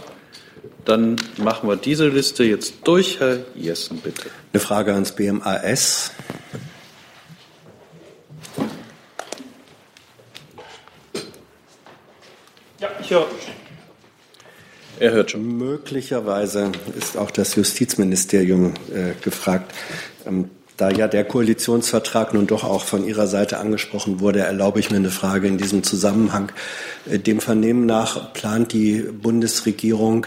Dann 0.86 1.16
machen 1.36 1.68
wir 1.68 1.76
diese 1.76 2.08
Liste 2.08 2.44
jetzt 2.44 2.76
durch. 2.84 3.20
Herr 3.20 3.40
Jessen, 3.54 3.98
bitte. 3.98 4.30
Eine 4.52 4.60
Frage 4.60 4.94
ans 4.94 5.12
BMAS. 5.12 6.12
Ja, 12.80 12.88
ich 13.00 13.10
höre. 13.10 13.26
Er 14.98 15.12
hört 15.12 15.30
schon. 15.30 15.58
Möglicherweise 15.58 16.72
ist 16.98 17.18
auch 17.18 17.30
das 17.30 17.54
Justizministerium 17.54 18.72
äh, 18.94 19.12
gefragt. 19.22 19.72
Ähm, 20.26 20.48
da 20.76 20.90
ja 20.90 21.08
der 21.08 21.24
Koalitionsvertrag 21.24 22.34
nun 22.34 22.46
doch 22.46 22.64
auch 22.64 22.84
von 22.84 23.06
Ihrer 23.06 23.26
Seite 23.26 23.56
angesprochen 23.58 24.20
wurde, 24.20 24.40
erlaube 24.40 24.80
ich 24.80 24.90
mir 24.90 24.96
eine 24.96 25.10
Frage 25.10 25.48
in 25.48 25.56
diesem 25.58 25.82
Zusammenhang. 25.82 26.52
Äh, 27.10 27.18
dem 27.18 27.40
Vernehmen 27.40 27.86
nach 27.86 28.32
plant 28.32 28.72
die 28.72 29.00
Bundesregierung 29.00 30.26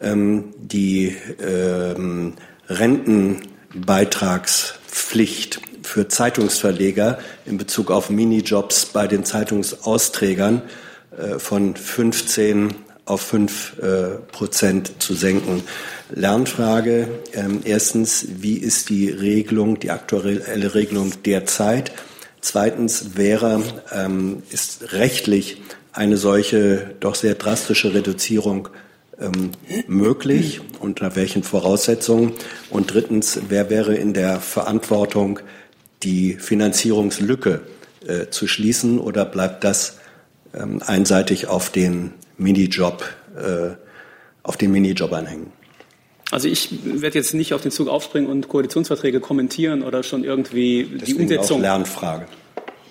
ähm, 0.00 0.54
die 0.56 1.16
ähm, 1.42 2.34
Rentenbeitragspflicht 2.68 5.60
für 5.82 6.06
Zeitungsverleger 6.08 7.18
in 7.46 7.56
Bezug 7.58 7.90
auf 7.90 8.10
Minijobs 8.10 8.86
bei 8.86 9.06
den 9.06 9.24
Zeitungsausträgern 9.24 10.62
äh, 11.16 11.38
von 11.38 11.76
15 11.76 12.74
auf 13.10 13.22
5 13.22 13.78
äh, 13.78 14.08
Prozent 14.30 15.02
zu 15.02 15.14
senken. 15.14 15.62
Lernfrage. 16.14 17.08
Ähm, 17.32 17.60
erstens, 17.64 18.26
wie 18.38 18.56
ist 18.56 18.88
die 18.88 19.10
Regelung, 19.10 19.80
die 19.80 19.90
aktuelle 19.90 20.74
Regelung 20.74 21.12
derzeit? 21.24 21.92
Zweitens 22.40 23.16
wäre, 23.16 23.62
ähm, 23.92 24.44
ist 24.50 24.92
rechtlich 24.92 25.60
eine 25.92 26.16
solche 26.16 26.94
doch 27.00 27.16
sehr 27.16 27.34
drastische 27.34 27.92
Reduzierung 27.94 28.68
ähm, 29.20 29.50
möglich? 29.88 30.60
Unter 30.78 31.16
welchen 31.16 31.42
Voraussetzungen? 31.42 32.32
Und 32.70 32.94
drittens, 32.94 33.40
wer 33.48 33.70
wäre 33.70 33.96
in 33.96 34.14
der 34.14 34.40
Verantwortung, 34.40 35.40
die 36.04 36.34
Finanzierungslücke 36.34 37.60
äh, 38.06 38.30
zu 38.30 38.46
schließen 38.46 39.00
oder 39.00 39.24
bleibt 39.24 39.64
das 39.64 39.98
ähm, 40.54 40.80
einseitig 40.86 41.48
auf 41.48 41.70
den 41.70 42.12
Minijob, 42.40 43.04
äh, 43.36 43.70
auf 44.42 44.56
den 44.56 44.72
Minijob 44.72 45.12
anhängen? 45.12 45.52
Also 46.30 46.48
ich 46.48 46.70
werde 46.84 47.18
jetzt 47.18 47.34
nicht 47.34 47.54
auf 47.54 47.62
den 47.62 47.70
Zug 47.70 47.88
aufspringen 47.88 48.30
und 48.30 48.48
Koalitionsverträge 48.48 49.20
kommentieren 49.20 49.82
oder 49.82 50.02
schon 50.02 50.24
irgendwie 50.24 50.84
Deswegen 50.84 51.18
die 51.18 51.22
Umsetzung. 51.22 51.58
Auch 51.58 51.62
Lernfrage. 51.62 52.26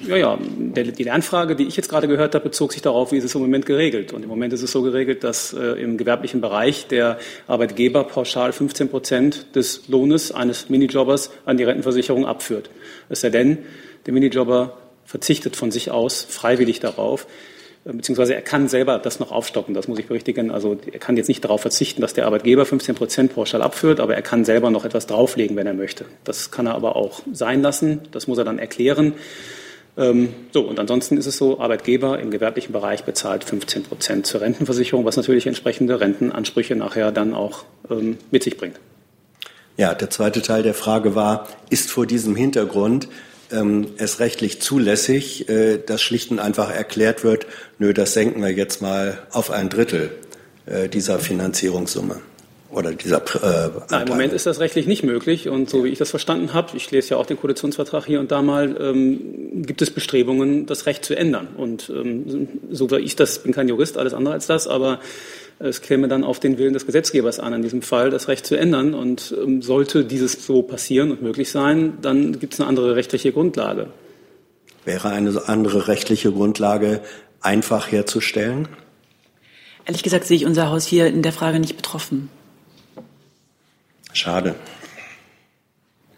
Ja, 0.02 0.16
ja, 0.16 0.40
die 0.40 1.04
Lernfrage, 1.04 1.58
die 1.58 1.66
ich 1.66 1.76
jetzt 1.76 1.90
gerade 1.90 2.08
gehört 2.08 2.34
habe, 2.34 2.46
bezog 2.46 2.72
sich 2.72 2.82
darauf, 2.82 3.12
wie 3.12 3.18
ist 3.18 3.26
es 3.26 3.36
im 3.36 3.42
Moment 3.42 3.66
geregelt. 3.66 4.14
Und 4.14 4.24
im 4.24 4.30
Moment 4.30 4.54
ist 4.54 4.62
es 4.62 4.72
so 4.72 4.82
geregelt, 4.82 5.26
dass 5.26 5.52
äh, 5.52 5.82
im 5.82 5.98
gewerblichen 5.98 6.40
Bereich 6.40 6.88
der 6.88 7.20
Arbeitgeber 7.48 8.06
pauschal 8.06 8.54
15 8.54 8.90
Prozent 8.90 9.56
des 9.56 9.90
Lohnes 9.90 10.32
eines 10.32 10.70
Minijobbers 10.70 11.32
an 11.46 11.58
die 11.58 11.66
Rentenversicherung 11.66 12.26
abführt. 12.26 12.70
Es 13.10 13.22
sei 13.22 13.30
denn, 13.30 13.58
der 14.06 14.14
Minijobber 14.14 14.78
verzichtet 15.06 15.58
von 15.58 15.70
sich 15.72 15.92
aus 15.92 16.26
freiwillig 16.30 16.80
darauf, 16.80 17.28
beziehungsweise 17.86 18.36
er 18.36 18.42
kann 18.42 18.68
selber 18.68 19.00
das 19.00 19.20
noch 19.20 19.32
aufstocken, 19.32 19.74
das 19.74 19.88
muss 19.88 20.00
ich 20.00 20.08
berichtigen. 20.08 20.52
Also 20.52 20.78
er 20.92 21.00
kann 21.00 21.18
jetzt 21.18 21.28
nicht 21.28 21.44
darauf 21.44 21.62
verzichten, 21.62 22.02
dass 22.02 22.14
der 22.14 22.26
Arbeitgeber 22.26 22.66
15 22.66 22.96
Prozent 22.96 23.36
pauschal 23.36 23.62
abführt, 23.62 24.00
aber 24.00 24.16
er 24.16 24.22
kann 24.22 24.46
selber 24.46 24.70
noch 24.70 24.86
etwas 24.86 25.08
drauflegen, 25.08 25.56
wenn 25.56 25.68
er 25.68 25.74
möchte. 25.74 26.06
Das 26.24 26.52
kann 26.52 26.68
er 26.68 26.76
aber 26.76 26.96
auch 26.96 27.22
sein 27.32 27.62
lassen, 27.62 28.02
das 28.12 28.28
muss 28.28 28.38
er 28.38 28.44
dann 28.44 28.60
erklären. 28.60 29.14
Ähm, 29.98 30.34
so, 30.52 30.62
und 30.62 30.80
ansonsten 30.80 31.18
ist 31.18 31.26
es 31.26 31.38
so, 31.38 31.60
Arbeitgeber 31.60 32.20
im 32.20 32.32
gewerblichen 32.32 32.74
Bereich 32.74 33.04
bezahlt 33.04 33.44
15 33.44 33.84
Prozent 33.84 34.28
zur 34.28 34.42
Rentenversicherung, 34.42 35.06
was 35.06 35.18
natürlich 35.18 35.48
entsprechende 35.48 36.00
Rentenansprüche 36.00 36.76
nachher 36.76 37.12
dann 37.12 37.34
auch 37.34 37.66
ähm, 37.90 38.18
mit 38.32 38.44
sich 38.44 38.58
bringt. 38.58 38.80
Ja, 39.78 39.94
der 39.94 40.10
zweite 40.10 40.42
Teil 40.42 40.64
der 40.64 40.74
Frage 40.74 41.16
war, 41.16 41.48
ist 41.70 41.90
vor 41.90 42.06
diesem 42.06 42.36
Hintergrund 42.36 43.08
es 43.98 44.20
rechtlich 44.20 44.62
zulässig, 44.62 45.50
äh, 45.50 45.78
dass 45.78 46.02
schlicht 46.02 46.32
und 46.32 46.40
einfach 46.40 46.72
erklärt 46.72 47.24
wird, 47.24 47.48
nö, 47.78 47.94
das 47.94 48.14
senken 48.14 48.42
wir 48.42 48.52
jetzt 48.52 48.82
mal 48.82 49.20
auf 49.32 49.52
ein 49.52 49.70
Drittel 49.70 50.12
äh, 50.66 50.88
dieser 50.90 51.20
Finanzierungssumme? 51.20 52.22
oder 52.72 52.92
dieser 52.94 53.18
äh, 53.18 53.70
Nein, 53.90 54.04
im 54.04 54.10
Moment 54.10 54.34
ist 54.34 54.46
das 54.46 54.60
rechtlich 54.60 54.86
nicht 54.86 55.04
möglich 55.04 55.50
und 55.50 55.70
so 55.70 55.84
wie 55.84 55.90
ich 55.90 55.98
das 55.98 56.12
verstanden 56.12 56.54
habe, 56.54 56.78
ich 56.78 56.90
lese 56.92 57.12
ja 57.12 57.18
auch 57.18 57.26
den 57.26 57.38
Koalitionsvertrag 57.38 58.06
hier 58.06 58.20
und 58.20 58.32
da 58.32 58.42
mal, 58.42 58.76
ähm, 58.80 59.64
gibt 59.66 59.82
es 59.82 59.90
Bestrebungen, 59.90 60.66
das 60.68 60.86
Recht 60.86 61.04
zu 61.04 61.16
ändern. 61.16 61.48
Und 61.58 61.90
ähm, 61.90 62.48
so 62.70 62.92
wie 62.92 62.98
ich 62.98 63.16
das, 63.16 63.40
bin 63.40 63.54
kein 63.54 63.68
Jurist, 63.68 63.98
alles 63.98 64.14
andere 64.14 64.36
als 64.36 64.46
das, 64.46 64.68
aber 64.68 65.00
es 65.60 65.82
käme 65.82 66.08
dann 66.08 66.24
auf 66.24 66.40
den 66.40 66.58
Willen 66.58 66.74
des 66.74 66.86
Gesetzgebers 66.86 67.40
an, 67.40 67.54
in 67.54 67.62
diesem 67.62 67.82
Fall 67.82 68.10
das 68.10 68.30
Recht 68.30 68.46
zu 68.46 68.58
ändern. 68.58 68.94
Und 68.94 69.36
ähm, 69.38 69.62
sollte 69.62 70.06
dieses 70.06 70.46
so 70.46 70.62
passieren 70.62 71.12
und 71.12 71.22
möglich 71.22 71.52
sein, 71.52 71.98
dann 72.02 72.40
gibt 72.40 72.54
es 72.54 72.60
eine 72.60 72.70
andere 72.70 72.96
rechtliche 72.96 73.34
Grundlage. 73.34 73.88
Wäre 74.86 75.10
eine 75.10 75.48
andere 75.48 75.88
rechtliche 75.88 76.32
Grundlage 76.32 77.02
einfach 77.42 77.92
herzustellen? 77.92 78.70
Ehrlich 79.86 80.04
gesagt 80.04 80.26
sehe 80.26 80.38
ich 80.38 80.46
unser 80.46 80.70
Haus 80.70 80.86
hier 80.86 81.08
in 81.08 81.22
der 81.22 81.34
Frage 81.34 81.60
nicht 81.60 81.76
betroffen. 81.76 82.30
Schade. 84.14 84.56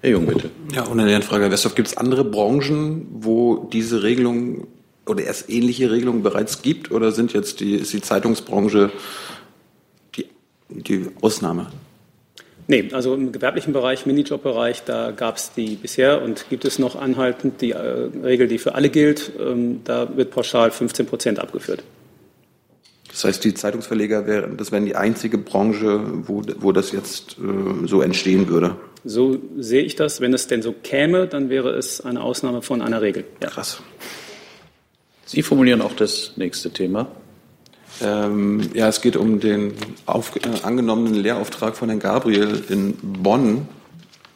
Herr 0.02 0.12
Jung, 0.12 0.26
bitte. 0.26 0.50
Ja, 0.74 0.84
und 0.84 1.00
eine 1.00 1.10
Lernfrage, 1.10 1.44
Herr 1.44 1.52
Westhoff. 1.52 1.76
Gibt 1.76 1.88
es 1.88 1.98
andere 1.98 2.24
Branchen, 2.24 3.08
wo 3.12 3.70
diese 3.72 4.04
Regelung 4.04 4.68
oder 5.12 5.24
erst 5.24 5.49
ähnliche 5.49 5.91
Regelungen 5.91 6.24
bereits 6.24 6.62
gibt? 6.62 6.91
Oder 6.91 7.12
sind 7.12 7.34
jetzt 7.34 7.59
die, 7.59 7.76
ist 7.76 7.93
die 7.93 8.01
Zeitungsbranche 8.01 8.91
die, 10.16 10.26
die 10.70 11.07
Ausnahme? 11.22 11.68
Nee, 12.68 12.89
also 12.93 13.14
im 13.16 13.32
gewerblichen 13.32 13.74
Bereich, 13.74 14.05
Minijob-Bereich, 14.05 14.84
da 14.86 15.12
gab 15.12 15.36
es 15.36 15.51
die 15.53 15.76
bisher 15.76 16.22
und 16.22 16.45
gibt 16.49 16.64
es 16.64 16.80
noch 16.80 16.95
anhaltend 16.95 17.62
die 17.62 17.72
äh, 17.72 18.09
Regel, 18.24 18.47
die 18.47 18.57
für 18.57 18.76
alle 18.76 18.89
gilt. 18.89 19.32
Ähm, 19.39 19.82
da 19.84 20.16
wird 20.16 20.32
pauschal 20.32 20.72
15 20.72 21.05
Prozent 21.05 21.39
abgeführt. 21.39 21.84
Das 23.09 23.26
heißt, 23.26 23.43
die 23.43 23.53
Zeitungsverleger 23.53 24.26
wären, 24.26 24.55
das 24.55 24.72
wären 24.72 24.86
die 24.86 24.95
einzige 24.95 25.38
Branche, 25.38 25.99
wo, 26.28 26.43
wo 26.59 26.72
das 26.72 26.93
jetzt 26.93 27.38
äh, 27.39 27.88
so 27.88 28.01
entstehen 28.01 28.47
würde. 28.47 28.78
So 29.03 29.38
sehe 29.57 29.84
ich 29.84 29.95
das. 29.97 30.22
Wenn 30.22 30.34
es 30.34 30.47
denn 30.47 30.62
so 30.62 30.72
käme, 30.72 31.28
dann 31.28 31.49
wäre 31.49 31.72
es 31.72 31.99
eine 31.99 32.22
Ausnahme 32.22 32.62
von 32.62 32.82
einer 32.82 33.01
Regel. 33.01 33.26
Ja. 33.41 33.49
Krass. 33.49 33.82
Sie 35.32 35.44
formulieren 35.44 35.82
auch 35.82 35.94
das 35.94 36.34
nächste 36.36 36.72
Thema. 36.72 37.08
Ähm, 38.02 38.70
ja, 38.74 38.90
es 38.90 39.00
geht 39.00 39.16
um 39.16 39.40
den 39.40 39.76
auf, 40.06 40.36
äh, 40.36 40.40
angenommenen 40.64 41.14
Lehrauftrag 41.14 41.78
von 41.78 41.88
Herrn 41.88 42.02
Gabriel 42.02 42.62
in 42.68 42.98
Bonn. 43.02 43.66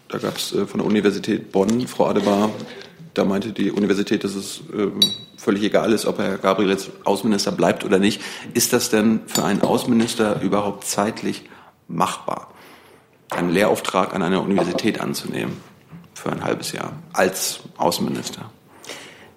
Da 0.08 0.20
gab 0.20 0.38
es 0.38 0.54
äh, 0.54 0.66
von 0.66 0.80
der 0.80 0.88
Universität 0.88 1.52
Bonn, 1.52 1.86
Frau 1.86 2.06
Adebar, 2.06 2.50
da 3.14 3.26
meinte 3.26 3.52
die 3.52 3.72
Universität, 3.72 4.24
dass 4.24 4.36
es 4.36 4.62
äh, 4.74 4.88
völlig 5.36 5.64
egal 5.64 5.92
ist, 5.92 6.06
ob 6.06 6.18
Herr 6.18 6.38
Gabriel 6.38 6.70
jetzt 6.70 6.92
Außenminister 7.04 7.52
bleibt 7.52 7.84
oder 7.84 8.00
nicht. 8.00 8.22
Ist 8.54 8.72
das 8.72 8.90
denn 8.90 9.20
für 9.26 9.44
einen 9.44 9.64
Außenminister 9.64 10.42
überhaupt 10.42 10.86
zeitlich 10.86 11.44
machbar, 11.90 12.54
einen 13.32 13.50
Lehrauftrag 13.50 14.16
an 14.16 14.22
einer 14.22 14.42
Universität 14.42 15.02
anzunehmen 15.02 15.58
für 16.14 16.32
ein 16.32 16.42
halbes 16.42 16.72
Jahr 16.72 16.94
als 17.12 17.60
Außenminister? 17.76 18.50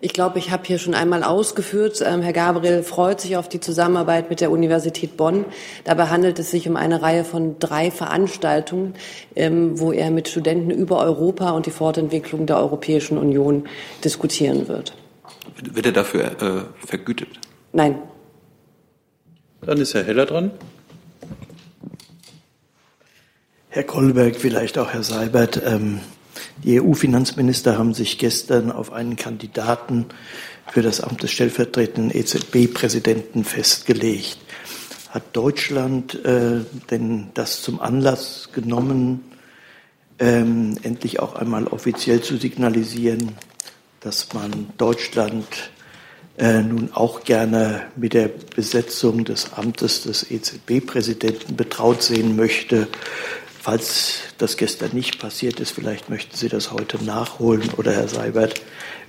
Ich 0.01 0.13
glaube, 0.13 0.39
ich 0.39 0.53
habe 0.53 0.63
hier 0.65 0.79
schon 0.79 0.95
einmal 0.95 1.25
ausgeführt, 1.25 2.05
ähm, 2.07 2.23
Herr 2.23 2.33
Gabriel 2.33 2.85
freut 2.85 3.21
sich 3.21 3.37
auf 3.37 3.49
die 3.49 3.59
Zusammenarbeit 3.59 4.31
mit 4.31 4.41
der 4.41 4.53
Universität 4.53 5.17
Bonn. 5.17 5.45
Dabei 5.83 6.07
handelt 6.07 6.39
es 6.39 6.53
sich 6.53 6.69
um 6.69 6.77
eine 6.77 7.03
Reihe 7.03 7.25
von 7.25 7.59
drei 7.59 7.91
Veranstaltungen, 7.91 8.95
ähm, 9.35 9.81
wo 9.81 9.91
er 9.91 10.13
mit 10.13 10.29
Studenten 10.29 10.71
über 10.71 11.01
Europa 11.01 11.51
und 11.51 11.67
die 11.67 11.73
Fortentwicklung 11.73 12.47
der 12.47 12.59
Europäischen 12.59 13.19
Union 13.19 13.67
diskutieren 14.05 14.69
wird. 14.69 14.95
Wird 15.61 15.87
er 15.87 15.93
dafür 15.93 16.25
äh, 16.41 16.87
vergütet? 16.87 17.29
Nein. 17.73 17.99
Dann 19.63 19.79
ist 19.79 19.95
Herr 19.95 20.05
Heller 20.05 20.27
dran. 20.27 20.53
Herr 23.71 23.83
Kolberg, 23.83 24.37
vielleicht 24.37 24.79
auch 24.79 24.93
Herr 24.93 25.03
Seibert. 25.03 25.61
Ähm, 25.67 26.01
die 26.65 26.81
EU-Finanzminister 26.81 27.79
haben 27.79 27.95
sich 27.95 28.19
gestern 28.19 28.73
auf 28.73 28.93
einen 28.93 29.17
Kandidaten 29.17 30.07
für 30.71 30.83
das 30.83 31.01
Amt 31.01 31.23
des 31.23 31.31
stellvertretenden 31.31 32.15
EZB-Präsidenten 32.15 33.45
festgelegt. 33.45 34.39
Hat 35.11 35.25
Deutschland 35.33 36.25
äh, 36.25 36.61
denn 36.91 37.29
das 37.35 37.63
zum 37.63 37.81
Anlass 37.81 38.51
genommen, 38.53 39.25
ähm, 40.19 40.77
endlich 40.83 41.21
auch 41.21 41.37
einmal 41.37 41.67
offiziell 41.69 42.21
zu 42.21 42.37
signalisieren, 42.37 43.37
dass 44.01 44.33
man 44.35 44.69
Deutschland 44.77 45.47
äh, 46.37 46.61
nun 46.61 46.91
auch 46.93 47.25
gerne 47.25 47.83
mit 47.97 48.15
der 48.15 48.29
Besetzung 48.29 49.25
des 49.25 49.53
Amtes 49.55 50.03
des 50.03 50.31
EZB-Präsidenten 50.31 51.57
betraut 51.57 52.03
sehen 52.03 52.37
möchte 52.37 52.89
Falls 53.61 54.21
das 54.39 54.57
gestern 54.57 54.91
nicht 54.93 55.19
passiert 55.19 55.61
ist, 55.61 55.73
vielleicht 55.73 56.09
möchten 56.11 56.37
Sie 56.37 56.49
das 56.49 56.73
heute 56.73 57.03
nachholen 57.05 57.71
oder 57.77 57.93
Herr 57.93 58.09
Seibert, 58.09 58.61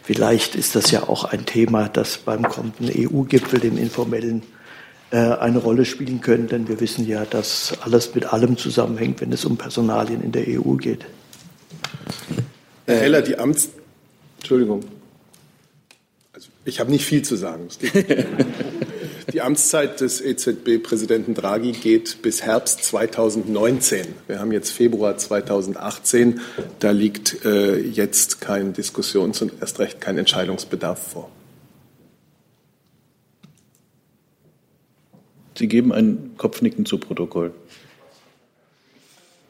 vielleicht 0.03 0.55
ist 0.55 0.75
das 0.75 0.91
ja 0.91 1.07
auch 1.07 1.23
ein 1.23 1.45
Thema, 1.45 1.87
das 1.87 2.17
beim 2.17 2.43
kommenden 2.43 2.89
EU-Gipfel, 2.89 3.59
dem 3.59 3.77
informellen, 3.77 4.41
äh, 5.11 5.17
eine 5.17 5.59
Rolle 5.59 5.85
spielen 5.85 6.21
können, 6.21 6.47
denn 6.47 6.67
wir 6.67 6.79
wissen 6.79 7.07
ja, 7.07 7.25
dass 7.25 7.77
alles 7.81 8.13
mit 8.15 8.25
allem 8.25 8.57
zusammenhängt, 8.57 9.21
wenn 9.21 9.31
es 9.31 9.45
um 9.45 9.57
Personalien 9.57 10.23
in 10.23 10.31
der 10.31 10.45
EU 10.47 10.75
geht. 10.75 11.05
Herr 12.85 12.97
Heller, 12.97 13.21
die 13.21 13.37
Amts... 13.37 13.69
Entschuldigung. 14.39 14.81
Also 16.33 16.49
ich 16.65 16.79
habe 16.79 16.89
nicht 16.91 17.05
viel 17.05 17.21
zu 17.21 17.35
sagen. 17.35 17.67
Die 19.39 19.45
Amtszeit 19.45 20.01
des 20.01 20.19
EZB-Präsidenten 20.19 21.33
Draghi 21.33 21.71
geht 21.71 22.21
bis 22.21 22.41
Herbst 22.41 22.83
2019. 22.83 24.05
Wir 24.27 24.41
haben 24.41 24.51
jetzt 24.51 24.69
Februar 24.69 25.17
2018. 25.17 26.41
Da 26.79 26.91
liegt 26.91 27.45
äh, 27.45 27.79
jetzt 27.79 28.41
kein 28.41 28.73
Diskussions- 28.73 29.41
und 29.41 29.53
erst 29.61 29.79
recht 29.79 30.01
kein 30.01 30.17
Entscheidungsbedarf 30.17 31.13
vor. 31.13 31.31
Sie 35.57 35.69
geben 35.69 35.93
ein 35.93 36.31
Kopfnicken 36.35 36.85
zu 36.85 36.97
Protokoll. 36.97 37.53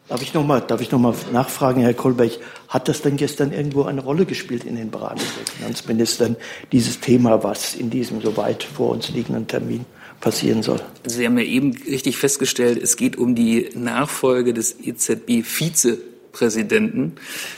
Darf 0.10 0.22
ich 0.24 0.34
noch 0.34 0.45
mal, 0.45 0.60
darf 0.60 0.82
ich 0.82 0.91
noch 0.91 0.99
nachfragen, 1.32 1.80
Herr 1.82 1.93
Kolberg, 1.93 2.32
hat 2.68 2.88
das 2.88 3.03
denn 3.03 3.16
gestern 3.16 3.53
irgendwo 3.53 3.84
eine 3.84 4.01
Rolle 4.01 4.26
gespielt 4.26 4.64
in 4.64 4.76
den 4.76 4.89
Beratungen 4.89 5.30
der 5.38 5.45
Finanzministern, 5.53 6.36
dieses 6.72 6.99
Thema, 6.99 7.43
was 7.43 7.76
in 7.76 7.91
diesem 7.91 8.20
so 8.20 8.36
weit 8.36 8.64
vor 8.64 8.89
uns 8.89 9.10
liegenden 9.10 9.45
Termin 9.45 9.86
passieren 10.20 10.64
soll? 10.64 10.82
Sie 11.05 11.28
haben 11.28 11.38
ja 11.38 11.43
eben 11.43 11.78
richtig 11.88 12.18
festgestellt, 12.18 12.82
es 12.82 12.97
geht 12.97 13.20
um 13.20 13.36
die 13.36 13.70
Nachfolge 13.76 14.55
des 14.55 14.78
EZB-Vizepräsidenten. 14.84 17.14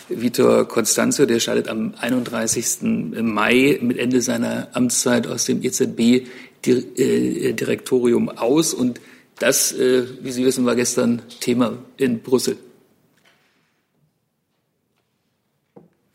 Vitor 0.09 0.67
Constanzo, 0.67 1.25
der 1.25 1.39
scheidet 1.39 1.69
am 1.69 1.93
31. 2.01 2.81
Mai 3.21 3.79
mit 3.81 3.97
Ende 3.97 4.21
seiner 4.21 4.67
Amtszeit 4.73 5.25
aus 5.25 5.45
dem 5.45 5.63
EZB-Direktorium 5.63 8.27
aus 8.27 8.73
und 8.73 8.99
das, 9.41 9.71
äh, 9.71 10.03
wie 10.21 10.31
Sie 10.31 10.45
wissen, 10.45 10.65
war 10.65 10.75
gestern 10.75 11.21
Thema 11.39 11.77
in 11.97 12.21
Brüssel. 12.21 12.57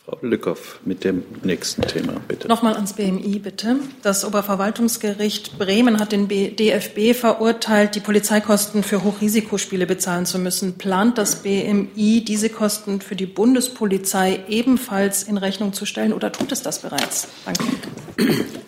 Frau 0.07 0.19
Lückhoff 0.23 0.79
mit 0.85 1.03
dem 1.03 1.25
nächsten 1.43 1.83
Thema, 1.83 2.21
bitte. 2.29 2.47
Nochmal 2.47 2.75
ans 2.75 2.93
BMI, 2.93 3.41
bitte. 3.41 3.81
Das 4.03 4.25
Oberverwaltungsgericht 4.25 5.59
Bremen 5.59 5.99
hat 5.99 6.13
den 6.13 6.29
DFB 6.29 7.13
verurteilt, 7.13 7.97
die 7.97 8.01
Polizeikosten 8.01 8.85
für 8.85 9.03
Hochrisikospiele 9.03 9.85
bezahlen 9.85 10.25
zu 10.25 10.39
müssen. 10.39 10.79
Plant 10.79 11.19
das 11.19 11.43
BMI, 11.43 12.23
diese 12.25 12.51
Kosten 12.51 13.01
für 13.01 13.17
die 13.17 13.27
Bundespolizei 13.27 14.45
ebenfalls 14.49 15.25
in 15.25 15.39
Rechnung 15.39 15.73
zu 15.73 15.87
stellen 15.87 16.13
oder 16.13 16.31
tut 16.31 16.53
es 16.53 16.63
das 16.63 16.83
bereits? 16.83 17.27
Danke. 17.45 17.65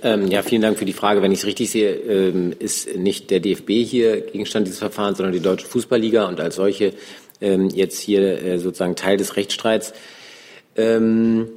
Ähm, 0.03 0.27
ja, 0.27 0.43
vielen 0.43 0.63
Dank 0.63 0.77
für 0.77 0.87
die 0.87 0.93
Frage. 0.93 1.23
Wenn 1.23 1.31
ich 1.31 1.39
es 1.39 1.47
richtig 1.47 1.71
sehe, 1.71 1.91
ähm, 1.91 2.53
ist 2.59 2.97
nicht 2.97 3.31
der 3.31 3.39
DFB 3.39 3.71
hier 3.85 4.23
Gegenstand 4.23 4.67
dieses 4.67 4.81
Verfahrens, 4.81 5.19
sondern 5.19 5.33
die 5.33 5.41
Deutsche 5.41 5.69
Fußballliga 5.69 6.27
und 6.27 6.41
als 6.41 6.57
solche 6.57 6.95
ähm, 7.41 7.69
jetzt 7.69 8.01
hier 8.01 8.43
äh, 8.43 8.59
sozusagen 8.59 8.97
Teil 8.97 9.17
des 9.17 9.37
Rechtsstreits. 9.37 9.93
Ähm, 10.79 11.49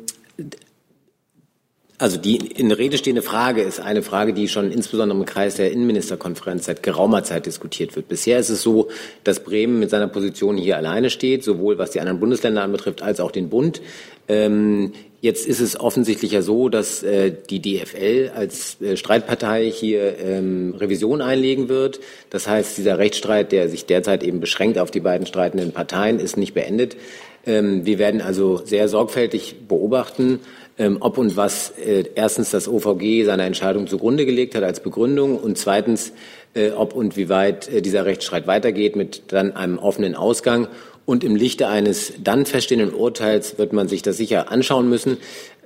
also 2.02 2.18
die 2.18 2.38
in 2.38 2.72
Rede 2.72 2.98
stehende 2.98 3.22
Frage 3.22 3.62
ist 3.62 3.80
eine 3.80 4.02
Frage, 4.02 4.34
die 4.34 4.48
schon 4.48 4.72
insbesondere 4.72 5.20
im 5.20 5.26
Kreis 5.28 5.58
der 5.58 5.72
Innenministerkonferenz 5.72 6.66
seit 6.66 6.82
geraumer 6.82 7.24
Zeit 7.24 7.46
diskutiert 7.46 7.96
wird. 7.96 8.08
Bisher 8.08 8.40
ist 8.40 8.50
es 8.50 8.64
so, 8.64 8.90
dass 9.24 9.44
Bremen 9.44 9.78
mit 9.78 9.92
seiner 9.92 10.08
Position 10.08 10.58
hier 10.58 10.78
alleine 10.78 11.12
steht, 11.12 11.44
sowohl 11.44 11.78
was 11.78 11.92
die 11.92 12.00
anderen 12.00 12.20
Bundesländer 12.20 12.64
anbetrifft 12.64 13.04
als 13.04 13.20
auch 13.20 13.30
den 13.30 13.50
Bund. 13.50 13.84
Ähm, 14.28 14.94
jetzt 15.22 15.46
ist 15.46 15.60
es 15.60 15.80
offensichtlich 15.80 16.32
ja 16.32 16.42
so, 16.42 16.70
dass 16.70 17.04
äh, 17.04 17.34
die 17.52 17.62
DFL 17.62 18.32
als 18.34 18.82
äh, 18.82 18.98
Streitpartei 18.98 19.70
hier 19.70 20.18
ähm, 20.18 20.74
Revision 20.76 21.22
einlegen 21.22 21.70
wird. 21.70 22.00
Das 22.32 22.48
heißt, 22.48 22.80
dieser 22.80 22.98
Rechtsstreit, 22.98 23.52
der 23.52 23.70
sich 23.70 23.86
derzeit 23.86 24.24
eben 24.24 24.40
beschränkt 24.40 24.80
auf 24.80 24.90
die 24.90 25.02
beiden 25.02 25.28
streitenden 25.28 25.72
Parteien, 25.72 26.18
ist 26.18 26.36
nicht 26.36 26.56
beendet. 26.56 26.98
Ähm, 27.46 27.86
wir 27.86 28.00
werden 28.00 28.22
also 28.22 28.62
sehr 28.66 28.88
sorgfältig 28.88 29.68
beobachten, 29.68 30.40
ähm, 30.78 30.98
ob 31.00 31.18
und 31.18 31.36
was 31.36 31.72
äh, 31.78 32.06
erstens 32.16 32.50
das 32.50 32.68
OVG 32.68 33.26
seiner 33.26 33.44
Entscheidung 33.44 33.88
zugrunde 33.88 34.26
gelegt 34.26 34.56
hat 34.56 34.64
als 34.64 34.80
Begründung 34.80 35.38
und 35.38 35.58
zweitens, 35.58 36.14
äh, 36.54 36.72
ob 36.72 36.96
und 36.96 37.18
wie 37.18 37.30
weit 37.30 37.68
äh, 37.68 37.82
dieser 37.82 38.06
Rechtsstreit 38.06 38.48
weitergeht 38.48 38.96
mit 38.96 39.24
dann 39.28 39.56
einem 39.56 39.78
offenen 39.78 40.16
Ausgang. 40.16 40.68
Und 41.06 41.24
im 41.24 41.36
Lichte 41.36 41.68
eines 41.68 42.14
dann 42.24 42.46
feststehenden 42.46 42.94
Urteils 42.94 43.58
wird 43.58 43.74
man 43.74 43.88
sich 43.88 44.02
das 44.02 44.18
sicher 44.18 44.52
anschauen 44.52 44.90
müssen. 44.90 45.18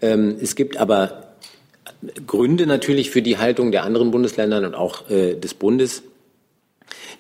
Ähm, 0.02 0.36
es 0.42 0.56
gibt 0.56 0.78
aber 0.78 1.36
Gründe 2.26 2.66
natürlich 2.66 3.10
für 3.10 3.22
die 3.22 3.38
Haltung 3.38 3.72
der 3.72 3.84
anderen 3.84 4.12
Bundesländer 4.12 4.58
und 4.58 4.76
auch 4.76 5.04
des 5.08 5.54
Bundes 5.54 6.04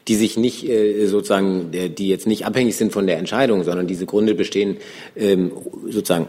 die 0.08 0.16
sich 0.16 0.38
nicht 0.38 0.68
äh, 0.68 1.08
sozusagen, 1.08 1.72
die 1.72 2.10
jetzt 2.10 2.28
nicht 2.28 2.46
abhängig 2.46 2.76
sind 2.78 2.92
von 2.92 3.08
der 3.08 3.18
Entscheidung, 3.18 3.64
sondern 3.64 3.88
diese 3.88 4.06
Gründe 4.06 4.36
bestehen 4.36 4.78
ähm, 5.16 5.52
sozusagen 5.90 6.28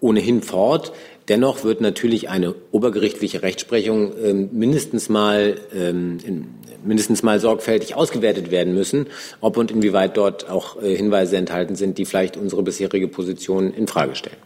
ohnehin 0.00 0.42
fort. 0.42 0.92
Dennoch 1.28 1.62
wird 1.62 1.80
natürlich 1.80 2.28
eine 2.28 2.54
obergerichtliche 2.72 3.42
Rechtsprechung 3.42 4.12
ähm, 4.22 4.48
mindestens 4.52 5.08
mal 5.08 5.60
ähm, 5.72 6.18
in, 6.24 6.46
mindestens 6.84 7.22
mal 7.22 7.38
sorgfältig 7.38 7.94
ausgewertet 7.94 8.50
werden 8.50 8.74
müssen, 8.74 9.06
ob 9.40 9.56
und 9.56 9.70
inwieweit 9.70 10.16
dort 10.16 10.48
auch 10.48 10.82
äh, 10.82 10.96
Hinweise 10.96 11.36
enthalten 11.36 11.76
sind, 11.76 11.98
die 11.98 12.04
vielleicht 12.04 12.36
unsere 12.36 12.62
bisherige 12.62 13.06
Position 13.06 13.72
in 13.72 13.86
Frage 13.86 14.16
stellen. 14.16 14.36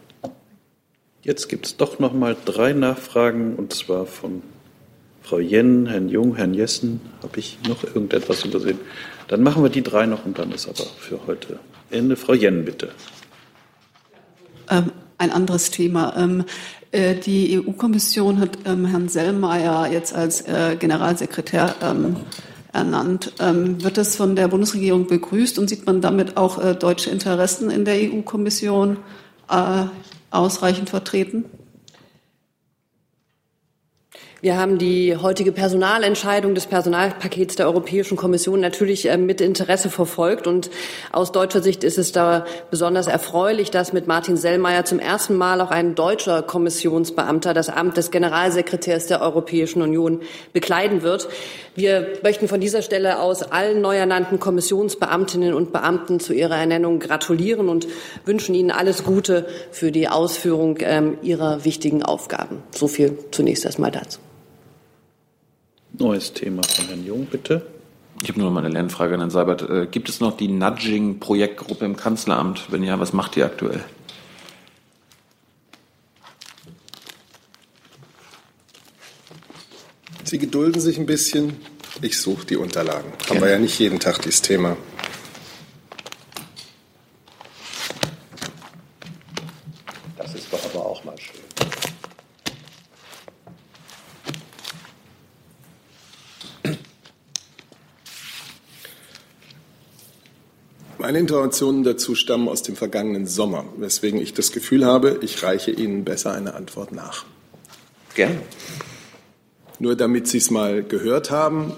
Jetzt 1.23 1.49
gibt 1.49 1.65
es 1.65 1.77
doch 1.77 1.97
noch 1.97 2.13
mal 2.13 2.37
drei 2.45 2.73
Nachfragen 2.73 3.55
und 3.55 3.73
zwar 3.73 4.05
von 4.05 4.43
Frau 5.25 5.39
Jen, 5.39 5.87
Herrn 5.87 6.07
Jung, 6.07 6.35
Herrn 6.35 6.53
Jessen. 6.53 7.01
Habe 7.23 7.39
ich 7.39 7.57
noch 7.67 7.83
irgendetwas 7.83 8.45
übersehen? 8.45 8.77
Dann 9.27 9.41
machen 9.41 9.63
wir 9.63 9.69
die 9.69 9.81
drei 9.81 10.05
noch 10.05 10.23
und 10.23 10.37
dann 10.37 10.51
ist 10.51 10.67
aber 10.67 10.85
für 10.99 11.19
heute 11.25 11.57
Ende. 11.89 12.15
Frau 12.15 12.33
Jen, 12.33 12.63
bitte. 12.63 12.91
Ähm, 14.69 14.91
ein 15.17 15.31
anderes 15.31 15.71
Thema. 15.71 16.13
Ähm, 16.15 16.43
äh, 16.91 17.15
die 17.15 17.59
EU-Kommission 17.59 18.39
hat 18.39 18.59
ähm, 18.65 18.85
Herrn 18.85 19.09
Sellmeier 19.09 19.91
jetzt 19.91 20.13
als 20.13 20.41
äh, 20.41 20.75
Generalsekretär 20.79 21.73
ähm, 21.81 22.17
ernannt. 22.71 23.33
Ähm, 23.39 23.83
wird 23.83 23.97
das 23.97 24.15
von 24.15 24.35
der 24.35 24.47
Bundesregierung 24.47 25.07
begrüßt 25.07 25.57
und 25.57 25.69
sieht 25.69 25.87
man 25.87 26.01
damit 26.01 26.37
auch 26.37 26.63
äh, 26.63 26.75
deutsche 26.75 27.09
Interessen 27.09 27.71
in 27.71 27.83
der 27.83 27.95
EU-Kommission 27.95 28.97
äh, 29.49 29.85
ausreichend 30.29 30.91
vertreten? 30.91 31.45
Wir 34.45 34.57
haben 34.57 34.77
die 34.77 35.17
heutige 35.17 35.51
Personalentscheidung 35.51 36.53
des 36.53 36.67
Personalpakets 36.67 37.55
der 37.55 37.65
Europäischen 37.65 38.15
Kommission 38.15 38.59
natürlich 38.59 39.09
äh, 39.09 39.17
mit 39.17 39.41
Interesse 39.41 39.89
verfolgt. 39.89 40.45
Und 40.45 40.69
aus 41.11 41.31
deutscher 41.31 41.63
Sicht 41.63 41.83
ist 41.83 41.97
es 41.97 42.11
da 42.11 42.45
besonders 42.69 43.07
erfreulich, 43.07 43.71
dass 43.71 43.91
mit 43.91 44.05
Martin 44.05 44.37
Sellmeier 44.37 44.85
zum 44.85 44.99
ersten 44.99 45.33
Mal 45.33 45.61
auch 45.61 45.71
ein 45.71 45.95
deutscher 45.95 46.43
Kommissionsbeamter 46.43 47.55
das 47.55 47.69
Amt 47.69 47.97
des 47.97 48.11
Generalsekretärs 48.11 49.07
der 49.07 49.23
Europäischen 49.23 49.81
Union 49.81 50.21
bekleiden 50.53 51.01
wird. 51.01 51.27
Wir 51.73 52.09
möchten 52.21 52.47
von 52.47 52.59
dieser 52.59 52.83
Stelle 52.83 53.21
aus 53.21 53.41
allen 53.41 53.81
neu 53.81 53.97
ernannten 53.97 54.39
Kommissionsbeamtinnen 54.39 55.55
und 55.55 55.73
Beamten 55.73 56.19
zu 56.19 56.33
ihrer 56.33 56.57
Ernennung 56.57 56.99
gratulieren 56.99 57.67
und 57.67 57.87
wünschen 58.25 58.53
ihnen 58.53 58.69
alles 58.69 59.05
Gute 59.05 59.47
für 59.71 59.91
die 59.91 60.07
Ausführung 60.07 60.77
ähm, 60.81 61.17
ihrer 61.23 61.65
wichtigen 61.65 62.03
Aufgaben. 62.03 62.61
So 62.75 62.87
viel 62.87 63.17
zunächst 63.31 63.65
erstmal 63.65 63.89
dazu. 63.89 64.19
Neues 65.99 66.33
Thema 66.33 66.61
von 66.63 66.87
Herrn 66.87 67.05
Jung, 67.05 67.25
bitte. 67.25 67.65
Ich 68.21 68.29
habe 68.29 68.39
nur 68.39 68.49
noch 68.49 68.53
mal 68.53 68.65
eine 68.65 68.73
Lernfrage 68.73 69.13
an 69.13 69.19
Herrn 69.21 69.29
Seibert. 69.29 69.69
Äh, 69.69 69.87
gibt 69.89 70.09
es 70.09 70.19
noch 70.19 70.35
die 70.35 70.47
Nudging-Projektgruppe 70.47 71.85
im 71.85 71.95
Kanzleramt? 71.95 72.71
Wenn 72.71 72.83
ja, 72.83 72.99
was 72.99 73.13
macht 73.13 73.35
die 73.35 73.43
aktuell? 73.43 73.83
Sie 80.23 80.37
gedulden 80.37 80.81
sich 80.81 80.97
ein 80.97 81.05
bisschen. 81.05 81.57
Ich 82.01 82.19
suche 82.19 82.45
die 82.45 82.57
Unterlagen. 82.57 83.13
Haben 83.29 83.41
wir 83.41 83.49
ja 83.49 83.59
nicht 83.59 83.79
jeden 83.79 83.99
Tag 83.99 84.21
dieses 84.21 84.41
Thema. 84.41 84.75
Das 90.17 90.33
ist 90.33 90.51
doch 90.51 90.65
aber 90.73 90.85
auch 90.85 91.03
mal 91.05 91.17
schön. 91.17 91.45
Meine 101.05 101.19
Informationen 101.19 101.83
dazu 101.83 102.15
stammen 102.15 102.49
aus 102.49 102.63
dem 102.63 102.75
vergangenen 102.75 103.27
Sommer, 103.27 103.63
weswegen 103.77 104.19
ich 104.19 104.33
das 104.33 104.51
Gefühl 104.51 104.87
habe, 104.87 105.19
ich 105.21 105.43
reiche 105.43 105.69
Ihnen 105.69 106.03
besser 106.03 106.33
eine 106.33 106.55
Antwort 106.55 106.91
nach. 106.91 107.25
Gerne. 108.15 108.41
Nur 109.77 109.95
damit 109.95 110.27
Sie 110.27 110.39
es 110.39 110.49
mal 110.49 110.81
gehört 110.81 111.29
haben, 111.29 111.73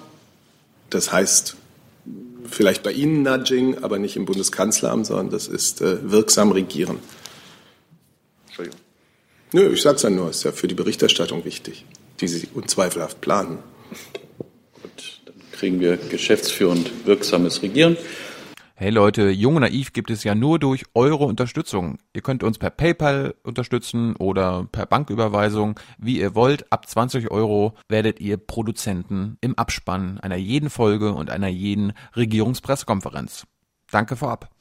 das 0.90 1.12
heißt 1.12 1.58
vielleicht 2.50 2.84
bei 2.84 2.94
Ihnen 2.94 3.24
Nudging, 3.24 3.84
aber 3.84 4.00
nicht 4.00 4.16
im 4.16 4.24
Bundeskanzleramt, 4.24 5.08
sondern 5.08 5.30
das 5.30 5.50
ist 5.50 5.82
äh, 5.82 6.10
wirksam 6.10 6.54
regieren. 6.54 7.00
Entschuldigung. 8.46 8.80
Nö, 9.52 9.74
ich 9.74 9.82
sage 9.82 9.98
es 9.98 10.04
ja 10.04 10.10
nur, 10.10 10.30
ist 10.30 10.46
ja 10.46 10.54
für 10.54 10.70
die 10.70 10.76
Berichterstattung 10.76 11.44
wichtig, 11.44 11.84
die 12.22 12.30
Sie 12.30 12.48
unzweifelhaft 12.54 13.20
planen. 13.20 13.60
Gut, 14.82 15.20
dann 15.26 15.36
kriegen 15.52 15.82
wir 15.82 15.98
geschäftsführend 15.98 17.06
wirksames 17.06 17.62
Regieren. 17.62 17.98
Hey 18.80 18.92
Leute, 18.92 19.32
Jung 19.32 19.56
und 19.56 19.64
Naiv 19.64 19.92
gibt 19.92 20.12
es 20.12 20.24
ja 20.24 20.36
nur 20.36 20.60
durch 20.60 20.84
eure 20.94 21.24
Unterstützung. 21.26 21.98
Ihr 22.14 22.22
könnt 22.22 22.44
uns 22.44 22.60
per 22.60 22.70
PayPal 22.70 23.34
unterstützen 23.42 24.16
oder 24.16 24.68
per 24.72 24.86
Banküberweisung, 24.86 25.80
wie 25.98 26.20
ihr 26.20 26.36
wollt. 26.36 26.72
Ab 26.72 26.88
20 26.88 27.32
Euro 27.32 27.74
werdet 27.90 28.20
ihr 28.20 28.38
Produzenten 28.38 29.40
im 29.42 29.58
Abspann 29.58 30.20
einer 30.20 30.36
jeden 30.36 30.70
Folge 30.70 31.12
und 31.14 31.32
einer 31.32 31.48
jeden 31.48 31.94
Regierungspressekonferenz. 32.16 33.48
Danke 33.90 34.16
vorab. 34.16 34.52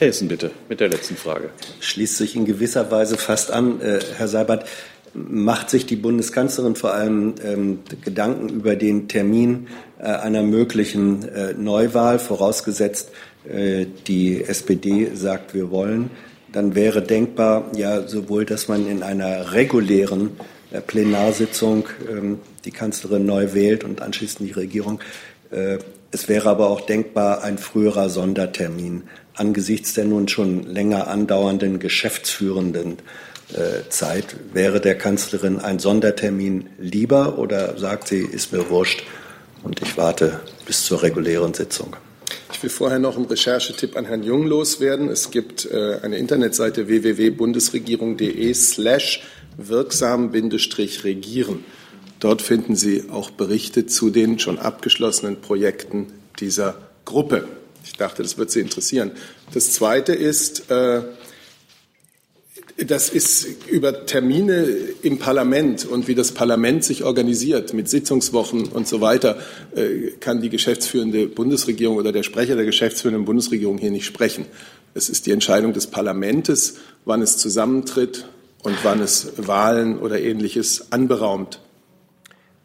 Hessen 0.00 0.28
bitte 0.28 0.50
mit 0.68 0.80
der 0.80 0.90
letzten 0.90 1.16
Frage. 1.16 1.48
Schließt 1.80 2.18
sich 2.18 2.36
in 2.36 2.44
gewisser 2.44 2.90
Weise 2.90 3.16
fast 3.16 3.50
an, 3.50 3.80
äh, 3.80 4.00
Herr 4.18 4.28
Seibert. 4.28 4.68
Macht 5.14 5.70
sich 5.70 5.86
die 5.86 5.96
Bundeskanzlerin 5.96 6.76
vor 6.76 6.92
allem 6.92 7.36
ähm, 7.42 7.78
Gedanken 8.04 8.50
über 8.50 8.76
den 8.76 9.08
Termin 9.08 9.68
äh, 9.98 10.02
einer 10.02 10.42
möglichen 10.42 11.26
äh, 11.26 11.54
Neuwahl, 11.54 12.18
vorausgesetzt, 12.18 13.12
die 13.48 14.42
SPD 14.44 15.10
sagt, 15.14 15.54
wir 15.54 15.70
wollen, 15.70 16.10
dann 16.56 16.74
wäre 16.74 17.02
denkbar, 17.02 17.70
ja, 17.76 18.08
sowohl, 18.08 18.46
dass 18.46 18.66
man 18.66 18.88
in 18.88 19.02
einer 19.02 19.52
regulären 19.52 20.30
äh, 20.70 20.80
Plenarsitzung 20.80 21.86
ähm, 22.08 22.38
die 22.64 22.70
Kanzlerin 22.70 23.26
neu 23.26 23.52
wählt 23.52 23.84
und 23.84 24.00
anschließend 24.00 24.48
die 24.48 24.52
Regierung. 24.52 25.00
Äh, 25.50 25.78
es 26.12 26.28
wäre 26.28 26.48
aber 26.48 26.70
auch 26.70 26.80
denkbar 26.80 27.42
ein 27.42 27.58
früherer 27.58 28.08
Sondertermin 28.08 29.02
angesichts 29.34 29.92
der 29.92 30.06
nun 30.06 30.28
schon 30.28 30.62
länger 30.62 31.08
andauernden 31.08 31.78
geschäftsführenden 31.78 32.96
Zeit. 33.90 34.36
Wäre 34.54 34.80
der 34.80 34.96
Kanzlerin 34.96 35.60
ein 35.60 35.78
Sondertermin 35.78 36.70
lieber 36.78 37.38
oder 37.38 37.78
sagt 37.78 38.08
sie, 38.08 38.20
ist 38.20 38.52
mir 38.52 38.70
wurscht 38.70 39.04
und 39.62 39.82
ich 39.82 39.98
warte 39.98 40.40
bis 40.64 40.86
zur 40.86 41.02
regulären 41.02 41.52
Sitzung? 41.52 41.96
Ich 42.52 42.62
will 42.62 42.70
vorher 42.70 42.98
noch 42.98 43.16
einen 43.16 43.26
Recherchetipp 43.26 43.96
an 43.96 44.06
Herrn 44.06 44.22
Jung 44.22 44.46
loswerden. 44.46 45.08
Es 45.08 45.30
gibt 45.30 45.70
äh, 45.70 45.98
eine 46.02 46.18
Internetseite 46.18 46.88
www.bundesregierung.de 46.88 48.54
slash 48.54 49.22
wirksam-regieren. 49.58 51.64
Dort 52.20 52.42
finden 52.42 52.76
Sie 52.76 53.04
auch 53.10 53.30
Berichte 53.30 53.86
zu 53.86 54.10
den 54.10 54.38
schon 54.38 54.58
abgeschlossenen 54.58 55.40
Projekten 55.40 56.06
dieser 56.40 56.74
Gruppe. 57.04 57.48
Ich 57.84 57.94
dachte, 57.94 58.22
das 58.22 58.38
wird 58.38 58.50
Sie 58.50 58.60
interessieren. 58.60 59.12
Das 59.52 59.72
Zweite 59.72 60.14
ist, 60.14 60.70
äh, 60.70 61.02
das 62.76 63.08
ist 63.08 63.46
über 63.68 64.04
Termine 64.04 64.66
im 65.02 65.18
Parlament 65.18 65.86
und 65.86 66.08
wie 66.08 66.14
das 66.14 66.32
Parlament 66.32 66.84
sich 66.84 67.04
organisiert 67.04 67.72
mit 67.72 67.88
Sitzungswochen 67.88 68.66
und 68.66 68.86
so 68.86 69.00
weiter, 69.00 69.38
äh, 69.74 70.10
kann 70.20 70.42
die 70.42 70.50
geschäftsführende 70.50 71.26
Bundesregierung 71.26 71.96
oder 71.96 72.12
der 72.12 72.22
Sprecher 72.22 72.54
der 72.54 72.66
geschäftsführenden 72.66 73.24
Bundesregierung 73.24 73.78
hier 73.78 73.90
nicht 73.90 74.04
sprechen. 74.04 74.44
Es 74.92 75.08
ist 75.08 75.26
die 75.26 75.32
Entscheidung 75.32 75.72
des 75.72 75.86
Parlaments, 75.86 76.76
wann 77.06 77.22
es 77.22 77.38
zusammentritt 77.38 78.26
und 78.62 78.76
wann 78.82 79.00
es 79.00 79.32
Wahlen 79.36 79.98
oder 79.98 80.20
ähnliches 80.20 80.92
anberaumt. 80.92 81.60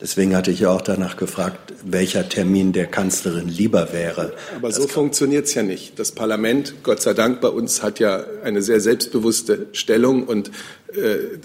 Deswegen 0.01 0.35
hatte 0.35 0.49
ich 0.49 0.61
ja 0.61 0.69
auch 0.69 0.81
danach 0.81 1.15
gefragt, 1.15 1.73
welcher 1.83 2.27
Termin 2.27 2.73
der 2.73 2.87
Kanzlerin 2.87 3.47
lieber 3.47 3.93
wäre. 3.93 4.33
Aber 4.55 4.71
so 4.71 4.87
funktioniert 4.87 5.45
es 5.45 5.53
ja 5.53 5.61
nicht. 5.61 5.99
Das 5.99 6.11
Parlament, 6.11 6.73
Gott 6.81 7.03
sei 7.03 7.13
Dank 7.13 7.39
bei 7.39 7.49
uns, 7.49 7.83
hat 7.83 7.99
ja 7.99 8.23
eine 8.43 8.63
sehr 8.63 8.79
selbstbewusste 8.79 9.67
Stellung 9.73 10.23
und 10.23 10.49
äh, 10.93 11.37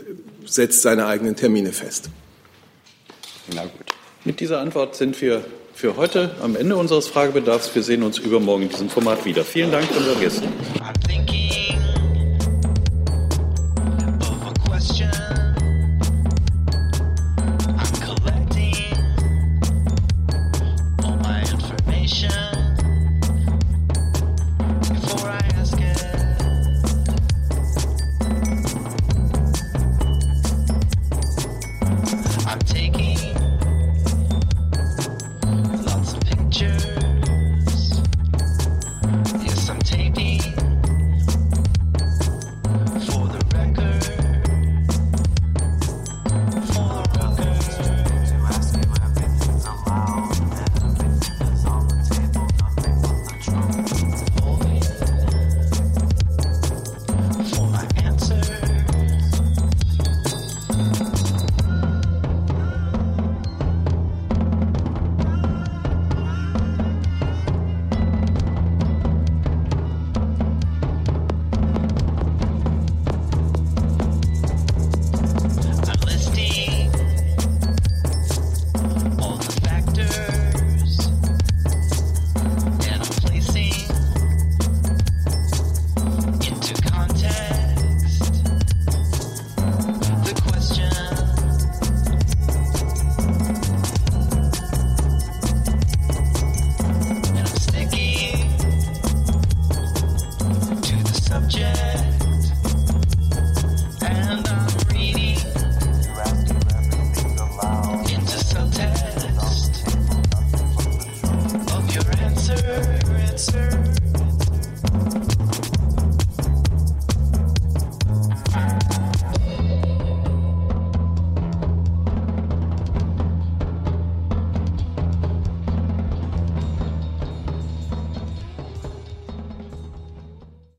setzt 0.47 0.81
seine 0.81 1.07
eigenen 1.07 1.37
Termine 1.37 1.73
fest. 1.73 2.09
Na 3.55 3.65
gut. 3.65 3.73
Mit 4.25 4.41
dieser 4.41 4.61
Antwort 4.61 4.97
sind 4.97 5.21
wir 5.21 5.45
für 5.75 5.97
heute 5.97 6.35
am 6.41 6.57
Ende 6.57 6.77
unseres 6.77 7.09
Fragebedarfs. 7.09 7.75
Wir 7.75 7.83
sehen 7.83 8.03
uns 8.03 8.19
übermorgen 8.19 8.65
in 8.65 8.69
diesem 8.71 8.89
Format 8.89 9.27
wieder. 9.27 9.45
Vielen 9.45 9.71
Dank 9.71 9.89
unseren 9.95 10.19
Gästen. 10.19 10.49